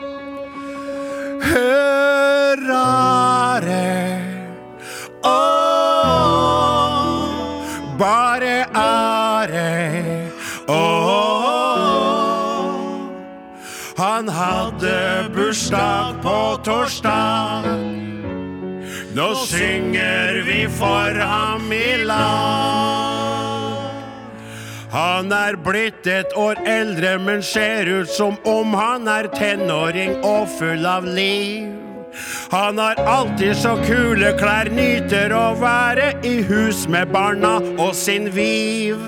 Hørare 1.46 3.06
Åh, 5.26 6.46
bare 7.98 8.66
ære. 8.74 10.30
Åh, 10.68 11.46
han 13.96 14.28
hadde 14.28 15.30
bursdag 15.34 16.14
på 16.22 16.58
torsdag. 16.64 17.62
Nå 19.14 19.34
synger 19.46 20.42
vi 20.46 20.66
for 20.78 21.20
ham 21.20 21.72
i 21.72 21.96
lag 22.04 22.95
han 24.90 25.32
er 25.34 25.56
blitt 25.58 26.06
et 26.06 26.32
år 26.38 26.60
eldre, 26.66 27.16
men 27.18 27.42
ser 27.42 27.88
ut 27.90 28.10
som 28.10 28.36
om 28.46 28.74
han 28.76 29.08
er 29.10 29.28
tenåring 29.34 30.20
og 30.24 30.46
full 30.58 30.86
av 30.86 31.06
liv. 31.06 31.72
Han 32.50 32.78
har 32.78 32.94
alltid 32.94 33.56
så 33.56 33.74
kule 33.84 34.32
klær, 34.40 34.70
nyter 34.72 35.34
å 35.36 35.50
være 35.60 36.14
i 36.24 36.38
hus 36.48 36.86
med 36.88 37.12
barna 37.12 37.58
og 37.76 37.92
sin 37.94 38.30
viv. 38.32 39.02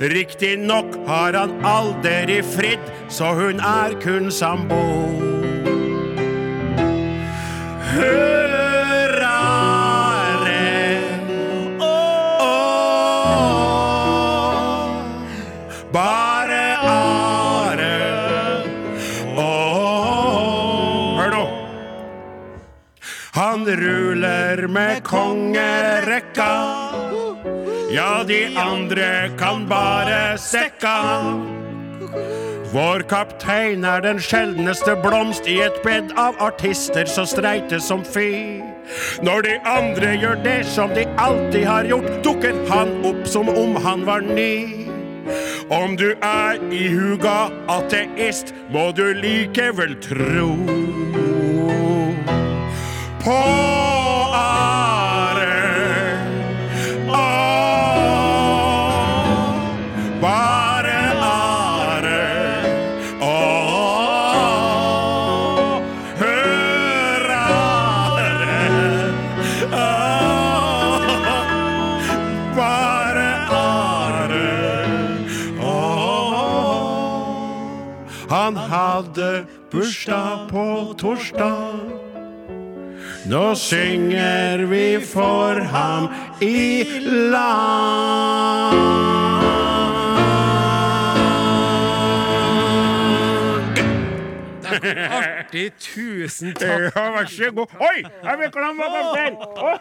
Riktignok 0.00 0.94
har 1.08 1.34
han 1.34 1.56
aldri 1.66 2.42
fridd, 2.54 2.92
så 3.08 3.34
hun 3.34 3.60
er 3.60 3.96
kun 4.02 4.30
sambo. 4.30 4.84
Ruler 23.76 24.66
med 24.66 25.02
kongerekka. 25.04 26.52
Ja, 27.90 28.24
de 28.28 28.56
andre 28.56 29.30
kan 29.38 29.68
bare 29.68 30.38
sekka. 30.38 30.96
Vår 32.72 33.04
kaptein 33.08 33.84
er 33.84 34.02
den 34.04 34.18
sjeldneste 34.20 34.96
blomst 35.00 35.46
i 35.48 35.60
et 35.64 35.76
bed 35.84 36.10
av 36.18 36.36
artister 36.42 37.06
så 37.08 37.24
streite 37.28 37.78
som 37.80 38.02
fy. 38.04 38.60
Når 39.22 39.46
de 39.46 39.54
andre 39.64 40.12
gjør 40.20 40.42
det 40.44 40.58
som 40.68 40.92
de 40.94 41.06
alltid 41.18 41.64
har 41.66 41.88
gjort, 41.88 42.10
dukker 42.26 42.58
han 42.70 42.92
opp 43.06 43.22
som 43.26 43.48
om 43.48 43.78
han 43.86 44.04
var 44.06 44.26
ny. 44.26 44.86
Om 45.70 45.96
du 45.98 46.10
er 46.22 46.60
ihuga 46.70 47.48
ateist, 47.72 48.52
må 48.70 48.90
du 48.94 49.08
likevel 49.14 49.96
tro 50.04 50.75
på 53.26 53.85
Nå 83.28 83.54
synger 83.54 84.66
vi 84.70 85.00
for 85.02 85.60
ham 85.60 86.08
i 86.40 86.84
lag. 87.32 88.76
Artig, 94.66 95.72
tusen 95.78 96.54
takk. 96.58 96.86
Ja, 96.94 97.04
vær 97.16 97.28
så 97.30 97.50
god. 97.54 97.74
Oi, 97.80 97.98
jeg 98.04 98.38
vil 98.40 98.50
klemme 98.54 98.88
kaptein! 98.94 99.38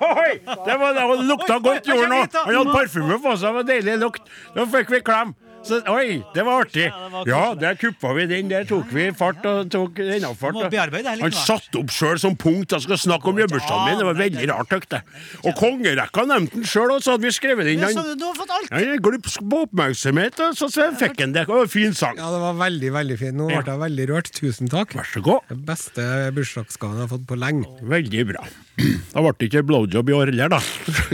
Oi, 0.10 0.34
det 0.66 0.78
var 0.82 0.98
det 0.98 1.08
det 1.12 1.26
lukta 1.30 1.58
godt 1.64 1.90
jord 1.90 2.08
nå. 2.10 2.22
Han 2.36 2.56
hadde 2.60 2.74
parfyme 2.74 3.20
på 3.22 3.36
seg, 3.36 3.48
det 3.50 3.56
var 3.60 3.68
deilig 3.70 3.98
lukt. 4.02 4.30
Nå 4.56 4.66
fikk 4.74 4.94
vi 4.96 5.02
klem. 5.06 5.36
Så, 5.66 5.80
oi, 5.90 6.20
det 6.36 6.44
var 6.46 6.66
artig. 6.66 6.86
Ja, 7.26 7.42
der 7.58 7.78
kuppa 7.80 8.12
vi 8.18 8.26
den. 8.30 8.50
Der 8.52 8.68
tok 8.70 8.92
vi 8.94 9.08
fart 9.18 9.46
og 9.50 9.70
tok 9.74 9.98
det 9.98 10.20
litt 10.22 11.22
Han 11.24 11.34
satte 11.36 11.82
opp 11.82 11.94
sjøl 11.94 12.20
som 12.22 12.36
punkt. 12.38 12.76
Jeg 12.76 12.86
skal 12.86 13.00
snakke 13.02 13.32
om 13.32 13.40
jubileumsdagen 13.42 13.90
min. 13.90 14.02
Det 14.02 14.08
var 14.10 14.20
veldig 14.20 14.50
rart, 14.52 14.76
jeg. 14.76 15.02
Og 15.44 15.56
kongerekka 15.58 16.26
nevnte 16.30 16.60
han 16.60 16.68
sjøl, 16.70 16.94
og 16.98 17.02
så 17.06 17.16
hadde 17.16 17.28
vi 17.28 17.34
skrevet 17.36 17.72
inn 17.74 17.82
Ja, 17.82 17.90
han. 17.90 17.98
så 17.98 18.18
Du 18.20 18.28
har 18.28 18.38
fått 18.38 18.54
alt! 18.58 18.70
Han 18.76 18.94
er 18.96 19.02
glupsk 19.10 19.42
på 19.50 19.64
oppmerksomhet, 19.66 20.44
og 20.46 20.60
så 20.60 20.70
fikk 21.00 21.24
han 21.24 21.34
det. 21.36 21.48
Det 21.48 21.56
var 21.56 21.66
en 21.66 21.74
fin 21.74 21.98
sang. 21.98 22.20
Ja, 22.22 22.30
det 22.36 22.44
var 22.46 22.60
veldig, 22.62 22.94
veldig 23.00 23.20
fint. 23.22 23.40
Nå 23.40 23.50
ble 23.50 23.64
jeg 23.64 23.82
veldig 23.88 24.10
rørt. 24.14 24.32
Tusen 24.36 24.72
takk. 24.72 24.94
Vær 24.98 25.10
så 25.10 25.24
god. 25.26 25.50
Den 25.50 25.66
beste 25.68 26.06
bursdagsgaven 26.36 27.02
jeg 27.02 27.08
har 27.08 27.14
fått 27.18 27.28
på 27.30 27.40
lenge. 27.42 27.68
Veldig 27.82 28.30
bra. 28.34 28.46
Da 28.76 29.22
ble 29.24 29.32
det 29.40 29.48
ikke 29.48 29.62
blowjob 29.70 30.10
i 30.12 30.16
år 30.18 30.32
heller, 30.32 30.50
da. 30.52 30.60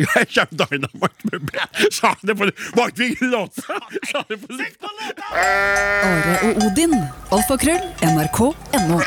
Jeg 0.02 0.30
kommer 0.34 0.66
Dynamite 0.66 1.30
med 1.32 1.44
ble. 1.52 1.68
Sa 1.94 2.14
det 2.26 2.36
på 2.40 2.48
i 3.22 3.30
låta? 3.30 3.78
Sa 4.10 4.24
det 4.30 4.40
på 4.42 4.58
Are 5.32 6.38
og 6.50 6.64
Odin. 6.66 6.96
Alfakrøll. 7.32 7.84
NRK.no. 8.02 9.02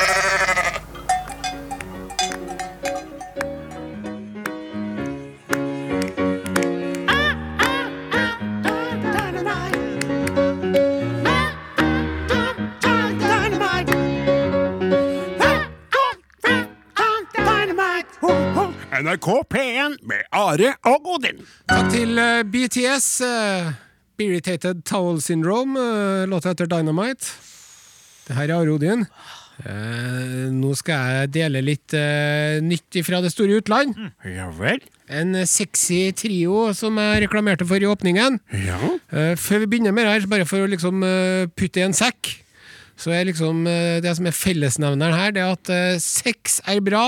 NRK 19.15 19.45
P1 19.47 19.95
med 20.03 20.25
Are 20.35 20.73
og 20.89 21.07
Odin. 21.15 21.39
Takk 21.69 21.87
til 21.93 22.19
eh, 22.19 22.43
BTS. 22.43 23.07
Uh, 23.23 23.71
Irritated 24.19 24.81
Towel 24.87 25.21
Syndrome, 25.23 25.79
uh, 25.79 26.25
låta 26.27 26.51
etter 26.51 26.67
Dynamite. 26.67 27.31
Det 28.27 28.35
her 28.35 28.49
er 28.49 28.57
Are 28.57 28.73
Odin. 28.73 29.05
Eh, 29.55 30.49
nå 30.51 30.73
skal 30.75 31.13
jeg 31.13 31.29
dele 31.37 31.61
litt 31.63 31.93
uh, 31.95 32.57
nytt 32.59 32.97
fra 33.07 33.21
det 33.23 33.31
store 33.31 33.61
utland. 33.61 33.93
Ja 34.27 34.49
vel? 34.51 34.81
En 35.07 35.31
eh, 35.37 35.47
sexy 35.47 36.09
trio 36.17 36.73
som 36.75 36.99
jeg 36.99 37.21
reklamerte 37.23 37.67
for 37.69 37.79
i 37.79 37.87
åpningen. 37.87 38.41
Ja. 38.65 38.79
Eh, 39.15 39.35
før 39.39 39.63
vi 39.63 39.69
begynner 39.75 39.95
med 39.95 40.09
det 40.09 40.15
her, 40.17 40.27
bare 40.33 40.49
for 40.49 40.65
å 40.65 40.67
liksom 40.67 41.05
eh, 41.07 41.45
putte 41.55 41.79
i 41.79 41.85
en 41.87 41.95
sekk, 41.95 42.33
så 42.99 43.15
er 43.15 43.29
liksom 43.29 43.63
eh, 43.69 44.01
det 44.03 44.17
som 44.19 44.27
er 44.27 44.35
fellesnevneren 44.35 45.15
her, 45.21 45.31
det 45.37 45.45
er 45.45 45.55
at 45.55 45.71
eh, 45.71 46.03
sex 46.03 46.59
er 46.67 46.83
bra. 46.83 47.05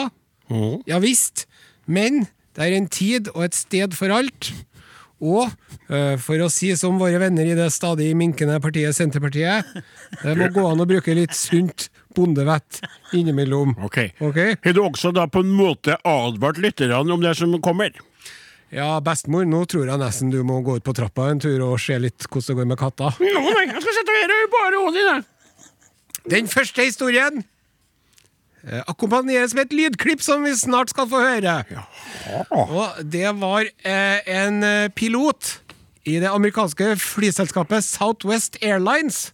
Mm. 0.47 0.85
Ja 0.87 1.03
visst. 1.03 1.49
Men 1.87 2.25
det 2.57 2.65
er 2.65 2.77
en 2.77 2.89
tid 2.91 3.31
og 3.33 3.47
et 3.47 3.57
sted 3.57 3.95
for 3.97 4.13
alt. 4.13 4.51
Og 5.17 5.47
eh, 5.89 6.15
for 6.21 6.41
å 6.45 6.49
si 6.53 6.69
som 6.77 6.99
våre 7.01 7.17
venner 7.21 7.47
i 7.49 7.55
det 7.57 7.71
stadig 7.73 8.11
minkende 8.17 8.59
partiet 8.61 8.93
Senterpartiet, 8.93 9.65
det 10.21 10.35
må 10.37 10.51
gå 10.53 10.65
an 10.69 10.83
å 10.83 10.89
bruke 10.89 11.15
litt 11.17 11.33
sunt 11.37 11.87
bondevett 12.17 12.81
innimellom. 13.17 13.73
Ok. 13.81 13.97
okay? 14.21 14.57
Har 14.63 14.77
du 14.77 14.83
også 14.83 15.13
da 15.15 15.25
på 15.29 15.41
en 15.45 15.53
måte 15.57 15.97
advart 16.05 16.61
lytterne 16.61 17.01
om 17.01 17.23
det 17.23 17.33
som 17.39 17.55
kommer? 17.63 17.97
Ja, 18.73 18.97
bestemor, 18.99 19.45
nå 19.47 19.61
tror 19.69 19.87
jeg 19.87 20.01
nesten 20.01 20.31
du 20.33 20.41
må 20.45 20.59
gå 20.65 20.75
ut 20.77 20.85
på 20.85 20.93
trappa 20.95 21.29
en 21.31 21.39
tur 21.39 21.61
og 21.63 21.77
se 21.79 21.95
litt 22.03 22.27
hvordan 22.27 22.49
det 22.49 22.57
går 22.59 22.71
med 22.73 22.79
katta. 22.81 23.13
Nå, 23.23 23.43
nei, 23.47 23.67
jeg 23.69 23.83
skal 23.85 23.95
sitte 23.95 24.17
her 24.17 24.33
og 24.35 24.55
bare 24.57 24.81
Odin, 24.83 25.21
i 25.23 26.33
Den 26.35 26.49
første 26.51 26.83
historien 26.83 27.45
akkompagneres 28.87 29.55
med 29.55 29.67
et 29.67 29.77
lydklipp 29.77 30.23
som 30.23 30.43
vi 30.45 30.55
snart 30.57 30.91
skal 30.93 31.07
få 31.11 31.21
høre. 31.23 31.61
Og 32.51 32.99
det 33.03 33.29
var 33.39 33.67
eh, 33.67 34.19
en 34.27 34.63
eh, 34.63 34.89
pilot 34.95 35.57
i 36.07 36.17
det 36.23 36.29
amerikanske 36.31 36.93
flyselskapet 37.03 37.83
Southwest 37.83 38.57
Airlines 38.63 39.33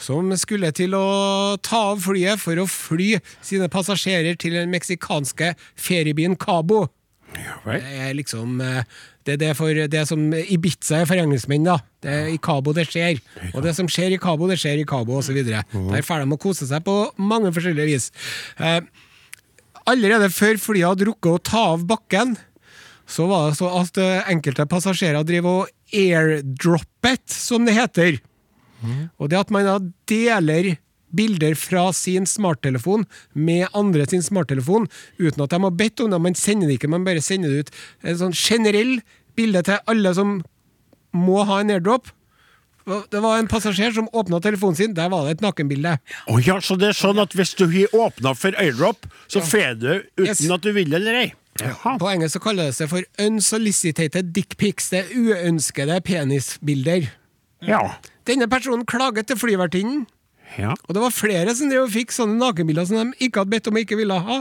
som 0.00 0.30
skulle 0.40 0.70
til 0.76 0.96
å 0.96 1.56
ta 1.64 1.82
av 1.92 2.00
flyet 2.04 2.40
for 2.40 2.60
å 2.60 2.68
fly 2.68 3.18
sine 3.44 3.68
passasjerer 3.72 4.38
til 4.40 4.56
den 4.56 4.72
meksikanske 4.72 5.52
feriebyen 5.76 6.36
Cabo. 6.40 6.86
Ja 7.36 7.58
vel? 7.64 7.82
Det 7.84 7.98
er 8.08 8.14
liksom 8.16 8.56
det, 8.58 8.84
Det 9.26 9.34
er 9.34 9.40
det 9.42 9.50
for 9.58 9.80
det 9.92 10.04
som 10.08 10.22
Ibiza 10.32 11.02
er 11.02 11.08
for 11.10 11.20
engelskmenn, 11.20 11.66
da. 11.68 11.76
Det 12.00 12.14
er 12.14 12.30
i 12.32 12.38
Cabo 12.40 12.72
det 12.72 12.86
skjer. 12.88 13.18
Og 13.52 13.60
det 13.66 13.74
som 13.76 13.88
skjer 13.90 14.14
i 14.16 14.20
Cabo, 14.22 14.48
det 14.48 14.56
skjer 14.62 14.80
i 14.80 14.86
Cabo, 14.88 15.18
osv. 15.20 15.36
Der 15.44 16.06
får 16.06 16.24
de 16.24 16.32
å 16.32 16.40
kose 16.40 16.68
seg 16.70 16.84
på 16.86 16.94
mange 17.20 17.52
forskjellige 17.52 17.90
vis. 17.90 18.08
Eh, 18.56 18.80
allerede 19.88 20.30
før 20.32 20.56
flyet 20.62 20.88
hadde 20.94 21.10
rukket 21.10 21.34
å 21.34 21.42
ta 21.50 21.64
av 21.74 21.84
bakken, 21.90 22.36
så 23.08 23.28
var 23.28 23.50
det 23.50 23.58
så 23.60 23.68
at 23.82 24.00
eh, 24.00 24.24
enkelte 24.32 24.64
passasjerer 24.68 25.24
driver 25.28 25.64
og 25.66 25.94
airdroppet, 25.96 27.24
som 27.32 27.64
det 27.68 27.76
heter. 27.76 28.18
Og 29.18 29.28
det 29.32 29.40
at 29.40 29.50
man 29.52 29.66
da 29.66 29.78
deler 30.08 30.76
bilder 31.14 31.54
fra 31.58 31.86
sin 31.96 32.26
smarttelefon 32.28 33.06
med 33.34 33.66
andre 33.76 34.04
sin 34.10 34.22
smarttelefon, 34.22 34.88
uten 35.18 35.42
at 35.44 35.50
de 35.54 35.62
har 35.62 35.70
bedt 35.78 36.00
om 36.04 36.10
det. 36.12 36.20
Man 36.20 36.34
sender 36.38 36.68
det 36.68 36.78
ikke, 36.80 36.90
man 36.92 37.04
bare 37.06 37.22
sender 37.24 37.48
det 37.54 37.66
ut. 37.68 37.74
En 38.04 38.18
sånn 38.20 38.36
generell 38.36 38.98
bilde 39.38 39.62
til 39.68 39.78
alle 39.88 40.14
som 40.16 40.38
må 41.16 41.42
ha 41.48 41.60
en 41.62 41.70
airdrop. 41.72 42.10
Det 43.12 43.20
var 43.20 43.36
en 43.36 43.48
passasjer 43.48 43.92
som 43.92 44.06
åpna 44.16 44.38
telefonen 44.40 44.76
sin, 44.78 44.94
der 44.96 45.10
var 45.12 45.26
det 45.26 45.34
et 45.36 45.42
nakenbilde. 45.44 45.98
Oh 46.32 46.38
ja, 46.40 46.56
så 46.64 46.76
det 46.80 46.88
er 46.88 46.96
sånn 46.96 47.18
at 47.20 47.34
hvis 47.36 47.52
du 47.58 47.66
har 47.68 47.92
åpna 48.08 48.32
for 48.36 48.56
airdrop, 48.56 49.04
så 49.28 49.42
får 49.44 49.74
du 49.80 49.90
uten 50.16 50.24
Yes. 50.28 50.40
at 50.50 50.64
du 50.64 50.72
vil 50.72 50.94
eller 50.96 51.18
ei? 51.20 51.26
Jaha. 51.60 51.96
På 51.98 52.08
engelsk 52.08 52.38
så 52.38 52.40
kaller 52.40 52.70
det 52.70 52.76
seg 52.78 52.88
for 52.88 53.04
unsolicited 53.20 54.32
dickpics. 54.32 54.88
Det 54.92 55.00
er 55.04 55.08
uønskede 55.18 55.98
penisbilder. 56.06 57.08
Ja. 57.66 57.80
Denne 58.28 58.46
personen 58.48 58.86
klaget 58.86 59.26
til 59.26 59.36
flyvertinnen. 59.40 60.06
Ja. 60.56 60.72
Og 60.88 60.94
det 60.96 61.02
var 61.02 61.12
flere 61.14 61.52
som 61.54 61.68
drev 61.70 61.84
og 61.84 61.92
fikk 61.92 62.10
sånne 62.14 62.38
nakenbilder 62.40 62.86
som 62.88 62.96
de 63.12 63.26
ikke 63.26 63.42
hadde 63.44 63.52
bedt 63.52 63.68
om 63.70 63.76
og 63.76 63.82
ikke 63.84 63.98
ville 64.00 64.16
ha. 64.28 64.38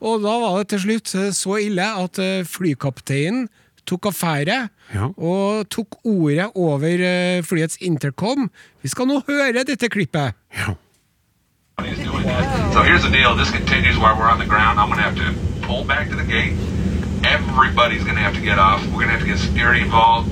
Og 0.00 0.22
da 0.24 0.32
var 0.42 0.56
det 0.62 0.68
til 0.72 0.80
slutt 0.86 1.12
eh, 1.18 1.28
så 1.36 1.58
ille 1.62 1.84
at 2.04 2.18
eh, 2.22 2.40
flykapteinen 2.48 3.48
tok 3.86 4.06
affære 4.12 4.68
Ja. 4.94 5.06
og 5.16 5.68
tok 5.72 5.96
ordet 6.04 6.50
over 6.54 6.86
eh, 7.02 7.42
flyets 7.42 7.76
intercom. 7.80 8.50
Vi 8.82 8.88
skal 8.92 9.06
nå 9.10 9.22
høre 9.28 9.64
dette 9.66 9.88
klippet. 9.90 10.34
ja. 10.56 10.74
So 12.72 12.80
here's 12.82 13.02
the 13.02 13.10
deal. 13.10 13.34
This 13.34 13.50
continues 13.50 13.98
while 13.98 14.14
we're 14.16 14.30
on 14.30 14.38
the 14.38 14.46
ground. 14.46 14.78
I'm 14.78 14.86
going 14.88 14.98
to 14.98 15.04
have 15.04 15.16
to 15.16 15.66
pull 15.66 15.84
back 15.84 16.08
to 16.10 16.16
the 16.16 16.24
gate. 16.24 16.54
Everybody's 17.24 18.04
going 18.04 18.16
to 18.16 18.22
have 18.22 18.34
to 18.34 18.40
get 18.40 18.58
off. 18.58 18.84
We're 18.86 19.02
going 19.04 19.08
to 19.08 19.12
have 19.18 19.20
to 19.22 19.26
get 19.26 19.38
security 19.38 19.80
involved. 19.80 20.30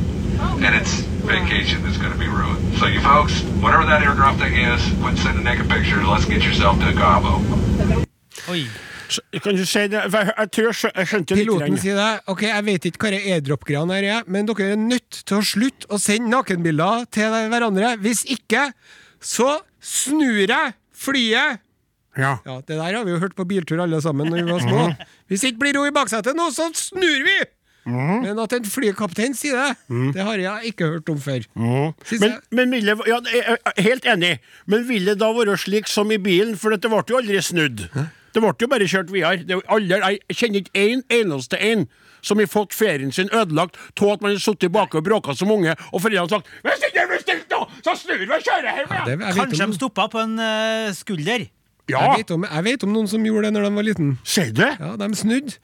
And 0.64 0.74
it's 0.76 1.00
vacation 1.24 1.82
that's 1.84 1.96
going 1.98 2.12
to 2.12 2.18
be 2.18 2.28
ruined. 2.28 2.60
So 2.78 2.86
you 2.86 3.00
folks, 3.00 3.42
whatever 3.64 3.84
that 3.86 4.02
airdrop 4.02 4.38
thing 4.38 4.54
is, 4.56 4.80
quit 5.02 5.16
sending 5.18 5.44
naked 5.44 5.68
pictures. 5.68 6.04
Let's 6.06 6.24
get 6.28 6.42
yourself 6.44 6.78
to 6.80 6.92
Cabo. 6.92 7.40
Oi. 8.50 8.64
Kan 9.42 9.56
du 9.58 9.64
si 9.66 9.86
det? 9.90 10.04
Jeg, 10.12 10.32
jeg 10.38 10.50
tror 10.54 10.66
jeg, 10.68 10.74
skjø- 10.78 10.92
jeg 11.00 11.08
skjønte 11.10 11.34
litt. 11.36 11.48
Piloten 11.48 11.78
sier 11.82 11.96
det. 11.98 12.10
Ok, 12.30 12.44
jeg 12.46 12.64
vet 12.68 12.84
ikke 12.90 13.02
hva 13.02 13.10
det 13.16 13.22
airdrop-greiene 13.26 13.96
her 13.98 14.06
er, 14.20 14.28
men 14.30 14.46
dere 14.46 14.68
er 14.76 14.78
nødt 14.78 15.22
til 15.26 15.40
å 15.40 15.42
slutte 15.44 15.88
å 15.90 15.98
sende 15.98 16.30
nakenbilder 16.30 17.08
til 17.10 17.34
hverandre. 17.50 17.96
Hvis 18.04 18.22
ikke, 18.30 18.68
så 19.18 19.56
snur 19.82 20.44
jeg 20.44 20.76
flyet! 20.94 21.58
Ja. 22.18 22.36
Ja, 22.46 22.56
Det 22.66 22.76
der 22.78 22.94
har 23.00 23.04
vi 23.06 23.12
jo 23.16 23.20
hørt 23.22 23.34
på 23.38 23.44
biltur 23.50 23.80
alle 23.82 23.98
sammen 24.02 24.30
når 24.30 24.44
vi 24.44 24.52
var 24.52 24.62
små. 24.62 24.86
Hvis 25.30 25.44
ikke 25.48 25.60
blir 25.64 25.76
ro 25.78 25.84
i 25.88 25.92
baksetet 25.94 26.36
nå, 26.38 26.48
så 26.54 26.68
snur 26.74 27.26
vi! 27.26 27.36
Men 27.90 28.38
at 28.42 28.54
en 28.56 28.68
flykaptein 28.68 29.34
sier 29.36 29.58
det, 29.58 29.98
det 30.16 30.24
har 30.26 30.40
jeg 30.42 30.72
ikke 30.72 30.90
hørt 30.94 31.12
om 31.12 31.20
før. 31.20 31.44
Mm. 31.54 31.92
Men, 32.22 32.38
men 32.50 32.76
vil 32.76 32.92
ja, 32.92 33.18
jeg 33.32 33.58
er 33.58 33.82
helt 33.82 34.08
enig, 34.08 34.36
men 34.66 34.86
vil 34.88 35.10
det 35.12 35.18
da 35.20 35.30
være 35.36 35.58
slik 35.60 35.90
som 35.90 36.10
i 36.14 36.20
bilen? 36.22 36.56
For 36.60 36.74
det 36.74 36.90
ble 36.90 37.02
jo 37.08 37.20
aldri 37.20 37.42
snudd. 37.44 37.86
Det 38.30 38.42
ble 38.42 38.52
jo 38.62 38.70
bare 38.70 38.86
kjørt 38.90 39.10
videre. 39.12 39.60
Er 39.60 39.82
jeg 39.90 40.38
kjenner 40.38 40.62
ikke 40.62 40.86
én 40.86 41.04
eneste 41.10 41.58
en 41.58 41.88
som 42.22 42.38
har 42.38 42.50
fått 42.52 42.74
ferien 42.76 43.12
sin 43.12 43.30
ødelagt 43.32 43.78
av 44.00 44.10
at 44.14 44.24
man 44.24 44.34
har 44.34 44.42
sittet 44.42 44.72
bak 44.72 44.94
og 44.94 45.04
bråka 45.06 45.34
som 45.36 45.50
unge, 45.52 45.72
og 45.92 46.02
foreldrene 46.02 46.26
har 46.26 46.28
sagt 46.28 46.48
'Hvis 46.62 46.84
ikke 46.88 47.00
det 47.00 47.08
blir 47.08 47.22
stilt 47.24 47.48
nå, 47.50 47.60
så 47.84 47.96
snur 47.96 48.18
vi 48.18 48.28
og 48.28 48.42
kjører 48.44 48.76
hjem 48.76 48.92
igjen'. 48.92 49.24
Ja, 49.24 49.32
Kanskje 49.32 49.66
de 49.66 49.74
stoppa 49.74 50.08
på 50.08 50.20
en 50.20 50.38
uh, 50.38 50.92
skulder. 50.92 51.48
Ja, 51.88 52.00
jeg, 52.00 52.18
vet 52.18 52.30
om, 52.30 52.44
jeg 52.44 52.64
vet 52.64 52.84
om 52.86 52.92
noen 52.92 53.08
som 53.08 53.24
gjorde 53.24 53.48
det 53.48 53.52
når 53.56 53.66
de 53.66 53.70
var 53.74 53.82
liten. 53.82 54.18
sier 54.24 54.52
du? 54.52 54.62
Ja, 54.62 54.96
De 54.96 55.16
snudde. 55.16 55.56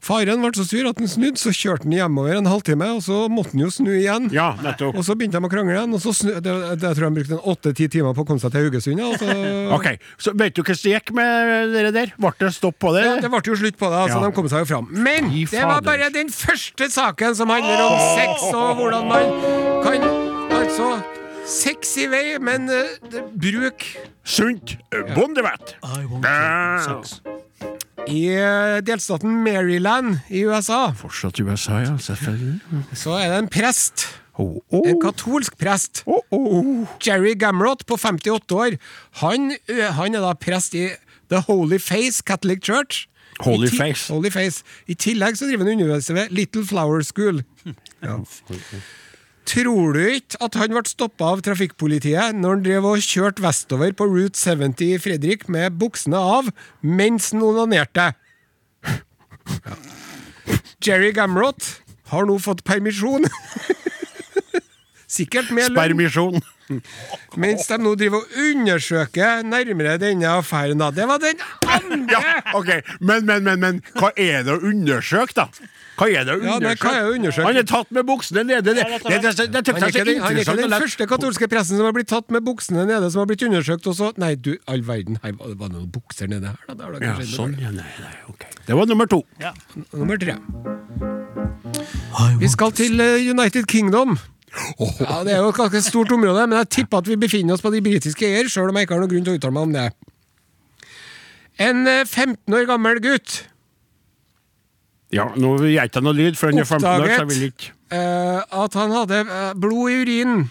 Faren 0.00 0.40
ble 0.40 0.50
så 0.56 0.64
sur 0.64 0.86
at 0.88 0.98
han 0.98 1.08
snudde, 1.12 1.36
så 1.40 1.52
kjørte 1.52 1.84
han 1.84 1.92
hjemover 1.92 2.38
en 2.38 2.48
halvtime, 2.48 2.86
og 2.96 3.02
så 3.04 3.26
måtte 3.28 3.52
han 3.52 3.60
jo 3.66 3.70
snu 3.74 3.90
igjen. 3.98 4.30
Ja, 4.32 4.54
nettopp. 4.64 4.96
Og 4.96 5.04
så 5.04 5.12
begynte 5.18 5.36
de 5.36 5.44
å 5.44 5.50
krangle 5.52 5.74
igjen, 5.76 5.92
og 5.96 6.00
så 6.00 6.14
snu, 6.16 6.30
det, 6.40 6.42
det, 6.80 6.86
jeg 6.88 6.96
tror 6.96 7.06
han 7.10 7.18
brukte 7.18 7.36
en 7.36 7.44
åtte-ti 7.52 7.88
timer 7.92 8.16
på 8.16 8.24
å 8.24 8.28
komme 8.30 8.40
seg 8.40 8.54
til 8.54 8.64
Haugesund. 8.64 9.02
Ja, 9.04 9.10
så, 9.20 9.28
Ok, 9.76 9.90
så 10.16 10.32
Vet 10.40 10.56
du 10.56 10.62
hvordan 10.62 10.80
det 10.86 10.94
gikk 10.96 11.12
med 11.20 11.74
dere 11.76 11.92
der? 11.92 12.14
Ble 12.16 12.32
det 12.40 12.52
stopp 12.56 12.78
på 12.80 12.94
det? 12.96 13.04
ja, 13.04 13.14
det 13.20 13.30
ble 13.32 13.42
jo 13.44 13.58
slutt 13.60 13.76
på 13.80 13.92
det, 13.92 14.00
altså 14.06 14.18
Ja. 14.18 14.24
de 14.24 14.34
kom 14.40 14.48
seg 14.48 14.64
jo 14.64 14.70
fram. 14.72 14.88
Men 14.90 15.28
det 15.36 15.64
var 15.68 15.84
bare 15.84 16.08
den 16.16 16.32
første 16.32 16.88
saken 16.90 17.36
som 17.36 17.52
handler 17.52 17.84
om 17.84 17.98
sex, 18.16 18.48
og 18.54 18.80
hvordan 18.80 19.08
man 19.12 19.34
kan 19.84 20.08
Altså 20.50 20.94
Sex 21.50 21.96
i 21.98 22.04
vei, 22.06 22.24
men 22.38 22.68
uh, 22.70 23.20
bruk 23.34 23.84
Sunt 24.28 24.76
bondevett. 25.16 25.74
I 25.82 26.04
want 26.06 26.24
Ah. 26.28 26.78
sex. 26.84 27.20
I 28.08 28.20
eh, 28.32 28.78
delstaten 28.86 29.42
Maryland 29.44 30.18
i 30.30 30.42
USA 30.48 30.90
Fortsatt 30.96 31.40
USA, 31.40 31.80
ja. 31.84 31.96
Selvfølgelig. 31.98 32.60
så 32.94 33.10
er 33.20 33.28
det 33.30 33.38
en 33.38 33.48
prest. 33.52 34.06
Oh, 34.34 34.56
oh. 34.72 34.88
En 34.88 35.00
katolsk 35.02 35.58
prest. 35.60 36.02
Oh. 36.06 36.86
Jerry 37.06 37.34
Gamrot 37.38 37.84
på 37.86 37.96
58 37.96 38.52
år. 38.56 38.76
Han, 39.20 39.52
han 39.68 40.14
er 40.14 40.24
da 40.24 40.32
prest 40.32 40.74
i 40.74 40.88
The 41.30 41.42
Holy 41.46 41.78
Face 41.78 42.22
Catholic 42.26 42.64
Church. 42.64 43.06
Holy 43.40 43.68
Face. 43.68 44.12
Holy 44.12 44.30
Face. 44.30 44.64
I 44.88 44.94
tillegg 44.94 45.38
så 45.38 45.46
driver 45.48 45.64
han 45.68 45.72
undervisning 45.80 46.18
ved 46.18 46.30
Little 46.30 46.66
Flower 46.66 47.02
School. 47.02 47.42
Ja. 48.00 48.14
Tror 49.50 49.96
du 49.96 50.02
ikke 50.04 50.38
at 50.44 50.54
han 50.60 50.70
ble 50.70 50.82
stoppa 50.86 51.32
av 51.32 51.40
trafikkpolitiet 51.42 52.36
når 52.38 52.52
han 52.54 52.60
drev 52.66 52.84
og 52.92 53.02
kjørte 53.02 53.42
vestover 53.42 53.94
på 53.98 54.06
Route 54.06 54.38
70 54.38 54.84
i 54.86 54.98
Fredrik 55.02 55.48
med 55.50 55.74
buksene 55.80 56.20
av 56.20 56.52
mens 56.86 57.32
han 57.34 57.42
onanerte? 57.48 58.12
Ja. 58.86 59.78
Jerry 60.84 61.10
Gamrot 61.16 61.66
har 62.12 62.28
nå 62.28 62.38
fått 62.42 62.62
permisjon. 62.64 63.26
Sikkert 65.18 65.50
med 65.54 65.74
lønn. 65.74 66.38
Mens 67.42 67.66
de 67.70 67.78
nå 67.80 67.94
driver 67.98 68.22
og 68.22 68.40
undersøker 68.50 69.44
nærmere 69.46 69.98
denne 70.00 70.30
affæren. 70.30 70.78
da. 70.80 70.90
Det 70.94 71.08
var 71.08 71.22
den 71.22 71.44
andre! 71.66 72.06
Ja, 72.20 72.40
ok, 72.54 72.68
men, 73.00 73.26
men, 73.26 73.44
men, 73.44 73.60
men, 73.60 73.78
hva 73.98 74.10
er 74.18 74.42
det 74.46 74.52
å 74.52 74.60
undersøke, 74.66 75.34
da? 75.36 75.44
Hva 76.00 76.08
er 76.08 76.24
det 76.26 76.34
å 76.34 76.40
undersøke? 76.40 76.90
Ja, 76.90 77.02
er 77.04 77.14
undersøke? 77.14 77.46
Han 77.46 77.58
er 77.60 77.66
tatt 77.68 77.90
med 77.94 78.06
buksene 78.08 78.44
nede. 78.48 78.62
Det, 78.66 78.74
det, 78.78 79.00
det, 79.04 79.20
det, 79.20 79.32
det, 79.36 79.62
det, 79.68 79.74
Han 79.74 79.84
er 79.84 79.92
ikke 79.92 80.04
den, 80.08 80.22
han 80.24 80.34
er 80.34 80.42
ikke 80.42 80.56
den 80.60 80.74
første 80.74 81.06
katolske 81.10 81.48
presten 81.52 81.80
som 81.80 81.88
har 81.88 81.94
blitt 81.96 82.10
tatt 82.10 82.32
med 82.34 82.44
buksene 82.46 82.86
nede, 82.88 83.10
som 83.12 83.22
har 83.22 83.30
blitt 83.30 83.44
undersøkt. 83.46 83.86
Og 83.90 83.98
så, 83.98 84.10
nei, 84.20 84.32
du, 84.40 84.54
all 84.70 84.84
verden, 84.86 85.20
her 85.24 85.36
var 85.38 85.68
det 85.68 85.74
noen 85.76 85.90
bukser 85.92 86.30
nede 86.32 86.54
her, 86.54 86.60
da? 86.72 86.90
Det 86.96 87.04
Ja, 87.04 87.16
sånn, 87.28 87.56
ja, 87.60 87.72
nei, 87.74 87.86
nei, 88.00 88.14
ok. 88.32 88.46
Det 88.66 88.80
var 88.80 88.90
nummer 88.90 89.10
to. 89.10 89.22
Ja. 89.42 89.52
Nummer 89.92 90.20
tre. 90.20 90.38
Vi 92.40 92.48
skal 92.48 92.72
til 92.76 93.00
eh, 93.00 93.30
United 93.30 93.68
Kingdom. 93.70 94.18
Ja, 94.50 95.20
Det 95.24 95.32
er 95.34 95.42
jo 95.44 95.50
et 95.52 95.58
ganske 95.58 95.82
stort 95.84 96.12
område, 96.12 96.46
men 96.50 96.58
jeg 96.58 96.70
tipper 96.80 96.98
at 97.04 97.08
vi 97.08 97.16
befinner 97.20 97.54
oss 97.54 97.62
på 97.62 97.70
de 97.70 97.82
britiske 97.84 98.26
eier, 98.26 98.48
sjøl 98.50 98.70
om 98.72 98.78
jeg 98.80 98.88
ikke 98.88 98.96
har 98.96 99.04
noen 99.04 99.12
grunn 99.12 99.26
til 99.28 99.36
å 99.36 99.38
uttale 99.38 99.54
meg 99.56 99.68
om 99.68 99.74
det. 99.76 99.84
En 101.60 101.82
eh, 101.86 102.04
15 102.06 102.56
år 102.56 102.66
gammel 102.70 103.02
gutt 103.04 103.42
Ja, 105.12 105.26
nå 105.36 105.56
gir 105.60 105.74
jeg 105.74 105.90
ikke 105.90 106.02
noe 106.06 106.16
lyd, 106.16 106.38
for 106.38 106.50
han 106.50 106.62
er 106.62 106.66
15 106.66 106.88
år, 106.88 107.06
så 107.10 107.18
jeg 107.20 107.30
vil 107.34 107.46
ikke 107.50 107.72
eh, 107.94 108.40
at 108.64 108.78
han 108.78 108.94
hadde 108.94 109.20
eh, 109.26 109.52
blod 109.58 109.90
i 109.90 109.98
urinen. 110.04 110.48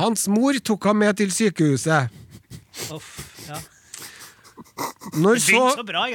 Hans 0.00 0.28
mor 0.32 0.56
tok 0.64 0.86
ham 0.88 1.02
med 1.02 1.18
til 1.18 1.32
sykehuset. 1.34 2.08
Uff, 2.94 3.10
ja. 3.48 3.58
Når 5.20 5.42
så, 5.44 5.60
så 5.76 5.84
bra, 5.84 6.06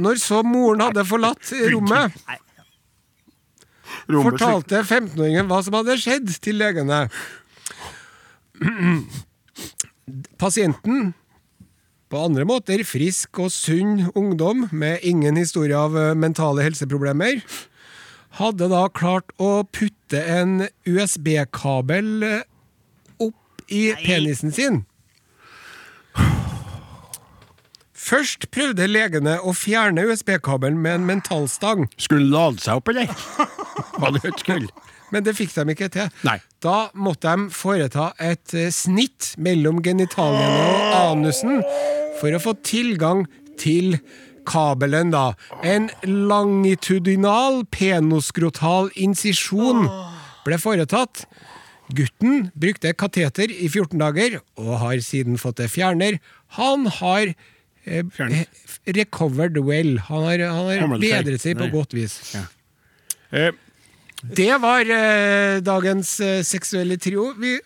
når 0.00 0.20
så 0.22 0.40
moren 0.46 0.80
hadde 0.86 1.04
forlatt 1.04 1.50
rommet, 1.74 2.14
Nei. 2.24 2.38
Fortalte 4.08 4.82
15-åringen 4.84 5.48
hva 5.48 5.60
som 5.64 5.76
hadde 5.78 5.96
skjedd 6.00 6.32
til 6.44 6.58
legene. 6.60 7.06
Pasienten, 10.38 11.12
på 12.12 12.24
andre 12.28 12.44
måter 12.46 12.84
frisk 12.86 13.40
og 13.42 13.52
sunn 13.52 14.10
ungdom 14.14 14.68
med 14.72 15.02
ingen 15.02 15.38
historie 15.40 15.76
av 15.78 15.96
eh, 15.98 16.12
mentale 16.14 16.62
helseproblemer, 16.66 17.40
hadde 18.38 18.68
da 18.70 18.84
klart 18.92 19.32
å 19.40 19.64
putte 19.72 20.20
en 20.20 20.66
USB-kabel 20.86 22.26
eh, 22.28 22.42
opp 23.22 23.64
i 23.72 23.86
penisen 24.04 24.54
sin. 24.54 24.82
Først 28.04 28.50
prøvde 28.52 28.84
legene 28.90 29.38
å 29.40 29.54
fjerne 29.56 30.04
USB-kabelen 30.10 30.76
med 30.84 30.98
en 30.98 31.06
mentalstang. 31.08 31.86
Skulle 31.96 32.26
den 32.26 32.34
lade 32.34 32.60
seg 32.60 32.82
opp, 32.82 32.92
eller? 32.92 33.08
Men 35.14 35.24
det 35.26 35.36
fikk 35.38 35.54
de 35.54 35.74
ikke 35.74 35.90
til. 35.94 36.10
Nei. 36.26 36.38
Da 36.64 36.88
måtte 36.96 37.34
de 37.36 37.48
foreta 37.54 38.10
et 38.22 38.54
eh, 38.56 38.70
snitt 38.74 39.34
mellom 39.38 39.82
genitaliene 39.84 40.68
og 40.72 40.94
anusen 41.12 41.60
for 42.20 42.34
å 42.34 42.42
få 42.42 42.56
tilgang 42.66 43.24
til 43.60 43.98
kabelen, 44.48 45.12
da. 45.14 45.32
En 45.64 45.88
langitudinal 46.04 47.62
penoskrotal 47.72 48.90
insisjon 49.00 49.86
ble 50.44 50.60
foretatt. 50.60 51.24
Gutten 51.94 52.48
brukte 52.56 52.94
kateter 52.96 53.52
i 53.52 53.68
14 53.68 54.00
dager, 54.00 54.38
og 54.60 54.78
har 54.80 55.00
siden 55.04 55.40
fått 55.40 55.60
det 55.60 55.68
fjerner. 55.72 56.18
Han 56.58 56.88
har 57.00 57.34
eh, 57.84 58.00
eh, 58.00 58.44
recovered 58.96 59.58
well. 59.60 59.98
Han 60.08 60.24
har, 60.28 60.46
han 60.48 60.92
har 60.92 60.98
bedret 60.98 61.44
seg 61.44 61.60
på 61.60 61.68
godt 61.74 61.96
vis. 61.96 62.18
Eh, 63.34 63.52
Det 64.32 64.60
var 64.62 64.80
eh, 64.88 65.60
dagens 65.60 66.20
eh, 66.20 66.42
seksuelle 66.46 66.96
trio. 67.00 67.32
Vi 67.38 67.58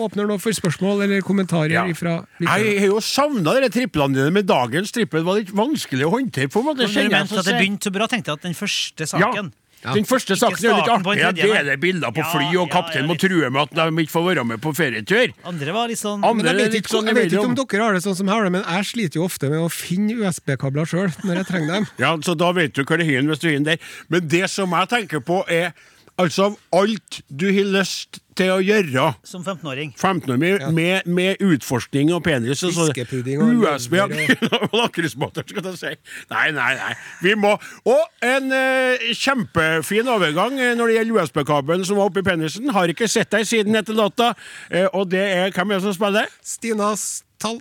åpner 0.00 0.24
nå 0.26 0.38
for 0.40 0.50
spørsmål 0.56 1.02
eller 1.04 1.20
kommentarer 1.20 1.70
Ja. 1.76 1.84
ifra 1.84 2.14
jeg 2.40 2.78
har 2.80 2.86
jo 2.88 3.00
savna 3.04 3.52
dere 3.52 3.68
triplene 3.68 4.14
dine, 4.16 4.30
med 4.32 4.46
dagens 4.48 4.90
trippel 4.90 5.22
var 5.22 5.36
litt 5.36 5.50
vanskelig 5.52 6.06
å 6.08 6.14
håndtere. 6.16 6.48
på 6.48 6.60
en 6.60 6.64
måte. 6.64 6.82
Når 6.82 6.88
du 6.88 6.92
kjenner 6.94 7.10
jeg 7.10 7.28
mente 7.28 7.38
at 7.38 7.44
det 7.44 7.58
begynte 7.60 7.90
så 7.90 7.92
bra, 7.92 8.06
tenkte 8.08 8.32
jeg 8.32 8.38
at 8.40 8.42
den 8.42 8.54
første 8.54 9.04
Ja. 9.04 9.08
saken 9.32 9.52
Den 9.82 10.04
første 10.06 10.36
saken 10.38 10.62
er 10.62 10.68
jo 10.70 10.76
litt 10.78 10.84
starten 10.86 11.02
på 11.02 11.12
en 11.12 11.18
artig. 11.26 11.36
Jeg 11.42 11.50
tredje, 11.50 11.64
deler 11.66 11.76
bilder 11.82 12.10
på 12.14 12.22
Ja, 12.22 12.30
fly, 12.30 12.44
og 12.56 12.68
ja, 12.68 12.72
kapteinen 12.72 13.02
ja, 13.02 13.08
må 13.10 13.14
litt. 13.18 13.20
true 13.20 13.50
med 13.50 13.62
at 13.62 13.70
de 13.74 14.02
ikke 14.04 14.12
får 14.14 14.24
være 14.30 14.44
med 14.46 14.60
på 14.62 14.70
ferietur. 14.78 15.32
Andre 15.44 15.72
var 15.74 15.88
litt 15.88 15.98
sånn 15.98 16.22
Andre- 16.22 16.34
Men 16.36 16.46
jeg 16.46 16.54
vet, 16.54 16.72
litt 16.72 16.82
ikke, 16.84 16.92
sånn 16.94 17.04
jeg 17.06 17.14
vet 17.16 17.26
ikke 17.32 17.38
om 17.42 17.50
imellom. 17.50 17.68
dere 17.68 17.82
har 17.82 17.92
det 17.92 18.02
sånn 18.04 18.16
som 18.16 18.26
jeg 18.26 18.34
har 18.36 18.44
det, 18.44 18.52
men 18.52 18.62
jeg 18.62 18.84
sliter 18.86 19.14
jo 19.18 19.24
ofte 19.26 19.50
med 19.50 19.58
å 19.58 19.68
finne 19.68 20.14
USB-kabler 20.22 20.86
sjøl 20.86 21.10
når 21.26 21.34
jeg 21.36 21.46
trenger 21.50 21.72
dem. 21.74 21.86
Ja, 21.98 22.16
så 22.22 22.36
da 22.38 22.52
vet 22.52 22.72
du 22.74 22.84
hva 22.84 22.96
det 22.96 23.08
er 23.10 23.22
hvis 23.26 23.40
du 23.42 23.48
er 23.50 23.58
der. 23.58 23.78
Men 24.08 24.28
det 24.28 24.48
som 24.50 24.70
jeg 24.70 24.88
tenker 24.88 25.18
på, 25.20 25.42
er 25.50 25.74
altså 26.20 26.50
av 26.50 26.58
alt 26.76 27.20
du 27.28 27.46
har 27.48 27.68
lyst 27.72 28.20
til 28.38 28.50
å 28.52 28.58
gjøre 28.64 29.10
som 29.28 29.42
15-åring. 29.44 29.92
15 29.98 30.38
med, 30.40 30.40
med, 30.40 30.72
med, 30.72 31.08
med 31.12 31.42
utforskning 31.44 32.12
og 32.16 32.22
penis 32.24 32.62
Fiskepudding 32.64 33.42
og 33.44 33.64
USB 33.64 33.96
ja, 33.98 34.06
og 34.70 34.76
lakrisbåter, 34.76 35.46
skal 35.48 35.68
jeg 35.70 35.80
si. 35.80 35.92
Nei, 36.32 36.46
nei, 36.56 36.70
nei. 36.78 36.92
Vi 37.24 37.34
må 37.38 37.54
Og 37.88 38.24
en 38.24 38.52
eh, 38.56 39.08
kjempefin 39.18 40.08
overgang 40.12 40.56
eh, 40.60 40.74
når 40.78 40.92
det 40.92 40.98
gjelder 40.98 41.20
USB-kabelen 41.20 41.84
som 41.88 42.00
var 42.00 42.12
oppi 42.12 42.24
penisen. 42.26 42.72
Har 42.72 42.92
ikke 42.92 43.10
sett 43.10 43.32
deg 43.34 43.48
siden 43.48 43.76
etter 43.78 43.96
låta. 43.96 44.32
Eh, 44.70 44.88
og 44.92 45.10
det 45.12 45.24
er 45.24 45.52
Hvem 45.52 45.74
er 45.74 45.80
det 45.80 45.88
som 45.88 45.96
spiller? 45.96 46.30
Stina 46.44 46.94
Stall... 46.96 47.60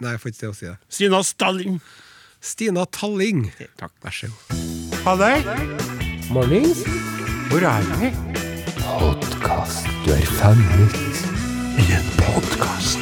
Nei, 0.00 0.12
jeg 0.12 0.22
får 0.22 0.32
ikke 0.32 0.40
til 0.42 0.50
å 0.52 0.56
si 0.56 0.68
det. 0.68 0.76
Stina 0.92 1.22
Stalling. 1.24 1.80
Stina 2.44 2.86
Talling. 2.92 3.46
Takk, 3.80 3.96
vær 4.04 4.16
så 4.16 4.32
god. 4.32 4.96
Halløy. 5.06 5.86
Mornings. 6.30 7.15
Hvor 7.50 7.58
er 7.58 7.82
vi? 8.00 8.08
Podkast. 9.00 9.86
Du 10.06 10.10
er 10.10 10.26
fanget. 10.26 10.94
I 11.78 11.84
en 11.98 12.06
podkast. 12.18 12.98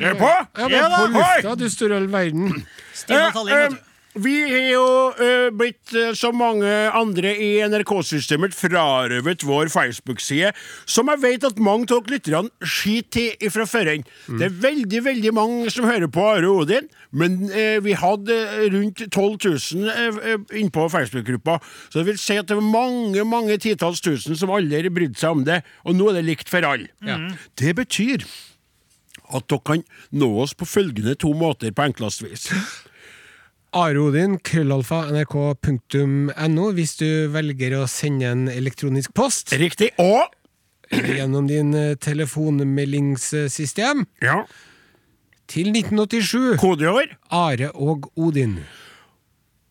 Er 0.00 0.14
på! 0.14 0.32
Ja, 0.58 0.68
men 0.68 0.84
på 0.96 1.06
lufta, 1.16 1.54
du 1.64 1.68
store 1.70 1.96
all 1.96 2.12
verden. 2.12 2.66
Stina 2.94 3.30
Tallinn, 3.30 3.56
vet 3.56 3.70
du. 3.70 3.76
Eh, 4.16 4.22
Vi 4.22 4.34
har 4.50 4.70
jo 4.72 4.84
ø, 5.20 5.50
blitt, 5.52 5.92
eh, 5.94 6.12
som 6.14 6.36
mange 6.36 6.64
andre 6.92 7.34
i 7.36 7.60
NRK-systemet, 7.68 8.54
frarøvet 8.54 9.44
vår 9.44 9.68
Facebook-side, 9.68 10.52
som 10.86 11.08
jeg 11.08 11.20
vet 11.22 11.44
at 11.44 11.58
mange 11.58 11.92
av 11.92 12.06
lytterne 12.08 12.48
skiter 12.64 13.36
i 13.44 13.48
fra 13.52 13.66
førhen. 13.68 14.04
Det 14.28 14.48
er 14.48 14.56
veldig 14.62 15.02
veldig 15.04 15.32
mange 15.36 15.70
som 15.70 15.84
hører 15.84 16.08
på 16.08 16.24
Are 16.24 16.48
Odin, 16.48 16.88
men 17.12 17.50
ø, 17.52 17.80
vi 17.84 17.92
hadde 17.92 18.32
eh, 18.32 18.66
rundt 18.72 19.04
12 19.12 19.38
000 19.44 19.90
eh, 19.90 20.32
eh, 20.32 20.38
innpå 20.62 20.88
Facebook-gruppa, 20.90 21.58
så 21.90 22.00
det 22.00 22.06
vil 22.06 22.18
si 22.18 22.36
at 22.40 22.48
det 22.48 22.56
var 22.56 22.66
mange 22.72 23.24
mange 23.24 23.58
titalls 23.58 24.00
tusen 24.00 24.36
som 24.36 24.50
aldri 24.50 24.88
brydde 24.88 25.18
seg 25.20 25.30
om 25.30 25.44
det, 25.46 25.60
og 25.84 25.96
nå 25.96 26.08
er 26.10 26.20
det 26.20 26.24
likt 26.32 26.48
for 26.52 26.64
alle. 26.64 26.88
Det 27.60 27.76
betyr 27.76 28.24
at 29.34 29.48
dere 29.50 29.60
kan 29.66 29.80
nå 30.14 30.28
oss 30.38 30.52
på 30.54 30.64
følgende 30.68 31.16
to 31.18 31.32
måter 31.34 31.72
på 31.74 31.82
enklest 31.88 32.22
vis. 32.22 32.46
Arodin, 33.76 34.38
krøllalfa, 34.40 35.02
nrk.no, 35.12 36.70
hvis 36.72 36.96
du 36.96 37.28
velger 37.28 37.76
å 37.76 37.84
sende 37.90 38.30
en 38.32 38.48
elektronisk 38.48 39.12
post 39.16 39.52
Riktig. 39.52 39.90
Og 40.00 40.24
gjennom 41.18 41.46
din 41.50 41.74
eh, 41.76 41.96
telefonmeldingssystem 42.00 44.06
ja, 44.24 44.46
til 45.50 45.68
1987. 45.74 46.56
kodeord. 46.62 47.08
Are 47.28 47.70
og 47.74 48.08
Odin. 48.16 48.64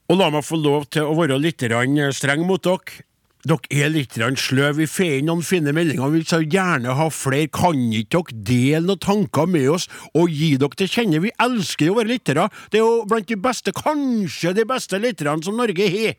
Og 0.06 0.18
la 0.22 0.30
meg 0.30 0.46
få 0.46 0.62
lov 0.62 0.86
til 0.94 1.10
å 1.10 1.18
være 1.18 1.42
litt 1.42 1.66
streng 2.14 2.46
mot 2.46 2.62
dere. 2.62 3.02
Dere 3.46 3.70
er 3.70 3.92
litt 3.94 4.16
sløve, 4.16 4.38
sløv. 4.42 4.78
Vi 4.80 4.88
får 4.90 5.12
inn 5.20 5.28
noen 5.30 5.44
fine 5.46 5.74
meldinger. 5.76 6.10
Vi 6.10 6.20
vil 6.20 6.30
så 6.30 6.42
gjerne 6.42 6.96
ha 6.98 7.10
flere. 7.14 7.52
Kan 7.54 7.78
ikke 7.94 8.24
dere 8.26 8.46
dele 8.50 8.86
noen 8.88 9.04
tanker 9.04 9.46
med 9.46 9.68
oss 9.76 9.86
og 10.18 10.34
gi 10.34 10.56
dere 10.58 10.80
til 10.80 10.90
kjenne? 10.90 11.22
Vi 11.22 11.34
elsker 11.46 11.90
jo 11.90 11.94
å 11.94 12.00
være 12.00 12.16
lyttere. 12.16 12.48
Det 12.74 12.82
er 12.82 12.86
jo 12.86 13.04
blant 13.10 13.30
de 13.30 13.38
beste, 13.38 13.74
kanskje 13.76 14.56
de 14.58 14.66
beste 14.66 14.98
lytterne 15.02 15.46
som 15.46 15.62
Norge 15.62 15.90
har. 15.94 16.18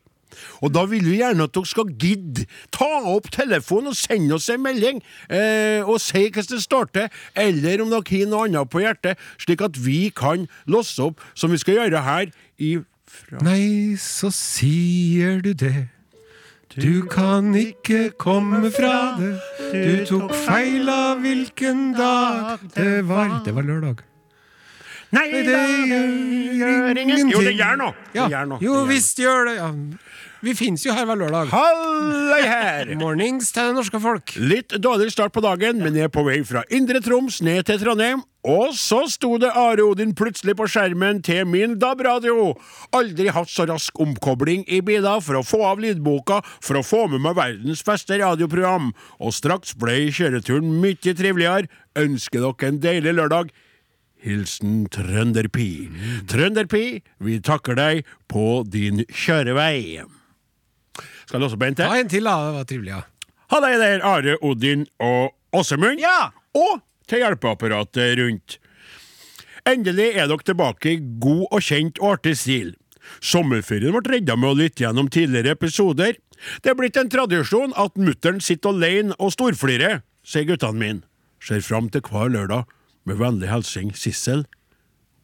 Og 0.61 0.71
da 0.75 0.83
vil 0.87 1.03
vi 1.03 1.19
gjerne 1.19 1.47
at 1.47 1.55
dere 1.55 1.67
skal 1.67 1.91
gidde 1.99 2.45
ta 2.75 2.89
opp 3.11 3.27
telefonen 3.33 3.91
og 3.91 3.99
sende 3.99 4.37
oss 4.37 4.47
en 4.53 4.63
melding, 4.63 5.01
eh, 5.27 5.83
og 5.83 5.99
si 6.03 6.27
hvordan 6.27 6.51
det 6.51 6.63
starter, 6.63 7.11
eller 7.35 7.83
om 7.83 7.91
dere 7.91 8.07
har 8.07 8.31
noe 8.31 8.47
annet 8.47 8.71
på 8.71 8.83
hjertet, 8.83 9.19
slik 9.39 9.63
at 9.67 9.79
vi 9.79 10.07
kan 10.15 10.47
losse 10.67 11.03
opp, 11.03 11.23
som 11.35 11.51
vi 11.51 11.59
skal 11.63 11.81
gjøre 11.81 12.05
her 12.07 12.31
i 12.59 12.77
Nei, 13.41 13.95
så 13.97 14.27
sier 14.35 15.39
du 15.41 15.53
det. 15.55 15.87
Du 16.77 17.07
kan 17.09 17.55
ikke 17.57 18.11
komme 18.21 18.69
fra 18.71 19.17
det. 19.17 19.31
Du 19.73 20.05
tok 20.05 20.33
feil 20.45 20.89
av 20.93 21.23
hvilken 21.23 21.93
dag 21.97 22.59
det 22.75 22.99
var. 23.07 23.39
Det 23.45 23.55
var 23.55 23.65
lørdag. 23.65 24.03
Nei, 25.15 25.25
det 25.31 25.57
gjør 26.59 26.97
ingenting. 26.99 27.31
Jo, 27.31 27.41
det 27.41 27.55
gjør 27.55 27.79
noe. 27.79 27.93
Ja. 28.13 28.27
Jo 28.61 28.83
visst 28.89 29.17
gjør 29.23 29.47
det. 29.49 29.55
Ja. 29.57 29.71
Vi 30.47 30.53
fins 30.55 30.85
jo 30.85 30.93
her 30.95 31.03
hver 31.03 31.17
lørdag. 31.19 31.49
Halløy 31.51 32.45
her! 32.53 32.93
Mornings 32.95 33.49
til 33.51 33.67
det 33.67 33.75
norske 33.75 33.99
folk. 33.99 34.31
Litt 34.39 34.71
dårlig 34.79 35.09
start 35.11 35.33
på 35.35 35.43
dagen, 35.43 35.81
men 35.83 35.97
jeg 35.97 36.07
er 36.07 36.13
på 36.13 36.23
vei 36.23 36.37
fra 36.47 36.61
Indre 36.71 37.01
Troms 37.03 37.41
ned 37.43 37.65
til 37.67 37.81
Trondheim. 37.81 38.21
Og 38.47 38.71
så 38.79 39.01
sto 39.11 39.33
det 39.41 39.49
Are 39.59 39.83
Odin 39.83 40.13
plutselig 40.15 40.55
på 40.55 40.69
skjermen 40.71 41.19
til 41.25 41.43
min 41.51 41.75
DAB-radio. 41.81 42.53
Aldri 42.95 43.27
hatt 43.35 43.51
så 43.51 43.65
rask 43.67 43.99
omkobling 43.99 44.63
i 44.71 44.79
biler 44.87 45.19
for 45.25 45.41
å 45.41 45.43
få 45.43 45.59
av 45.67 45.83
lydboka 45.83 46.39
for 46.63 46.79
å 46.79 46.85
få 46.85 47.03
med 47.11 47.25
meg 47.25 47.35
verdens 47.35 47.83
beste 47.83 48.21
radioprogram. 48.23 48.93
Og 49.19 49.35
straks 49.35 49.75
ble 49.75 50.05
kjøreturen 50.15 50.77
mye 50.79 51.11
triveligere. 51.11 51.67
Ønsker 51.99 52.45
dere 52.45 52.71
en 52.71 52.79
deilig 52.87 53.17
lørdag. 53.19 53.51
Hilsen 54.23 54.85
Trønderpi. 54.95 55.89
Trønderpi, 56.31 56.85
vi 57.19 57.41
takker 57.43 57.75
deg 57.75 58.07
på 58.31 58.61
din 58.63 59.03
kjørevei. 59.11 60.07
Skal 61.27 61.43
låse 61.43 61.59
på 61.59 61.67
en 61.67 61.75
til? 61.75 61.85
Ta 61.85 61.99
en 61.99 62.11
til, 62.11 62.27
da. 62.27 62.35
Det 62.47 62.55
var 62.55 62.67
trivelig, 62.69 62.93
ja. 62.95 63.01
Halla 63.51 63.71
der, 63.79 64.03
Are, 64.03 64.37
Odin 64.43 64.85
og 65.03 65.35
Åsemund. 65.55 65.99
Ja! 66.03 66.31
Og 66.55 66.79
til 67.07 67.23
hjelpeapparatet 67.23 68.17
rundt. 68.19 68.57
Endelig 69.67 70.13
er 70.15 70.29
dere 70.31 70.45
tilbake 70.47 70.93
i 70.93 71.01
god 71.19 71.45
og 71.51 71.63
kjent 71.63 71.99
og 71.99 72.17
artig 72.17 72.37
stil. 72.39 72.73
Sommerferien 73.23 73.95
ble 73.95 74.17
redda 74.17 74.35
med 74.39 74.53
å 74.53 74.57
lytte 74.59 74.83
gjennom 74.83 75.09
tidligere 75.11 75.55
episoder. 75.55 76.15
Det 76.63 76.71
er 76.71 76.77
blitt 76.79 76.99
en 76.99 77.11
tradisjon 77.11 77.75
at 77.79 77.95
mutter'n 77.99 78.39
sitter 78.43 78.75
alene 78.75 79.15
og 79.19 79.33
storflirer, 79.35 80.01
sier 80.23 80.47
guttene 80.47 80.79
mine. 80.79 81.03
Ser 81.43 81.63
fram 81.63 81.89
til 81.91 82.03
hver 82.07 82.31
lørdag. 82.33 82.67
Med 83.07 83.19
vennlig 83.19 83.47
hilsen 83.47 83.93
Sissel, 83.95 84.43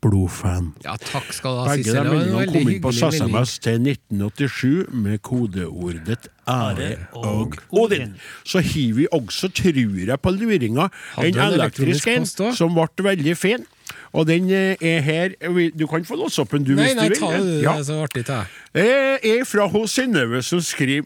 blodfan. 0.04 0.72
Ja, 0.84 0.93
takk 0.99 1.32
skal 1.34 1.56
du 1.56 1.60
ha, 1.64 1.68
Begge 1.74 1.84
Sissel. 1.88 2.04
de 2.04 2.04
Det 2.04 2.14
en 2.14 2.36
meldingene 2.36 2.54
kom 2.54 2.70
inn 2.74 2.82
på. 2.84 2.91
SMS 2.93 3.54
til 3.64 3.80
1987 3.88 4.93
med 4.93 5.22
kodeordet 5.26 6.28
ære 6.47 6.89
og 7.16 7.56
Odin. 7.72 8.14
Så 8.45 8.60
har 8.62 8.93
vi 8.99 9.08
også, 9.12 9.49
tror 9.49 9.80
jeg, 10.08 10.20
på 10.22 10.32
luringa 10.36 10.89
en 11.18 11.26
en 11.32 11.54
elektrisk 11.54 12.08
en 12.08 12.26
som 12.56 12.76
ble 12.76 13.08
veldig 13.10 13.38
fin. 13.38 13.66
Og 14.14 14.28
den 14.28 14.49
eh, 14.54 14.76
er 14.82 15.01
her 15.01 15.30
Du 15.78 15.88
kan 15.88 16.06
få 16.06 16.16
låse 16.16 16.41
opp 16.41 16.51
den, 16.54 16.64
du, 16.64 16.76
Nei, 16.76 16.86
hvis 16.91 16.95
nei, 16.95 17.08
du 17.10 17.16
ta 17.20 17.28
vil. 17.32 17.45
det. 17.45 17.54
Det 17.58 17.64
Ja. 17.64 17.74
er 17.80 17.84
så 17.84 17.97
artig 18.04 18.26
ta. 18.26 18.45
Det 18.74 19.26
er 19.26 19.43
fra 19.45 19.68
hos 19.68 19.91
Synnøve 19.97 20.41
som 20.43 20.62
skriver 20.62 21.06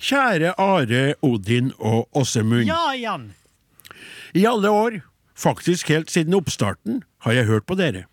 Kjære 0.00 0.54
Are, 0.58 1.14
Odin 1.22 1.72
og 1.78 2.08
Åsemund. 2.16 2.64
Ja, 2.66 2.92
Jan. 2.96 3.32
I 4.34 4.46
alle 4.46 4.70
år, 4.70 5.00
faktisk 5.36 5.88
helt 5.92 6.10
siden 6.10 6.34
oppstarten, 6.34 7.02
har 7.20 7.32
jeg 7.32 7.44
hørt 7.50 7.66
på 7.66 7.76
dere. 7.76 8.06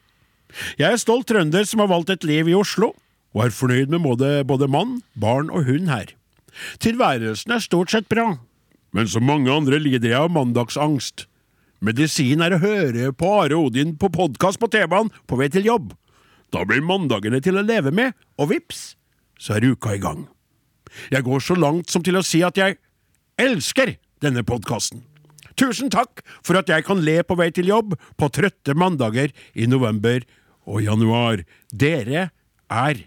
Jeg 0.80 0.89
er 0.91 1.01
stolt 1.01 1.28
trønder 1.30 1.66
som 1.68 1.84
har 1.84 1.91
valgt 1.91 2.14
et 2.14 2.28
liv 2.28 2.49
i 2.49 2.58
Oslo, 2.58 2.93
og 3.36 3.45
er 3.45 3.53
fornøyd 3.53 3.93
med 3.93 4.03
både, 4.05 4.30
både 4.47 4.70
mann, 4.72 5.01
barn 5.20 5.51
og 5.53 5.68
hund 5.70 5.91
her. 5.91 6.14
Tilværelsen 6.82 7.53
er 7.53 7.64
stort 7.64 7.93
sett 7.93 8.08
bra, 8.10 8.32
men 8.95 9.10
som 9.10 9.28
mange 9.28 9.51
andre 9.53 9.80
lider 9.82 10.10
jeg 10.10 10.20
av 10.20 10.34
mandagsangst. 10.34 11.28
Medisin 11.86 12.41
er 12.41 12.55
å 12.55 12.62
høre 12.64 13.12
på 13.14 13.30
Are 13.43 13.58
Odin 13.60 13.93
på 14.01 14.10
podkast 14.10 14.58
på 14.58 14.70
T-banen 14.74 15.14
på 15.30 15.38
vei 15.38 15.51
til 15.53 15.68
jobb. 15.68 15.91
Da 16.49 16.64
blir 16.66 16.82
mandagene 16.82 17.41
til 17.43 17.60
å 17.60 17.66
leve 17.66 17.91
med, 17.93 18.16
og 18.39 18.49
vips, 18.53 18.95
så 19.38 19.58
er 19.58 19.68
uka 19.70 19.93
i 19.93 20.01
gang. 20.01 20.26
Jeg 21.14 21.28
går 21.28 21.43
så 21.43 21.58
langt 21.60 21.91
som 21.93 22.01
til 22.01 22.18
å 22.18 22.26
si 22.26 22.41
at 22.45 22.58
jeg 22.58 22.80
elsker 23.38 23.93
denne 24.24 24.41
podkasten. 24.47 25.03
Tusen 25.58 25.91
takk 25.93 26.22
for 26.45 26.58
at 26.58 26.70
jeg 26.70 26.86
kan 26.86 27.01
le 27.03 27.20
på 27.26 27.38
vei 27.38 27.49
til 27.53 27.70
jobb 27.70 27.95
på 28.18 28.30
trøtte 28.34 28.74
mandager 28.78 29.34
i 29.58 29.70
november 29.70 30.26
og 30.68 30.84
januar. 30.86 31.45
Dere 31.74 32.30
er 32.70 33.05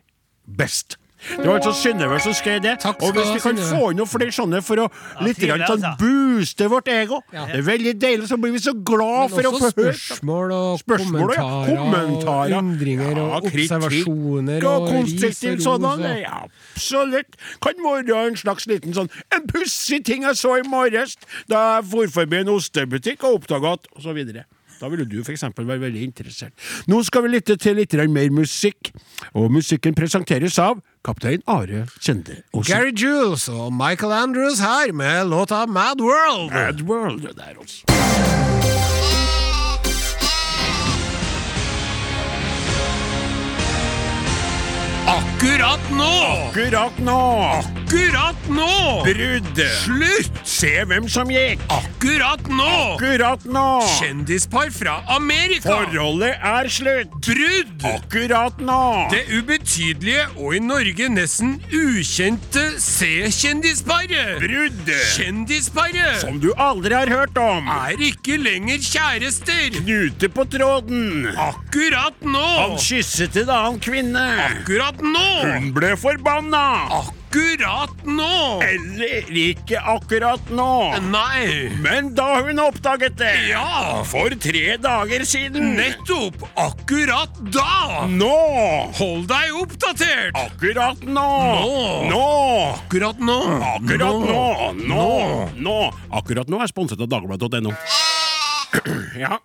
best. 0.49 0.97
Det 1.21 1.45
var 1.45 1.59
altså 1.59 1.75
Synnøve 1.77 2.17
som 2.25 2.33
skrev 2.33 2.63
det. 2.65 2.79
Takk 2.81 3.03
Og 3.05 3.11
hvis 3.13 3.27
vi 3.35 3.41
kan 3.45 3.53
Synnøve. 3.59 3.77
få 3.77 3.89
inn 3.93 3.99
noen 4.01 4.09
flere 4.09 4.33
sånne 4.33 4.61
for 4.65 4.81
å 4.81 4.87
litt 5.21 5.37
trivelig, 5.37 5.67
grann 5.67 5.67
sånn 5.69 5.83
altså. 5.85 5.99
booste 6.01 6.69
vårt 6.73 6.89
ego 6.89 7.19
Det 7.29 7.59
er 7.59 7.67
veldig 7.67 7.93
deilig, 8.01 8.29
så 8.31 8.39
blir 8.41 8.55
vi 8.55 8.63
så 8.65 8.73
glad 8.73 9.29
for 9.35 9.45
å 9.45 9.51
få 9.53 9.61
høre 9.69 9.93
spørsmål 9.93 10.55
og 10.57 10.79
Spørsmål, 10.81 11.35
ja. 11.37 11.49
kommentarer, 11.69 12.55
og 12.57 12.63
undringer 12.65 13.21
Ja, 13.21 13.27
og 13.37 13.51
observasjoner 13.51 14.65
og 14.65 14.79
og 14.81 14.89
konstruktiv 14.95 15.61
sådan. 15.61 16.07
ros. 16.07 16.23
Ja, 16.25 16.39
absolutt. 16.73 17.37
Kan 17.69 17.85
være 17.85 18.23
en 18.31 18.37
slags 18.41 18.67
liten 18.73 18.97
sånn 18.97 19.13
En 19.37 19.45
pussig 19.53 20.01
ting 20.09 20.25
jeg 20.25 20.41
så 20.41 20.57
i 20.57 20.65
morges 20.65 21.19
da 21.53 21.61
jeg 21.77 21.91
for 21.93 22.15
forbi 22.17 22.41
en 22.41 22.55
ostebutikk 22.57 23.29
og 23.29 23.43
oppdaga 23.43 23.77
at 23.77 23.93
Og 23.95 24.03
så 24.09 24.17
videre. 24.17 24.47
Da 24.81 24.89
ville 24.89 25.05
du 25.05 25.19
for 25.25 25.33
eksempel 25.33 25.67
være 25.69 25.81
veldig 25.81 26.03
interessert. 26.03 26.53
Nå 26.89 27.03
skal 27.05 27.27
vi 27.27 27.35
lytte 27.35 27.57
til 27.61 27.77
litt 27.77 27.93
mer 28.09 28.31
musikk, 28.33 28.93
og 29.35 29.51
musikken 29.53 29.95
presenteres 29.95 30.59
av 30.59 30.81
kaptein 31.05 31.43
Are 31.47 31.87
Kjende 32.01 32.41
Osen. 32.53 32.73
Gary 32.73 32.93
Jules 32.97 33.49
og 33.49 33.73
Michael 33.73 34.13
Andrews 34.13 34.61
her 34.61 34.93
med 34.93 35.29
låta 35.29 35.67
Mad 35.67 36.01
World. 36.01 36.53
Mad 36.53 36.81
World 36.89 37.23
det 37.29 37.37
der, 37.37 37.55
altså. 37.61 37.85
Akkurat 45.41 45.81
nå! 45.97 46.15
Akkurat 46.51 46.99
nå! 47.01 47.21
Akkurat 47.57 48.49
nå! 48.53 48.73
Brudd! 49.07 49.61
Slutt! 49.73 50.41
Se 50.45 50.69
hvem 50.85 51.07
som 51.09 51.31
gikk! 51.33 51.63
Akkurat 51.73 52.43
nå! 52.45 52.67
Akkurat 52.99 53.47
nå! 53.49 53.63
Kjendispar 53.97 54.69
fra 54.75 54.99
Amerika! 55.17 55.65
Forholdet 55.65 56.45
er 56.45 56.69
slutt! 56.69 57.15
Brudd! 57.25 57.87
Akkurat 57.89 58.61
nå! 58.61 58.83
Det 59.15 59.23
ubetydelige 59.33 60.27
og 60.37 60.59
i 60.59 60.61
Norge 60.61 61.09
nesten 61.09 61.57
ukjente 61.73 62.67
C-kjendisparet. 62.77 64.45
Brudd! 64.45 64.93
Kjendisparet 65.15 66.21
Som 66.21 66.37
du 66.45 66.51
aldri 66.61 66.99
har 66.99 67.09
hørt 67.09 67.41
om! 67.41 67.73
er 67.89 68.05
ikke 68.11 68.37
lenger 68.45 68.85
kjærester. 68.91 69.73
Knute 69.81 70.29
på 70.37 70.45
tråden! 70.53 71.33
Akkurat 71.33 72.21
nå! 72.29 72.45
Han 72.61 72.77
kysset 72.77 73.41
en 73.41 73.57
annen 73.57 73.81
kvinne! 73.89 74.29
Akkurat 74.51 75.01
nå! 75.01 75.30
Hun 75.41 75.73
ble 75.77 75.95
forbanna! 76.01 76.67
akkurat 77.31 77.93
nå! 78.05 78.59
Eller 78.67 79.29
ikke 79.31 79.79
akkurat 79.79 80.51
nå. 80.51 80.99
Nei! 81.13 81.71
Men 81.79 82.11
da 82.19 82.41
hun 82.43 82.59
oppdaget 82.59 83.15
det. 83.21 83.31
Ja! 83.53 84.03
For 84.11 84.35
tre 84.43 84.75
dager 84.83 85.23
siden. 85.29 85.77
Nettopp! 85.79 86.43
Akkurat 86.59 87.31
da! 87.55 88.07
Nå! 88.11 88.35
Hold 88.99 89.29
deg 89.31 89.55
oppdatert! 89.63 90.35
Akkurat 90.35 91.07
nå! 91.07 91.29
Nå! 91.61 91.85
Nå! 92.11 92.27
Akkurat 92.81 93.23
nå! 93.23 93.39
Akkurat 93.77 94.27
nå! 94.27 94.43
Nå! 94.91 95.07
Nå! 95.55 95.79
Akkurat 96.11 96.51
nå 96.51 96.63
er 96.65 96.73
sponset 96.73 96.99
av 97.01 97.11
dagbladet.no. 97.15 97.77
Ja. 99.19 99.39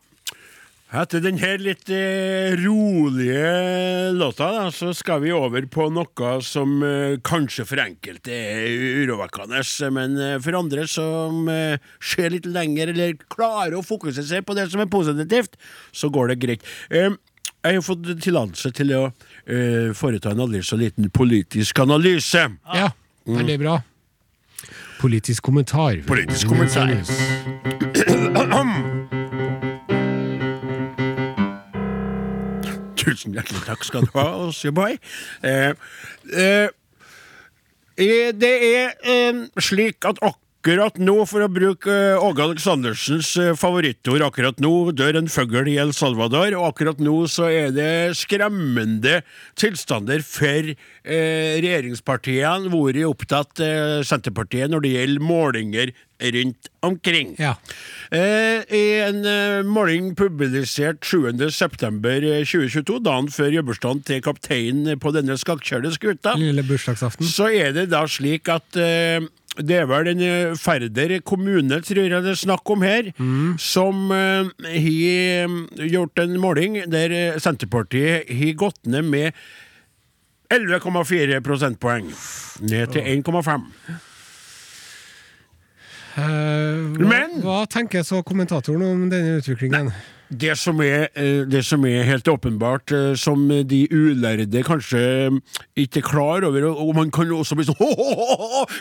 Etter 0.95 1.19
denne 1.19 1.49
litt 1.59 1.89
eh, 1.91 2.53
rolige 2.55 4.11
låta, 4.15 4.47
da, 4.55 4.67
så 4.71 4.93
skal 4.95 5.19
vi 5.25 5.33
over 5.35 5.65
på 5.67 5.89
noe 5.91 6.29
som 6.45 6.77
eh, 6.87 7.17
kanskje 7.25 7.65
for 7.67 7.81
enkelte 7.83 8.31
er 8.31 9.01
urovekkende, 9.03 9.59
men 9.91 10.15
eh, 10.15 10.37
for 10.43 10.55
andre 10.61 10.85
som 10.87 11.49
ser 11.99 12.31
litt 12.31 12.47
lenger, 12.47 12.93
eller 12.93 13.17
klarer 13.27 13.75
å 13.75 13.83
fokusere 13.83 14.23
seg 14.29 14.47
på 14.47 14.55
det 14.55 14.69
som 14.71 14.85
er 14.85 14.91
positivt, 14.91 15.59
så 15.91 16.07
går 16.13 16.31
det 16.31 16.41
greit. 16.45 16.67
Jeg 16.87 17.79
har 17.79 17.83
fått 17.83 18.07
tillatelse 18.23 18.71
til 18.77 18.95
å 18.95 19.03
eh, 19.09 19.91
foreta 19.97 20.31
en 20.31 20.45
aldri 20.45 20.63
så 20.63 20.79
liten 20.79 21.11
politisk 21.11 21.83
analyse. 21.83 22.47
Ja, 22.71 22.91
er 23.35 23.47
det 23.49 23.59
bra. 23.59 23.81
Politisk 25.01 25.43
kommentar. 25.49 25.99
Politisk 26.07 26.53
kommentar. 26.53 27.74
Tusen 33.05 33.35
hjertelig 33.37 33.61
takk 33.67 33.85
skal 33.85 34.07
du 34.07 34.15
ha, 34.17 34.25
Oseboy. 34.47 34.97
Eh, 35.45 35.75
eh, 36.33 36.69
eh, 38.01 38.31
det 38.33 38.55
er 38.71 38.95
eh, 39.05 39.43
slik 39.61 40.07
at 40.09 40.17
akkurat 40.21 40.44
nå, 40.65 41.15
for 41.29 41.45
å 41.45 41.49
bruke 41.51 41.91
eh, 41.93 42.17
Åge 42.17 42.41
Aleksandersens 42.41 43.35
eh, 43.37 43.51
favorittord, 43.53 44.23
akkurat 44.25 44.57
nå 44.63 44.91
dør 44.97 45.19
en 45.19 45.29
fugl 45.29 45.69
i 45.69 45.77
El 45.77 45.93
Salvador, 45.93 46.55
og 46.57 46.71
akkurat 46.71 46.99
nå 46.99 47.27
så 47.29 47.49
er 47.51 47.69
det 47.75 48.15
skremmende 48.17 49.19
tilstander 49.55 50.25
for 50.25 50.71
eh, 50.73 51.61
regjeringspartiene, 51.61 52.71
hvor 52.73 52.89
er 52.95 53.05
opptatt 53.05 53.61
eh, 53.61 54.01
Senterpartiet 54.05 54.73
når 54.73 54.81
det 54.87 54.95
gjelder 54.95 55.29
målinger 55.29 55.93
rundt 56.33 56.69
omkring. 56.85 57.35
Ja. 57.37 57.55
Eh, 58.09 58.63
I 58.73 58.83
en 59.05 59.25
eh, 59.27 59.61
måling 59.67 60.13
publisert 60.17 61.03
7.9.2022, 61.05 62.99
dagen 63.05 63.29
før 63.33 63.53
jobbursdagen 63.59 64.03
til 64.07 64.21
kapteinen 64.25 64.99
på 65.01 65.13
denne 65.15 65.37
skakkjørte 65.37 65.93
skuta, 65.97 66.35
så 67.29 67.49
er 67.51 67.75
det 67.75 67.89
da 67.93 68.05
slik 68.09 68.49
at 68.49 68.79
eh, 68.79 69.25
det 69.61 69.77
er 69.79 69.85
vel 69.89 70.09
en 70.11 70.23
eh, 70.23 70.55
Færder 70.59 71.19
kommune, 71.25 71.81
tror 71.81 72.01
jeg 72.03 72.23
det 72.23 72.31
er 72.33 72.39
snakk 72.39 72.69
om 72.73 72.81
her, 72.85 73.11
som 73.61 74.11
eh, 74.11 74.49
har 74.75 75.51
uh, 75.51 75.85
gjort 75.91 76.19
en 76.23 76.39
måling 76.41 76.79
der 76.91 77.13
eh, 77.15 77.37
Senterpartiet 77.39 78.31
har 78.31 78.57
gått 78.59 78.81
ned 78.85 79.07
med 79.07 79.31
11,4 80.53 81.39
prosentpoeng. 81.43 82.11
Ned 82.61 82.91
til 82.93 83.01
1,5. 83.01 83.69
Uh, 86.15 86.21
hva, 86.95 87.07
Men- 87.09 87.41
hva 87.43 87.63
tenker 87.67 88.03
så 88.07 88.21
kommentatoren 88.23 88.83
om 88.87 89.07
denne 89.11 89.39
utviklingen? 89.41 89.91
Det 90.29 90.55
som 90.57 90.79
er, 90.81 91.09
eh, 91.13 91.45
det 91.45 91.61
som 91.65 91.83
er 91.85 92.03
helt 92.03 92.27
åpenbart, 92.27 92.91
eh, 92.91 93.13
som 93.15 93.47
de 93.47 93.81
ulærde 93.93 94.63
kanskje 94.65 95.01
eh, 95.27 95.37
ikke 95.77 96.01
er 96.01 96.07
klar 96.07 96.47
over, 96.47 96.65
og 96.71 96.95
man 96.95 97.11
kan 97.11 97.29
også 97.29 97.55
bli 97.55 97.67
sånn! 97.67 97.77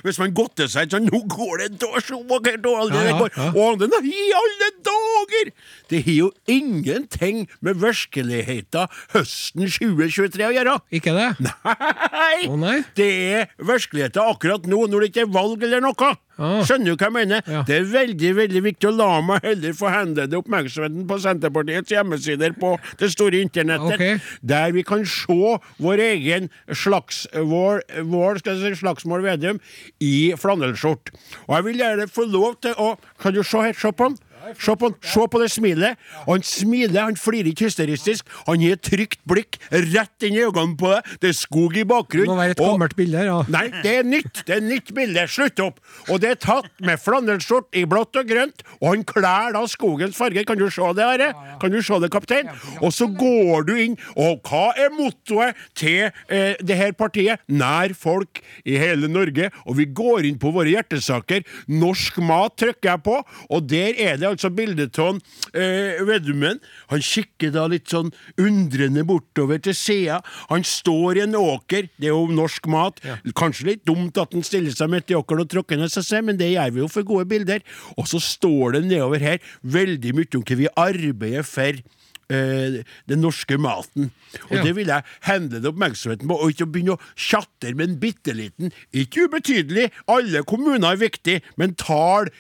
Hvis 0.07 0.19
man 0.23 0.33
godter 0.37 0.71
seg 0.71 0.93
sånn 0.93 1.05
Nå 1.05 1.21
går 1.29 1.67
det 1.67 1.91
så 2.05 2.21
vakkert, 2.31 2.65
og 2.65 2.87
alle 2.87 3.03
ja, 3.05 3.13
ja, 3.13 3.29
ja. 3.37 4.01
I 4.01 4.25
alle 4.41 4.71
dager! 4.89 5.53
Det 5.91 6.03
har 6.07 6.17
jo 6.17 6.31
ingenting 6.49 7.45
med 7.61 7.81
virkeligheten 7.83 8.89
høsten 9.13 9.69
2023 9.69 10.49
å 10.49 10.55
gjøre! 10.57 10.79
Ikke 10.97 11.13
det? 11.17 11.29
Nei! 11.45 12.49
Å, 12.49 12.57
nei? 12.57 12.79
Det 12.97 13.11
er 13.37 13.51
virkeligheten 13.61 14.25
akkurat 14.25 14.65
nå, 14.71 14.87
når 14.89 15.05
det 15.05 15.13
ikke 15.13 15.27
er 15.29 15.35
valg 15.35 15.67
eller 15.67 15.85
noe. 15.85 16.15
Ah. 16.35 16.61
Skjønner 16.67 16.93
du 16.93 16.99
hva 16.99 17.09
jeg 17.09 17.15
mener? 17.15 17.45
Ja. 17.47 17.63
Det 17.69 17.77
er 17.77 17.89
veldig 17.93 18.31
veldig 18.41 18.63
viktig 18.65 18.89
å 18.91 18.95
la 18.97 19.11
meg 19.25 19.45
heller 19.47 19.77
få 19.79 19.91
henlede 19.93 20.39
oppmerksomheten 20.41 21.07
på 21.11 21.19
Senterpartiets 21.23 21.95
hjemmesider 21.95 22.57
på 22.59 22.75
det 23.01 23.11
store 23.15 23.43
internettet, 23.45 23.95
okay. 23.95 24.19
der 24.43 24.75
vi 24.75 24.85
kan 24.87 25.05
se 25.09 25.57
vår 25.83 26.03
egen 26.09 26.51
slags, 26.73 27.25
vår, 27.35 27.85
vår 28.11 28.43
skal 28.43 28.59
jeg 28.59 28.75
si, 28.75 28.83
slagsmål 28.83 29.25
Vedum 29.25 29.61
i 30.03 30.35
flanellskjorte. 30.41 31.15
Og 31.47 31.57
jeg 31.57 31.69
vil 31.69 31.83
gjerne 31.85 32.11
få 32.11 32.27
lov 32.29 32.59
til 32.65 32.75
å 32.81 32.95
Kan 33.21 33.35
du 33.35 33.43
se 33.47 33.61
her? 33.63 33.75
Se 33.79 33.91
på 33.95 34.09
han. 34.09 34.17
Se 34.59 34.77
på, 34.79 34.91
se 35.05 35.27
på 35.31 35.41
det 35.41 35.51
smilet. 35.53 36.01
Han 36.27 36.45
smiler, 36.45 37.01
han 37.09 37.19
flirer 37.19 37.51
ikke 37.53 37.69
hysteristisk. 37.69 38.29
Han 38.49 38.63
gir 38.63 38.77
et 38.77 38.85
trygt 38.85 39.21
blikk 39.29 39.59
rett 39.73 40.27
inn 40.27 40.37
i 40.37 40.45
øynene 40.45 40.77
på 40.81 40.91
deg. 40.93 41.13
Det 41.23 41.31
er 41.33 41.39
skog 41.39 41.77
i 41.79 41.85
Det 41.85 42.27
må 42.29 42.37
være 42.37 42.57
et 42.57 42.61
gammelt 42.61 42.97
bilde 42.99 43.25
ja. 43.25 43.39
Nei, 43.53 43.67
det 43.85 43.95
er 44.01 44.09
nytt. 44.09 44.43
Det 44.47 44.57
er 44.59 44.65
nytt 44.65 44.93
bilde. 44.95 45.27
Slutt 45.31 45.61
opp. 45.65 45.81
Og 46.11 46.21
det 46.23 46.35
er 46.35 46.41
tatt 46.41 46.71
med 46.85 47.01
flanellskjort 47.01 47.71
i 47.77 47.85
blått 47.89 48.17
og 48.21 48.29
grønt, 48.29 48.65
og 48.81 48.89
han 48.91 49.05
klær 49.09 49.55
da 49.57 49.65
skogens 49.71 50.17
farger. 50.19 50.47
Kan 50.49 50.61
du 50.61 50.67
se 50.73 50.91
det, 50.97 51.05
Are? 51.05 51.31
Kan 51.63 51.73
du 51.73 51.81
se 51.83 51.99
det, 52.03 52.11
kaptein? 52.13 52.51
Og 52.83 52.93
så 52.95 53.09
går 53.09 53.67
du 53.69 53.75
inn, 53.81 53.97
og 54.17 54.45
hva 54.49 54.67
er 54.79 54.93
mottoet 54.95 55.59
til 55.79 56.11
eh, 56.29 56.55
det 56.61 56.79
her 56.79 56.93
partiet? 56.99 57.43
Nær 57.49 57.95
folk 57.99 58.43
i 58.65 58.77
hele 58.81 59.09
Norge. 59.11 59.51
Og 59.65 59.79
vi 59.81 59.89
går 59.89 60.29
inn 60.29 60.41
på 60.41 60.53
våre 60.55 60.73
hjertesaker. 60.75 61.45
Norsk 61.71 62.21
mat 62.25 62.57
trykker 62.61 62.93
jeg 62.93 63.05
på, 63.07 63.21
og 63.25 63.69
der 63.71 63.97
er 64.01 64.19
det 64.21 64.34
altså 64.35 64.51
bildet 64.55 64.99
av 65.03 65.19
eh, 65.55 66.03
Vedumen. 66.07 66.61
Han 66.93 67.03
kikker 67.05 67.53
da 67.55 67.67
litt 67.71 67.89
sånn 67.93 68.13
undrende 68.41 69.05
bortover 69.09 69.63
til 69.65 69.77
sida. 69.79 70.21
Han 70.51 70.65
står 70.67 71.21
i 71.21 71.25
en 71.25 71.37
åker, 71.41 71.89
det 71.97 72.11
er 72.11 72.15
jo 72.15 72.27
norsk 72.35 72.69
mat. 72.73 73.01
Kanskje 73.37 73.71
litt 73.73 73.85
dumt 73.89 74.19
at 74.21 74.35
han 74.37 74.45
stiller 74.47 74.75
seg 74.75 74.93
midt 74.93 75.11
i 75.15 75.19
åkeren 75.19 75.45
og 75.47 75.51
tråkker 75.55 75.81
ned 75.81 75.93
seg 75.95 76.07
selv, 76.07 76.29
men 76.31 76.41
det 76.41 76.53
gjør 76.55 76.75
vi 76.77 76.85
jo 76.85 76.93
for 76.93 77.07
gode 77.09 77.29
bilder. 77.31 77.65
Og 77.97 78.09
så 78.11 78.21
står 78.23 78.79
det 78.79 78.85
nedover 78.91 79.23
her 79.25 79.39
veldig 79.63 80.15
mye 80.19 80.33
om 80.39 80.45
hva 80.47 80.61
vi 80.63 80.73
arbeider 80.89 81.47
for. 81.47 81.85
eh, 82.33 82.79
den 83.05 83.21
norske 83.21 83.59
maten. 83.61 84.07
Og 84.49 84.57
Ja. 84.57 84.63
det 84.65 84.71
vil 84.77 84.87
jeg 84.89 85.05
henlede 85.27 85.69
oppmerksomheten 85.69 86.27
på, 86.27 86.39
og 86.41 86.51
ikke 86.55 86.65
begynne 86.73 86.95
å 86.97 87.01
tjatte 87.21 87.75
med 87.77 87.91
en 87.91 87.99
bitte 88.01 88.33
liten, 88.33 88.73
ikke 88.95 89.27
ubetydelig, 89.29 89.91
alle 90.09 90.41
kommuner 90.49 90.89
er 90.95 90.97
viktig, 90.97 91.43
men 91.61 91.75
tall 91.75 92.31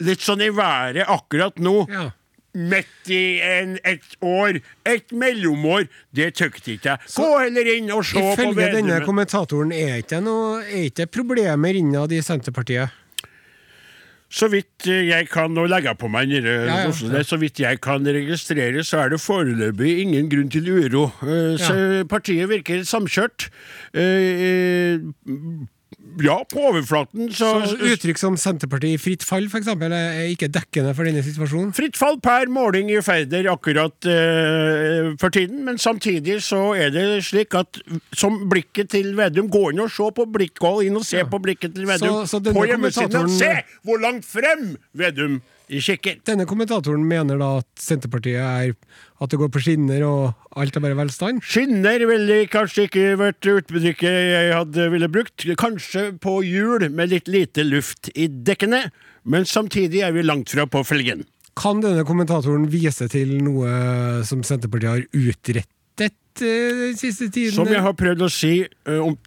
litt 0.00 0.20
sånn 0.24 0.42
i 0.42 0.50
været 0.54 1.04
akkurat 1.06 1.58
nå. 1.62 1.84
Ja. 1.90 2.10
Midt 2.54 3.08
i 3.10 3.40
en, 3.42 3.72
et 3.82 4.04
år, 4.22 4.60
et 4.86 5.10
mellomår, 5.10 5.88
det 6.14 6.28
tykte 6.38 6.76
ikke 6.76 6.92
jeg. 6.92 7.14
Gå 7.16 7.30
heller 7.40 7.70
inn 7.72 7.88
og 7.90 8.04
se 8.06 8.14
på 8.20 8.28
Ifølge 8.36 8.68
denne 8.70 8.92
Vedumen. 8.92 9.06
kommentatoren 9.08 9.72
er 9.74 9.96
ikke 10.04 10.20
noe 10.22 10.60
er 10.62 10.84
ikke 10.92 11.08
problemer 11.10 11.74
innad 11.74 12.14
i 12.14 12.20
Senterpartiet. 12.22 12.94
Så 14.34 14.48
vidt 14.50 14.86
eh, 14.90 15.02
jeg 15.10 15.28
kan, 15.30 15.50
nå 15.54 15.66
legge 15.70 15.92
på 15.98 16.08
meg 16.10 16.30
nede 16.30 16.54
Ja, 16.66 16.78
ja, 16.84 16.88
Oslo, 16.90 17.20
så 17.26 17.36
vidt 17.42 17.58
jeg 17.62 17.78
kan 17.82 18.06
registrere, 18.06 18.82
så 18.86 19.02
er 19.04 19.12
det 19.12 19.20
foreløpig 19.22 19.92
ingen 20.06 20.30
grunn 20.30 20.48
til 20.50 20.70
uro. 20.70 21.04
Eh, 21.26 21.54
Så 21.58 21.74
partiet 22.10 22.48
virker 22.50 22.82
samkjørt. 22.86 23.48
Ja, 26.22 26.36
på 26.46 26.60
overflaten 26.70 27.30
så, 27.34 27.48
Så 27.66 27.78
uttrykk 27.90 28.18
som 28.20 28.36
Senterpartiet 28.38 28.94
i 28.94 29.00
fritt 29.02 29.24
fall, 29.26 29.48
for 29.50 29.58
eksempel, 29.58 29.92
er 29.96 30.28
ikke 30.30 30.48
dekkende 30.54 30.92
for 30.94 31.08
denne 31.08 31.24
situasjonen. 31.26 31.72
Fritt 31.74 31.98
fall 31.98 32.20
per 32.22 32.46
måling 32.52 32.90
i 32.94 33.00
Færder 33.04 33.48
akkurat 33.50 34.06
eh, 34.10 35.10
for 35.20 35.34
tiden, 35.34 35.64
men 35.66 35.80
samtidig 35.82 36.38
så 36.46 36.60
er 36.78 36.92
det 36.94 37.06
slik 37.26 37.54
at 37.58 37.80
som 38.14 38.44
blikket 38.50 38.92
til 38.94 39.12
Vedum 39.18 39.50
Gå 39.54 39.68
inn 39.72 39.82
og 39.84 39.90
se 39.94 40.06
på 40.14 40.26
blikket, 40.30 40.86
inn 40.86 40.96
og 41.00 41.04
se 41.06 41.24
på 41.30 41.42
blikket 41.42 41.74
til 41.74 41.86
Vedum 41.90 42.22
Så- 42.24 42.38
så 42.38 42.42
på 42.54 42.66
hjemmesiden. 42.68 43.28
Se 43.38 43.52
hvor 43.84 44.00
langt 44.02 44.24
frem 44.24 44.76
Vedum 44.94 45.40
kikker! 45.68 46.18
Denne 46.26 46.46
kommentatoren 46.48 47.04
mener 47.08 47.38
da 47.40 47.50
at 47.62 47.68
Senterpartiet 47.80 48.40
er 48.40 48.74
at 49.22 49.30
det 49.32 49.38
går 49.40 49.50
på 49.54 49.62
skinner 49.64 50.04
og 50.06 50.58
alt 50.60 50.76
er 50.76 50.84
bare 50.84 50.98
velstand. 50.98 51.42
Skinner 51.44 52.04
ville 52.08 52.42
kanskje 52.52 52.88
ikke 52.88 53.04
vært 53.20 53.48
uttrykket 53.50 54.18
jeg 54.34 54.54
hadde 54.54 54.88
ville 54.92 55.10
brukt. 55.12 55.46
Kanskje 55.60 56.10
på 56.22 56.38
hjul 56.46 56.88
med 56.90 57.12
litt 57.14 57.30
lite 57.30 57.64
luft 57.66 58.10
i 58.14 58.28
dekkene, 58.28 58.88
men 59.24 59.48
samtidig 59.48 60.04
er 60.04 60.12
vi 60.16 60.26
langt 60.26 60.52
fra 60.52 60.66
på 60.68 60.84
felgen. 60.86 61.24
Kan 61.54 61.80
denne 61.84 62.02
kommentatoren 62.06 62.66
vise 62.72 63.06
til 63.12 63.36
noe 63.44 64.24
som 64.26 64.42
Senterpartiet 64.46 64.90
har 64.90 65.04
utrettet 65.14 66.18
sett 66.34 66.42
eh, 66.42 66.48
den 66.88 66.96
siste 66.98 67.28
tiden 67.30 67.52
Som 67.54 67.68
jeg 67.68 67.80
har 67.82 67.92
prøvd 67.94 68.22
å 68.24 68.28
si 68.32 68.62
uh, 68.62 68.66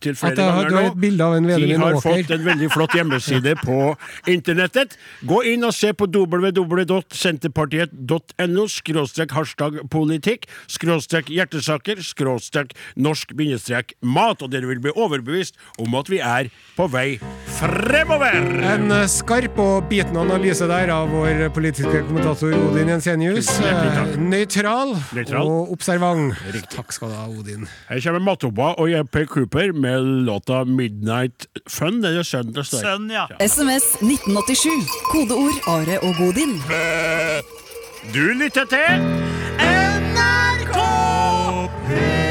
flere 0.01 0.31
At 0.31 0.37
jeg 0.37 0.45
har- 0.45 0.69
ganger 0.69 0.71
har 0.71 0.83
nå. 0.95 1.23
av 1.23 1.33
en 1.35 1.43
De 1.47 1.73
har 1.77 2.01
fått 2.01 2.31
en 2.31 2.45
veldig 2.45 2.69
flott 2.71 2.91
hjemmeside 2.95 3.55
på 3.63 3.95
internettet. 4.27 4.97
Gå 5.25 5.43
inn 5.53 5.63
og 5.63 5.73
se 5.73 5.93
på 5.93 6.05
www.senterpartiet.no 6.07 8.67
skråstrek 8.67 9.31
hashtag 9.31 9.79
politikk 9.89 10.45
skråstrek 10.67 11.25
hjertesaker 11.29 11.95
skråstrek 12.01 12.71
norsk 12.95 13.33
bindestrek 13.37 13.93
mat, 14.01 14.41
og 14.41 14.49
dere 14.51 14.65
vil 14.67 14.79
bli 14.79 14.91
overbevist 14.95 15.55
om 15.79 15.95
at 15.95 16.09
vi 16.09 16.19
er 16.19 16.49
på 16.77 16.87
vei 16.91 17.19
fremover! 17.57 18.33
En 18.67 18.91
eh, 18.91 19.07
skarp 19.09 19.57
og 19.61 19.87
bitende 19.89 20.19
analyse 20.21 20.67
der 20.69 20.89
av 20.93 21.09
vår 21.13 21.47
politiske 21.55 22.03
kommentator 22.07 22.53
Odin 22.53 22.87
Jensenius. 22.93 23.47
Nøytral 24.17 24.95
Nøytral. 25.15 25.47
og 25.47 25.71
observant. 25.73 26.33
Takk 26.73 26.91
skal 26.93 26.96
skal 26.97 27.11
du 27.13 27.17
ha, 27.17 27.27
Odin. 27.29 27.67
Her 27.89 28.01
kommer 28.01 28.23
Matoba 28.25 28.73
og 28.81 28.89
JP 28.91 29.15
Cooper 29.29 29.71
med 29.73 30.25
låta 30.25 30.63
'Midnight 30.65 31.45
Fun'. 31.69 32.01
Eller 32.07 32.23
Sønn 32.23 32.53
til 32.53 33.09
ja. 33.13 33.25
SMS 33.39 33.85
1987. 34.01 34.89
Kodeord 35.11 35.57
Are 35.67 35.99
og 36.01 36.15
Godin. 36.17 36.57
Du 38.13 38.23
lytter 38.41 38.65
til 38.65 38.87
NRK 39.61 40.77
P3. 41.87 42.26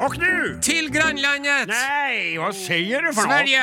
Och 0.00 0.18
nu? 0.18 0.58
Till 0.62 0.90
grannlandet! 0.90 1.68
Nej, 1.68 2.38
vad 2.38 2.54
säger 2.54 3.02
du 3.02 3.12
för 3.14 3.22
Sverige! 3.22 3.62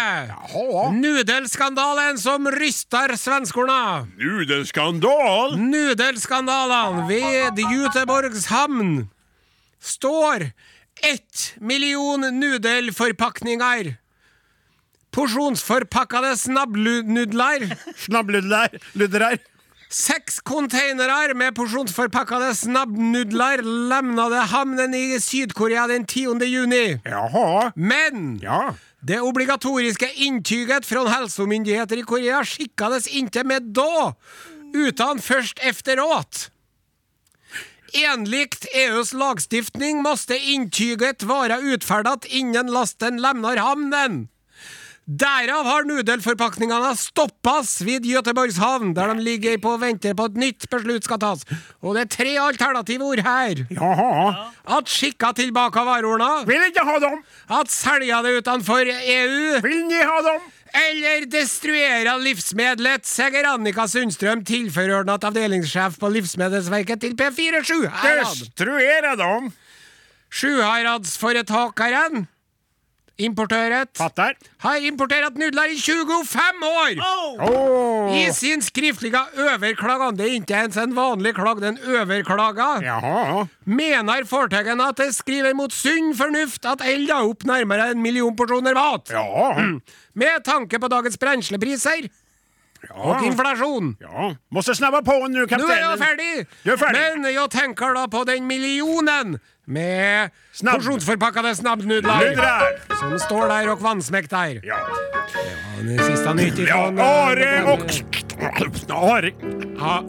Nudelskandalen 0.92 2.18
som 2.18 2.52
ryster 2.52 3.16
svenskorna! 3.16 4.08
Nudelskandal? 4.18 5.58
Nudelskandalen 5.60 7.08
ved 7.08 7.60
Juteborgs 7.60 8.48
hamn 8.48 9.08
står 9.82 10.42
ett 11.02 11.54
million 11.56 12.40
nudelforpakninger. 12.40 13.96
Porsjonsforpakkede 15.12 16.38
Snabbludler 16.38 17.78
Snabbludler 17.98 18.70
Snabbnudler. 18.86 19.38
Seks 19.96 20.42
containere 20.44 21.32
med 21.40 21.54
porsjonsforpakkede 21.56 22.50
snabbnudler 22.60 23.62
lemnade 23.64 24.42
havnen 24.52 24.92
i 24.98 25.20
Syd-Korea 25.24 25.86
den 25.88 26.04
10. 26.04 26.42
juni. 26.52 26.98
Jaha. 27.06 27.72
Men 27.76 28.40
Ja. 28.44 28.74
det 29.00 29.22
obligatoriske 29.22 30.10
inntyget 30.28 30.86
fra 30.86 31.06
helsemyndigheter 31.08 31.98
i 31.98 32.04
Korea 32.04 32.44
skikkades 32.44 33.08
ikke 33.08 33.46
med 33.48 33.72
da, 33.72 34.12
utan 34.74 35.20
først 35.20 35.64
efteråt. 35.64 36.50
Enligt 37.96 38.68
EUs 38.76 39.14
lagstiftning 39.14 40.04
måtte 40.04 40.36
inntyget 40.36 41.24
være 41.24 41.62
utferdet 41.72 42.26
innen 42.36 42.68
lasten 42.68 43.22
lemner 43.22 43.64
hamnen. 43.64 44.28
Derav 45.06 45.68
har 45.70 45.84
nudelforpakningene 45.86 46.96
stoppas 46.98 47.76
vid 47.86 48.08
Göteborgs 48.10 48.58
havn, 48.58 48.96
der 48.98 49.12
de 49.14 49.22
ligger 49.22 49.60
på 49.62 49.76
og 49.76 49.84
venter 49.84 50.16
på 50.18 50.26
et 50.32 50.40
nytt 50.42 50.66
beslut 50.72 51.06
skal 51.06 51.20
tas. 51.22 51.44
Og 51.86 51.94
det 51.94 52.02
er 52.08 52.10
tre 52.16 52.32
alternative 52.42 53.06
ord 53.06 53.22
her. 53.22 53.62
Jaha. 53.70 54.50
At 54.66 54.90
skikka 54.90 55.30
tilbake 55.38 55.84
varorna, 55.86 56.32
Vil 56.50 56.66
ikke 56.72 56.86
ha 56.90 56.98
dem! 57.04 57.22
at 57.54 57.70
selge 57.70 58.18
det 58.26 58.34
utenfor 58.42 58.82
EU, 58.90 59.62
Vil 59.62 59.84
ikke 59.86 60.10
ha 60.10 60.22
dem? 60.32 60.42
eller 60.76 61.24
destruere 61.32 62.18
livsmedlet, 62.20 63.06
sier 63.08 63.46
Annika 63.48 63.86
Sundstrøm, 63.88 64.42
tilforordnet 64.44 65.24
avdelingssjef 65.24 65.96
på 66.02 66.10
Livsmedelsverket 66.12 67.00
til 67.06 67.14
P47 67.16 67.86
Destruere 68.04 69.14
dem! 69.22 69.54
Sjuheradsforetakeren, 70.36 72.26
importøret, 73.18 73.90
Fatter. 73.98 74.34
har 74.60 74.76
importert 74.84 75.38
nudler 75.38 75.72
i 75.72 75.78
25 75.80 76.64
år! 76.64 77.00
Åh. 77.42 78.16
I 78.18 78.32
sin 78.34 78.62
skriftlige 78.62 79.22
överklagande, 79.38 80.18
det 80.24 80.28
er 80.30 80.40
ikke 80.42 80.64
ens 80.66 80.78
en 80.78 80.96
vanlig 80.96 81.36
klag, 81.36 81.62
den 81.62 81.80
overklaga, 81.80 82.82
Jaha. 82.84 83.46
menar 83.66 84.26
at 84.26 84.82
att 84.82 84.98
det 84.98 85.16
skriver 85.16 85.54
mot 85.54 85.72
sunn 85.74 86.14
fornuft 86.16 86.66
at 86.66 86.82
elda 86.82 87.24
opp 87.24 87.44
nærmere 87.44 87.92
en 87.92 88.02
million 88.02 88.36
porsjoner 88.36 88.74
mat. 88.74 89.10
Ja. 89.10 89.56
Med 90.14 90.44
tanke 90.44 90.80
på 90.80 90.88
dagens 90.88 91.18
bränslepriser 92.88 93.10
och 93.10 93.16
Ja. 93.22 93.26
inflation. 93.26 93.98
ja. 94.00 94.36
Måste 94.52 94.76
snabba 94.76 95.02
på 95.02 95.28
nu, 95.28 95.38
Nu 95.38 95.44
är 95.44 95.48
kaptenen. 95.48 95.80
jag 95.80 96.00
färdig! 96.00 96.48
Är 96.64 96.78
färdig. 96.78 97.22
Men 97.22 97.34
jag 97.34 97.52
tänker 97.52 97.94
då 97.96 98.08
på 98.18 98.24
den 98.24 98.48
miljonen 98.48 99.40
med 99.66 100.30
Snabb. 100.54 100.82
snabbnudlar 101.56 102.20
Ludrar. 102.20 102.96
som 103.00 103.20
står 103.20 103.48
där 103.48 103.70
och 103.72 103.82
vannsmäktar. 103.82 104.60
Ja. 104.64 104.76
Det 105.82 106.04
sista 106.04 106.34
nytt 106.34 106.58
ja. 106.58 106.94
Are 107.00 107.64
og 107.64 107.80
Are. 108.90 109.32
Ja. 109.80 110.04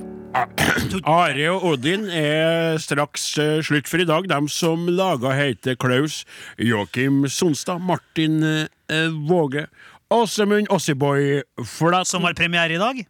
Are 1.04 1.50
og 1.50 1.64
Odin 1.64 2.10
er 2.10 2.76
straks 2.78 3.38
eh, 3.40 3.62
slutt 3.64 3.88
for 3.88 4.02
i 4.02 4.04
dag. 4.04 4.28
De 4.28 4.48
som 4.52 4.88
laga 4.88 5.32
heter 5.32 5.76
Klaus, 5.80 6.26
Joakim 6.58 7.28
Sonstad, 7.28 7.78
Martin 7.80 8.42
eh, 8.42 9.08
Våge, 9.28 9.66
Åsemund 10.10 10.66
Ossiboy 10.70 11.42
Flat 11.66 12.06
Som 12.06 12.24
har 12.24 12.34
premiere 12.34 12.74
i 12.74 12.78
dag. 12.78 13.04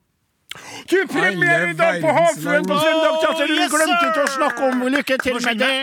Du, 0.88 0.96
premiere 1.10 1.70
i 1.70 1.74
dag 1.76 2.00
på 2.00 2.12
Havfruen 2.16 2.64
på 2.64 2.76
søndag! 2.80 3.16
Teater. 3.20 3.50
Du 3.50 3.56
Yes, 3.58 3.72
glemte 3.74 4.06
ikke 4.08 4.22
å 4.22 4.30
snakke 4.32 4.68
om 4.70 4.84
Lykke 4.94 5.18
til 5.20 5.36
med 5.44 5.60
det! 5.60 5.74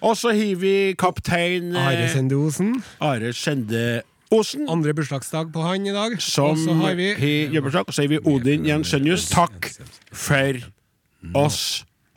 Og 0.00 0.14
så 0.16 0.32
har 0.32 0.54
vi 0.62 0.72
kaptein 0.96 1.74
Are 1.76 1.98
Are 1.98 2.06
Sendosen. 2.08 2.78
Are 3.04 3.34
Sende 3.36 3.82
Osen. 4.32 4.64
Andre 4.72 4.94
bursdagsdag 4.96 5.52
på 5.52 5.66
han 5.66 5.84
i 5.88 5.92
dag. 5.92 6.16
Som 6.24 6.54
og 6.54 6.62
så 6.64 6.78
har 6.80 6.96
vi. 6.96 7.10
Og 7.52 7.92
så 7.92 8.02
har 8.06 8.10
vi 8.14 8.22
Odin 8.24 8.64
Jensenius. 8.68 9.28
Takk 9.32 9.68
for 10.12 10.62
oss. 11.44 11.60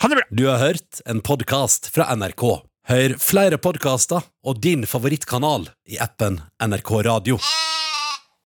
Ha 0.04 0.08
det 0.12 0.22
bra! 0.22 0.26
Du 0.32 0.46
har 0.48 0.64
hørt 0.64 1.04
en 1.06 1.20
podkast 1.20 1.92
fra 1.92 2.08
NRK. 2.16 2.48
Hør 2.92 3.18
flere 3.22 3.60
podkaster 3.62 4.24
og 4.48 4.64
din 4.64 4.88
favorittkanal 4.90 5.68
i 5.92 6.00
appen 6.04 6.40
NRK 6.64 6.96
Radio. 7.12 7.38